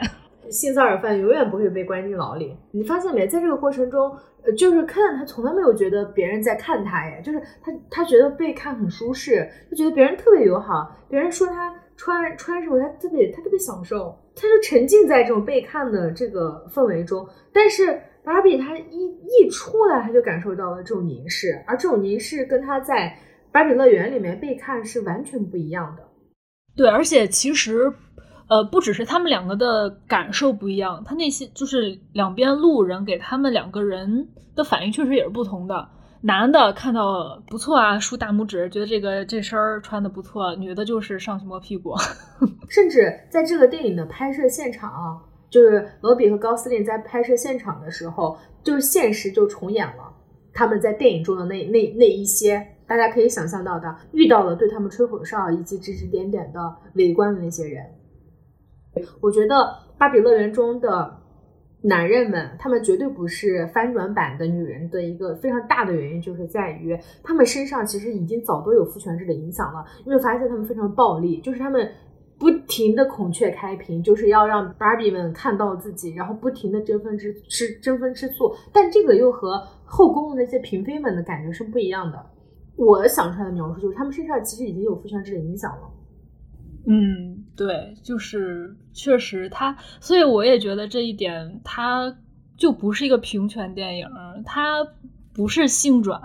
[0.51, 2.56] 性骚扰犯永远不会被关进牢里。
[2.70, 3.27] 你发现没？
[3.27, 4.10] 在这个过程中，
[4.44, 17.28] 呃，就是看他从来没有觉得别人在看他，哎，就是他他觉得被看很舒适，他觉得别人特别友好，别人说他穿穿什么，他特别他特别享受，他就沉浸在这种被看的这个氛围中。
[17.52, 18.01] 但是。
[18.24, 23.12] 芭比他一一出来，他就感受到了这种凝视，而这种凝视跟他在
[23.51, 26.05] 芭比乐园里面被看是完全不一样的。
[26.77, 27.93] 对，而且其实，
[28.53, 35.89] 呃，不只是他们两个的感受不一样，他那些就是两边路人给他们两个人的反应确实也是不同的。
[36.20, 41.95] 男的看到不错啊，竖大拇指，觉得这个这身儿穿的不错；女的就是上去摸屁股。
[42.69, 45.19] 甚至在这个电影的拍摄现场。
[45.49, 50.12] 就是罗比和高司令在拍摄现场的时候，就是现实就重演了
[50.53, 57.85] 他们在电影中的那那那一些，大家可以想象到的，遇到了对他们吹口哨以及指指点点的围观的那些人。
[59.20, 61.19] 我觉得芭比乐园中的
[61.82, 69.85] 男人们，他们绝对不是翻转版的女人的一个非常大的原因，就是在于他们身上其实已经早都有父权制的影响了。
[70.05, 71.90] 因为发现他们非常暴力，就是他们。
[72.39, 78.52] 不停的孔雀开屏，就是要让芭比们看到自己，然后不停的争风吃吃争风吃醋。
[78.73, 82.19] 但这个又和后宫的那些嫔妃们的感觉是不一样的。
[82.74, 85.89] 我想出来的描述就是，他们身上其实已经有父权制的影响了。
[86.89, 92.16] 嗯，对，就是确实他，所以我也觉得这一点，他
[92.57, 94.09] 就不是一个平权电影，
[94.45, 94.87] 他
[95.33, 96.20] 不是性转。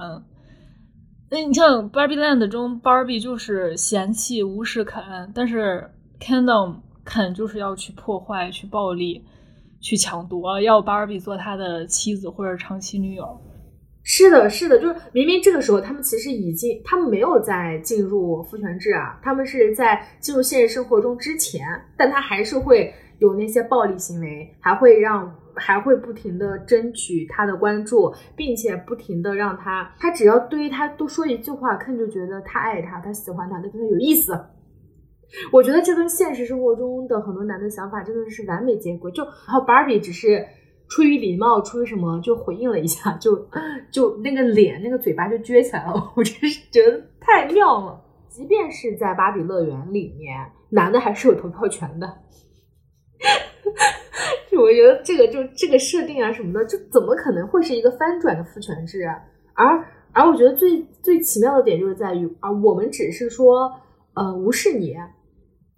[1.29, 5.91] 那你像《Barbie Land》中，Barbie 就是嫌弃无视肯，但是。
[6.19, 9.23] Kingdom 肯就是要去破坏、去暴力、
[9.79, 13.39] 去抢夺，要芭比做他的妻子或者长期女友。
[14.09, 21.67] 是的，是的，就是明明这个时候他们其实已经，他们没有在进入父权制啊，他们是在进入现实生活中之前，
[21.97, 34.31] 但他还是会有那些暴力行为，还会让，还会不停的争取他的关注，并且不停的让他，他只要对于他多说一句话，肯就觉得他爱他，他喜欢他，他觉得有意思。
[35.51, 39.11] 我觉得这跟现实生活中的很多男的想法真的是完美接轨。
[39.11, 40.41] 就然后芭比只是
[40.89, 43.35] 出于礼貌，出于什么就回应了一下，就
[43.91, 45.93] 就那个脸那个嘴巴就撅起来了。
[46.15, 48.01] 我真是觉得太妙了。
[48.29, 52.07] 即便是在芭比乐园里面，男的还是有投票权的。
[54.49, 59.15] 就我觉得这个就这个设定啊什么的，就怎么可能会是一个翻转的父权制啊？
[59.53, 63.71] 而而我觉得最最奇妙的点就是在于啊，我们只是说
[64.13, 64.95] 呃无视你。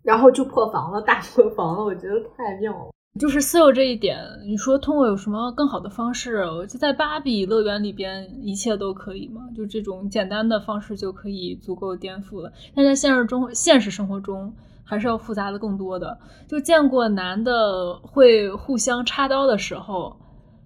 [0.02, 2.90] 然后就破防了，大破防了，我觉得太妙了。
[3.18, 6.38] 就是私有这一点，你说通过有什么更好的方式？
[6.46, 9.42] 我就在芭比乐园里边，一切都可以嘛？
[9.56, 12.52] 就这种简单的方式就可以足够颠覆了。
[12.76, 14.54] 但在现实中，现实生活中
[14.84, 16.18] 还是要复杂的更多的。
[16.48, 20.16] 就见过男的会互相插刀的时候，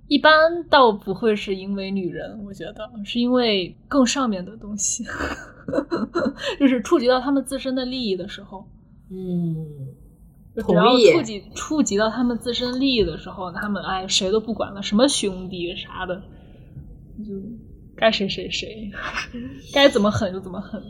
[0.08, 0.32] 一般
[0.70, 5.04] 倒不会是因为女人，我觉得是因为更上面的东西，
[6.60, 8.68] 就是触及到他们自身的利益的时候，
[9.10, 9.66] 嗯，
[10.62, 16.16] 同意触及触及到他们自身利益的时候，他们哎谁都不管了，什么兄弟啥的，
[17.20, 17.34] 就
[17.96, 18.92] 该谁谁谁，
[19.74, 20.82] 该怎么狠就怎么狠。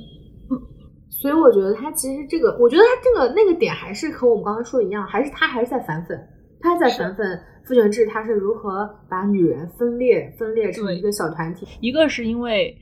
[1.09, 6.19] 所以我觉得他其实这个，我觉得他这个那个点还是和我们刚刚说的一样，还是他还是在反粉，
[6.59, 11.65] 他还在是反粉父权制，他是如何把女人分裂分裂成对一个小团体。
[11.79, 12.77] 一个是因为，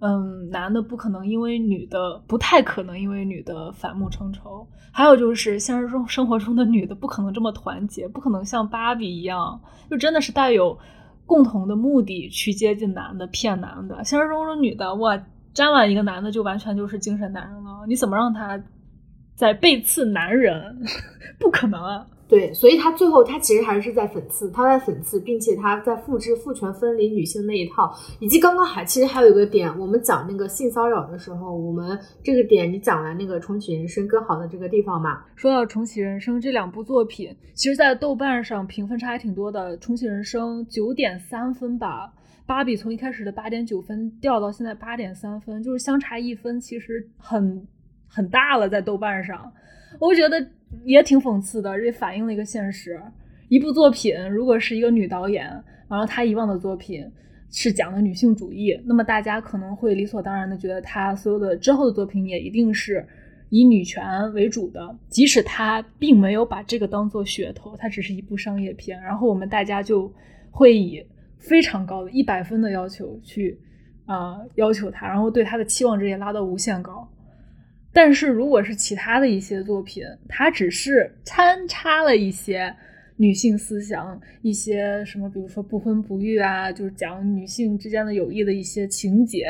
[0.00, 4.66] 嗯，男的不可能因为女的，不太可能因为女的反目成仇。
[4.92, 9.60] 还有就是现实中生活中的女的不可能这么团结，不可能像芭比一样，
[9.90, 10.76] 就真的是带有
[11.26, 14.02] 共同的目的去接近男的、骗男的。
[14.04, 15.20] 现实中的女的，哇，
[15.52, 18.60] 沾完一个男的就完全就是精神男人了，你怎么让他
[19.38, 20.76] 在背刺男人？
[21.38, 22.04] 不可能啊！
[22.26, 42.06] 对，所以他最后他其实还是在讽刺，他在讽刺，并且他在复制父权分离女性那一套，以及刚刚还其实还有一个点，我们讲那个性骚扰的时候，我们这个点你讲完那个重启人生更好的这个地方嘛，说到《重启人生》这两部作品，其实，在豆瓣上评分差还挺多的，《重启人生》九点三分吧，
[42.44, 47.66] 《芭比》从一开始的八点九分掉到现在八点三分，就是相差一分，其实很
[48.08, 49.52] 很大了，在豆瓣上，
[50.00, 50.44] 我觉得
[50.84, 53.00] 也挺讽刺的，这反映了一个现实。
[53.48, 55.44] 一部作品如果是一个女导演，
[55.88, 57.10] 然后她以往的作品
[57.50, 63.06] 是讲的女性主义，那么大家可能会理所当然的觉得她所有的之后的作品也一定是
[63.48, 70.12] 以女权为主的，即使她并没有把这个当做噱头，它只是一部商业片，然后我们大家就
[70.50, 71.02] 会以
[71.38, 73.58] 非常高的一百分的要求去
[74.04, 77.08] 啊、要求她，然后对她的期望值也拉到无限高。
[77.92, 82.74] 但是如果是其他的一些作品，它只是参差了一些
[83.16, 89.48] 女性思想，一些什么，比如说不婚不育啊，就是讲女性之间的友谊的一些情节，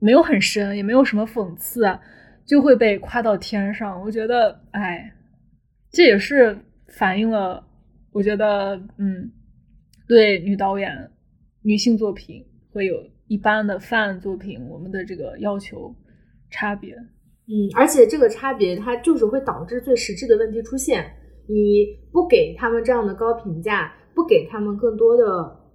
[0.00, 1.82] 没有很深，也没有什么讽刺，
[2.44, 4.00] 就会被夸到天上。
[4.02, 5.12] 我觉得，哎，
[5.92, 6.58] 这也是
[6.88, 7.64] 反映了，
[8.10, 9.30] 我觉得，嗯，
[10.08, 11.10] 对女导演、
[11.62, 12.96] 女性作品会有
[13.28, 15.94] 一般的泛作品我们的这个要求
[16.50, 16.96] 差别。
[17.50, 21.04] 嗯，而且这个差别它就是会导致最实质的问题出现。
[21.48, 25.24] 你不给他们这样的高评价，不给他们更多的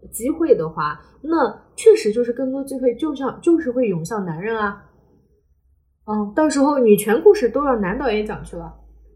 [0.09, 4.81] 机会的话，那确实就是更多机会就像就是会涌向男人啊。
[6.05, 8.73] 嗯，到时候女权故事都让男导演讲去了，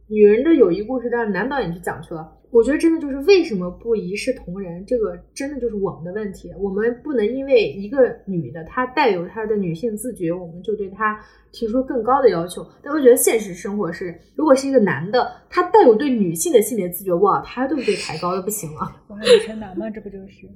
[0.10, 2.36] 女人的友谊故事都让男导演去讲去了。
[2.52, 6.52] 我觉得真的就是为什么不一视同仁，这个真的就是我们的问题。
[6.60, 12.66] 我们不能因为一个女的她带有她的女性自觉，我们就对她提出更高的要求。
[12.82, 18.80] 但我觉得现实生活是，如果是一个男的，他带有对女性的性别自觉，哇，他都被抬高的不行了。
[19.10, 20.50] 哇，女权男吗，这不就是？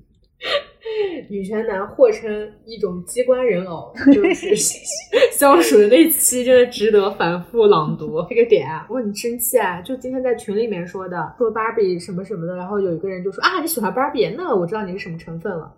[1.30, 4.56] 女权男或称一种机关人偶，就是
[5.32, 8.26] 消暑的那期，真的值得反复朗读。
[8.30, 9.82] 这个点啊，我很生气啊！
[9.82, 15.74] 就今天在群里面说的，说芭比什么什么的，然后有一个人就说啊，你喜欢芭比，那我知道你是什么成分了。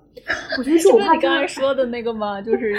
[0.57, 2.41] 我觉得这就种话是你刚才说的那个吗？
[2.41, 2.75] 就是，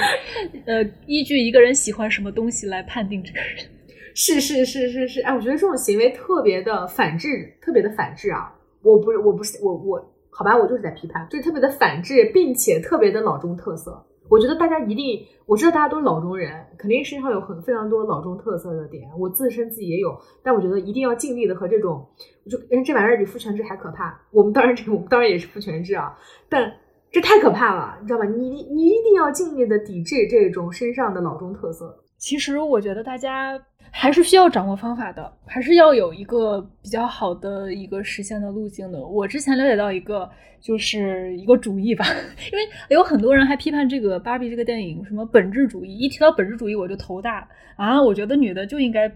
[0.66, 3.48] 呃，依据一个人喜欢什么东西来判定这个人。
[4.18, 8.50] 是是是是是，哎，我觉得这种行为特别的反智，特别的反智啊！
[8.82, 14.04] 我不是我不是我我，好吧，我就是在批判，就是特别的反智，并且特别的老中特色。
[14.28, 22.06] 我觉得大家一定，我知道大家都是老中人，肯定身上有很非常多老中特色的点，我自身自己也有，但我觉得一定要尽力的和这种，
[22.44, 24.20] 我就这玩意儿比父权制还可怕。
[24.30, 26.14] 我们当然这我们当然也是父权制啊，
[26.50, 26.70] 但
[27.10, 28.26] 这太可怕了，你知道吧？
[28.26, 31.96] 你你一定要尽力的抵制这种身上的老中特色。
[32.18, 33.60] 其实我觉得大家
[33.90, 39.06] 还是需要掌握方法的，还是要有一个比较好的一个实现的路径的。
[39.06, 40.28] 我之前了解到一个，
[40.60, 42.04] 就是一个主义吧，
[42.52, 48.02] 因为有很多人还批判这个芭比这个电影什么本质主义，一提到本质主义我就头大啊！
[48.02, 49.10] 我觉得女的就应该，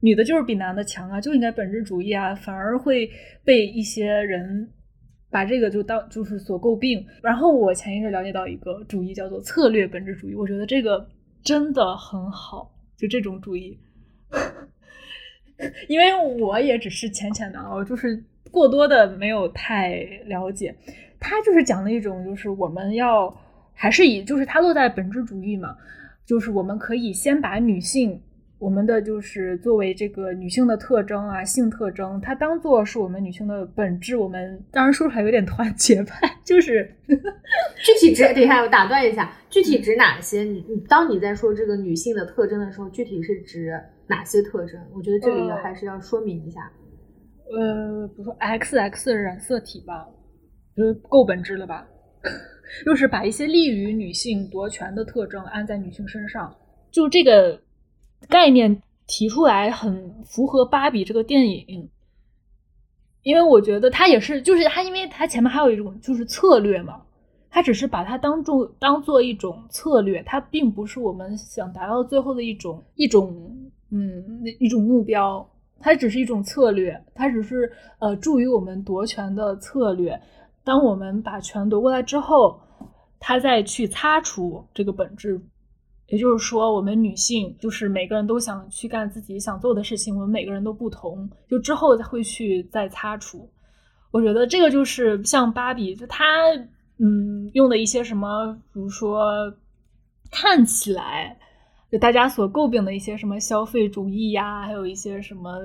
[0.00, 3.10] 女的就是比男的强啊，就应该本质主义啊，反而会
[3.44, 4.68] 被一些人。
[5.30, 11.06] 把这个就当就是所诟病，然后我前一阵了解到一个主义叫做策略本质主义，我觉得这个
[11.48, 13.78] 真的很好，就这种主义，
[15.88, 19.94] 因为我也只是浅浅的啊，就是过多的没有太
[20.26, 20.76] 了解。
[21.18, 23.34] 他就是讲的一种，就是我们要
[23.72, 25.74] 还是以，就是他落在本质主义嘛，
[26.26, 28.20] 就是我们可以先把女性。
[28.58, 34.16] 我们的就是作为这个女性的特征啊，性特征，它当做是我们女性的本质。
[34.16, 40.42] 我们当然说出来有点团结派，就是 具体指，等一下我打断一下，具体指哪些？
[40.42, 43.72] 你你当你在说这个女性的特征的时候，具体是指
[44.08, 44.80] 哪些特征？
[44.92, 46.60] 我觉得这里还是要说明一下。
[47.50, 50.04] 呃，比如说 X X 染色体吧，
[50.76, 51.86] 就是够本质了吧？
[52.84, 56.54] 就是把一些利于女性夺权的特征安在女性身上，
[56.90, 57.58] 就这个
[58.28, 61.88] 概念提出来很符合芭比这个电影，
[63.22, 67.02] 因为我觉得它也是，就是它，因为它前面还有一种就是策略嘛，
[67.50, 75.48] 它只是把它当做当做一种策略，它并不是我们想达到最后的一种一种嗯一种目标，
[75.80, 80.20] 它只是一种策略，它只是呃助于我们夺权的策略。
[80.64, 82.60] 当我们把权夺过来之后，
[83.18, 85.40] 他再去擦除这个本质，
[86.08, 93.48] 也就是说，我们女性就是每个人都想去干自己想做的事情，我们每个人都不同，就之后会去再擦除。
[94.10, 96.24] 我觉得这个就是像芭比，就她
[96.98, 99.22] 嗯用的一些什么，比如说
[100.30, 101.36] 看起来
[101.92, 105.58] 就大家所诟病的一些什么消费主义呀，还有一些什么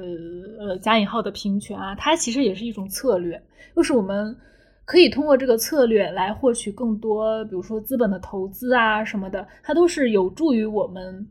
[0.59, 3.41] 呃加引号的平权啊，它其实也是一种策略，
[3.75, 4.37] 就是我们。
[4.85, 11.26] 可以通过这个策略来获取更多，比如说资本的投资啊什么的，它都是有助于我们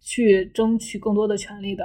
[0.00, 1.84] 去争取更多的权利的。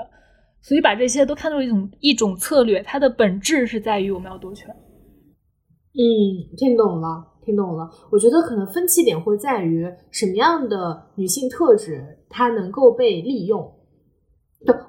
[0.61, 4.69] 所以把这些都看作一种一种策略，它的本质是在于我们要夺权。
[5.95, 6.01] 嗯，
[6.55, 7.89] 听懂了，听懂了。
[8.11, 13.73] 我觉得可能分歧点会在于什么样的女性特质它能够被利用。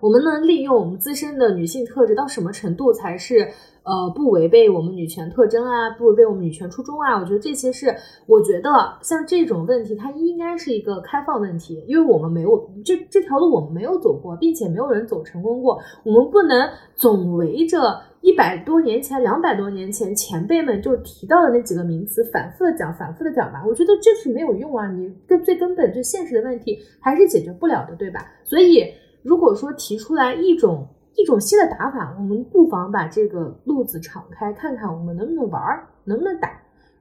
[0.01, 3.49] 我们能利用我们自身的女性特质到什么程度才是？
[3.85, 7.95] 呃，不违背我们女权特征啊，不违背我们女权初衷啊，我觉得这些是，
[8.27, 8.71] 我觉得
[9.03, 17.79] 像这种问题，它应该是一个开放问题，因为我们没有这这条路，我们没有走过，并且没有人走成功过，我们不能总围着
[18.23, 28.27] 一百多年前、两百多年前前辈们就提到的那几个名词反复的讲、反复的讲吧，我觉得这是没有用啊，你根最根本、最现实的问题还是解决不了的，对吧？
[28.45, 28.83] 所以
[29.23, 30.89] 如果说提出来一种。
[31.17, 36.51] 一种新的打法，我们不妨把这个路子敞开，看看我们能不能玩儿，能不能打。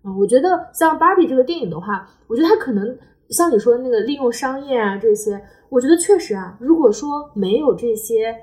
[0.03, 2.97] 嗯，我觉得像芭比这个电影的话，我觉得它可能
[3.29, 8.35] 像你说的那个利用商业啊这些，我觉得确实啊，如果说没有这些，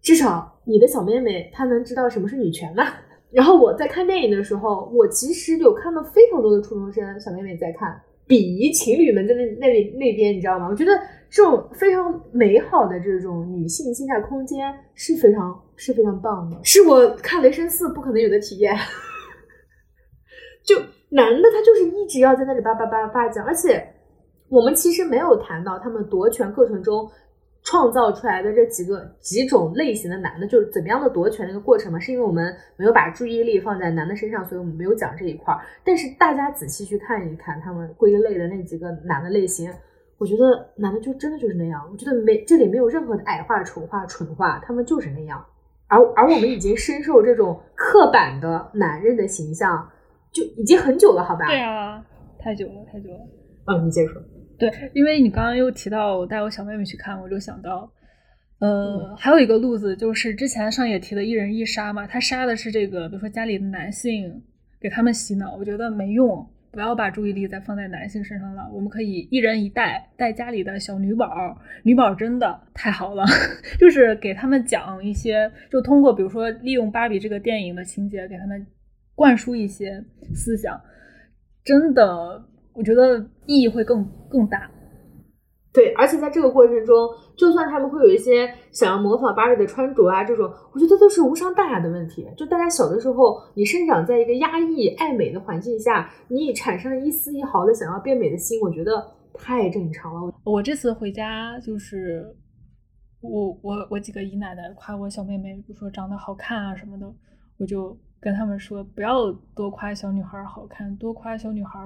[0.00, 2.84] 至少你的小妹妹她能知道什么是女权嘛。
[3.30, 8.00] 然后我在看电影的时候，我其实有看到非常多的初中生小妹妹在看。
[8.26, 10.68] 鄙夷情侣们在那那里那边，你知道吗？
[10.68, 10.92] 我觉得
[11.28, 18.74] 这种非常美好的这种女性线下空间是非常是非常棒的，是我看雷神四不可能有的体验。
[20.64, 20.76] 就
[21.10, 23.86] 男的他就是一直要在那里叭叭叭叭讲，而且
[24.48, 27.10] 我们其实没有谈到他们夺权过程中。
[27.64, 31.98] 创造出来的这几个几种类型的男的，就是怎么样的夺权的一个过程嘛？
[31.98, 35.60] 是因为我们没有把注意力放在男的身上，所以我们没有讲这一块儿。
[35.82, 39.72] 但是大家仔细去看一看他们归类的那几个男的类型，
[40.18, 41.88] 我觉得男的就真的就是那样。
[41.90, 45.42] 我觉得没这里没有任何的矮化、丑化、蠢化，他们就是那样。
[45.88, 49.88] 而而我们已经深受这种刻板的男人的形象，
[50.30, 51.46] 就已经很久了，好吧？
[51.46, 52.04] 对啊，
[52.38, 53.18] 太久了，太久了。
[53.66, 54.20] 嗯，你接着说。
[54.58, 57.90] 对，因为你刚刚又提到我带我小妹妹去看，我就想到，
[58.60, 64.42] 呃，还有一个路子就是之前上也提的一人一杀嘛，他杀的是这个，比如说家里的男性，
[64.80, 71.28] 给他们洗脑，我觉得没用，不要把注意力再放在男性身上了，我们可以一人一带，带家里的小女宝，
[71.82, 73.24] 女宝真的太好了，
[73.78, 78.64] 就是给他们讲一些，就通过比如说利用芭比这个电影的情节，给他们
[79.16, 80.80] 灌输一些思想，
[81.64, 82.44] 真的。
[82.74, 84.68] 我觉得意义会更更大，
[85.72, 92.26] 对，而且在这个过程中，就算他们会有一些想要模仿芭比的穿着啊，这种，我觉得都是无伤大雅的问题。
[92.36, 100.34] 就大家小的时候，你生长在一个压抑爱美的环境下，你产生了一丝一毫的想要变美的心，我觉得太正常了。
[100.44, 102.24] 我这次回家就是，
[103.20, 107.06] 我我我几个姨奶奶夸我小妹妹，比如说长得好看啊什么的，
[107.58, 111.80] 我就跟他们说，不要多夸小女孩好看，多夸小女孩。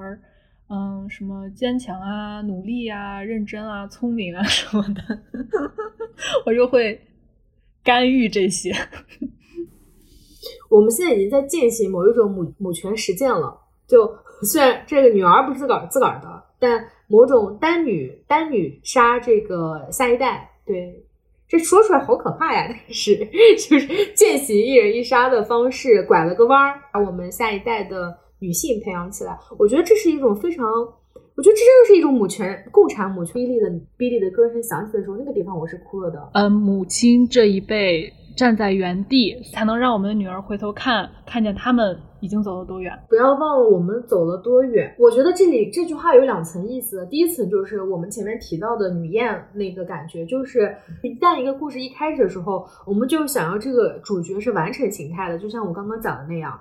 [0.71, 5.01] 嗯，什么坚强啊、努力啊、认真啊、聪明啊什么的，
[6.45, 7.01] 我就会
[7.83, 8.71] 干预这些。
[10.69, 13.59] 我们现在已经在践行某一种母母权实践了。
[13.87, 14.07] 就
[14.45, 21.03] 虽然这个女儿不是自个儿自个儿的，但某种单女单女杀这个下一代，对，
[21.47, 22.67] 这说出来好可怕呀！
[22.69, 23.15] 但是
[23.57, 28.15] 就是践行一人一杀的方式，拐了个弯儿，把我们下一代的。
[28.39, 30.65] 女性培养起来，我觉得这是一种非常，
[31.35, 33.33] 我觉得这真的是一种母权、共产母权。
[33.33, 36.29] 比利的比利的歌声响起的时候，那个地方我是哭了的。
[36.33, 42.97] 嗯，母亲这一辈站在原地，才能让我们的女儿回头看，看见他们已经走了多远。
[43.09, 44.93] 不要忘了我们走了多远。
[44.97, 47.05] 我觉得这里这句话有两层意思。
[47.09, 56.59] 第一层就是我们前面提到的女艳那个感觉，就是一旦一个故事一开始的时候，我们就想要这个主角是完成形态的，就像我刚刚讲的那样。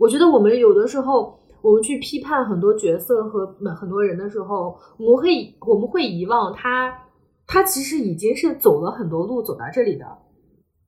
[0.00, 3.46] 我觉得我们有的时候，我们去批判很多角色和
[3.78, 6.90] 很多人的时候，我们会我们会遗忘他，
[7.46, 10.06] 他其实已经是走了很多路走到这里的，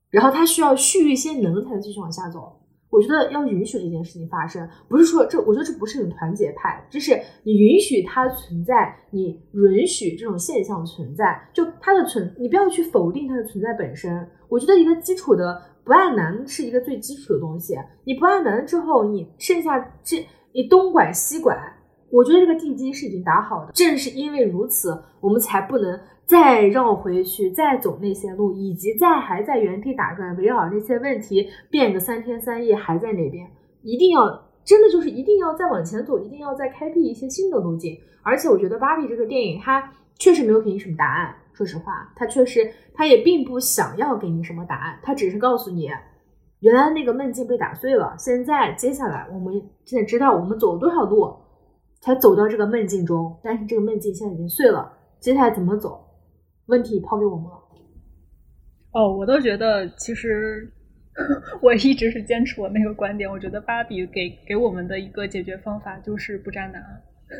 [0.08, 2.58] 然后他需要蓄一些能才能继续往下走。
[2.88, 14.26] 我觉得要允许这件事情发生，不是说这，我觉得这不是一种团结派，就是你允许它存在，你允许这种现象存在，就它的存，你不要去否定它的存在本身。
[14.48, 21.56] 我觉得一个基础的不爱难是一个最基础的东西，你不爱难之后，你剩下这你东拐西拐，
[22.10, 23.72] 我觉得这个地基是已经打好的。
[23.72, 25.98] 正是因为如此，我们才不能。
[26.24, 33.46] 再绕回去，再走那些路，以及再还在原地打转，围绕那些问题变个三天三夜，还在那边，
[33.82, 34.20] 一定要
[34.64, 37.98] 真的就是一定要再往前走，一定要再开辟一些新的路径。
[38.22, 41.34] 而且我觉得《芭比》这个电影，它确实没有给你什么答案。
[41.52, 45.90] 说实话，他确实，他也并不想要给你什么答案，他只是告诉你，
[46.60, 48.14] 原来那个梦境被打碎了。
[48.18, 51.36] 现在接下来，我们现在知道我们走了多少路，
[52.00, 56.02] 才走到这个梦境中，但是这个梦境现在已经碎了，接下来怎么走？
[56.66, 57.58] 问题抛给我们了。
[58.92, 60.72] 哦，我都觉得，其实
[61.60, 63.30] 我一直是坚持我那个观点。
[63.30, 66.82] 我觉得芭比给给我们的一个解决方法就是不渣男。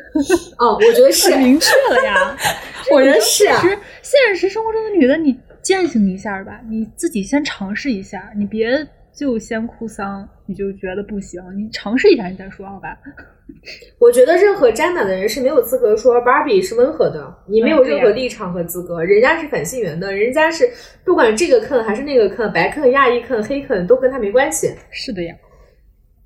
[0.59, 2.37] 哦，我觉得是明确了呀。
[2.91, 3.59] 我觉得是啊。
[3.61, 12.97] 其实现实生活中的女的，你践行一下吧，你自己先尝试一下，你别就先哭丧，你就觉得不行，你尝试一下，你再说好吧。
[13.99, 19.03] 我觉得任何渣男的人是没有资格说芭比是温和的，你没有任何立场和资格。
[19.03, 20.69] 人家是反性缘的，人家是
[21.03, 24.73] 不管这个坑还是那个坑，白坑、亚裔坑、黑坑都跟他没关系。
[24.91, 25.35] 是的呀，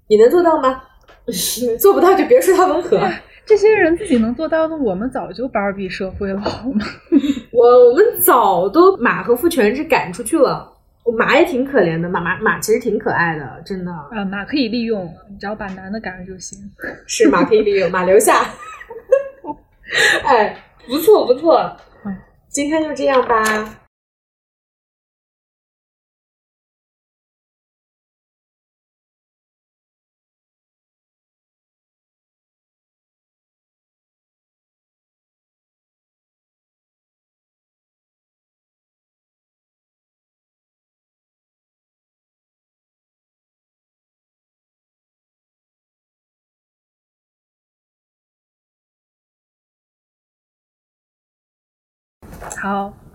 [0.07, 0.81] 你能做到吗？
[1.79, 2.97] 做不到就别说他温和。
[3.47, 6.85] 这些人自己能做到的，我们早就芭比社会了，好吗？
[7.51, 10.73] 我我们早都马和父权制赶出去了。
[11.17, 13.91] 马也挺可怜的，马马马其实挺可爱的，真的。
[13.91, 15.09] 啊，马可以利用，
[15.39, 16.59] 只要把男的赶了就行。
[17.07, 18.43] 是马可以利用，马留下。
[20.25, 21.77] 哎，不错不错。
[22.03, 22.13] 嗯，
[22.49, 23.86] 今天就这样吧。
[52.61, 53.06] 好。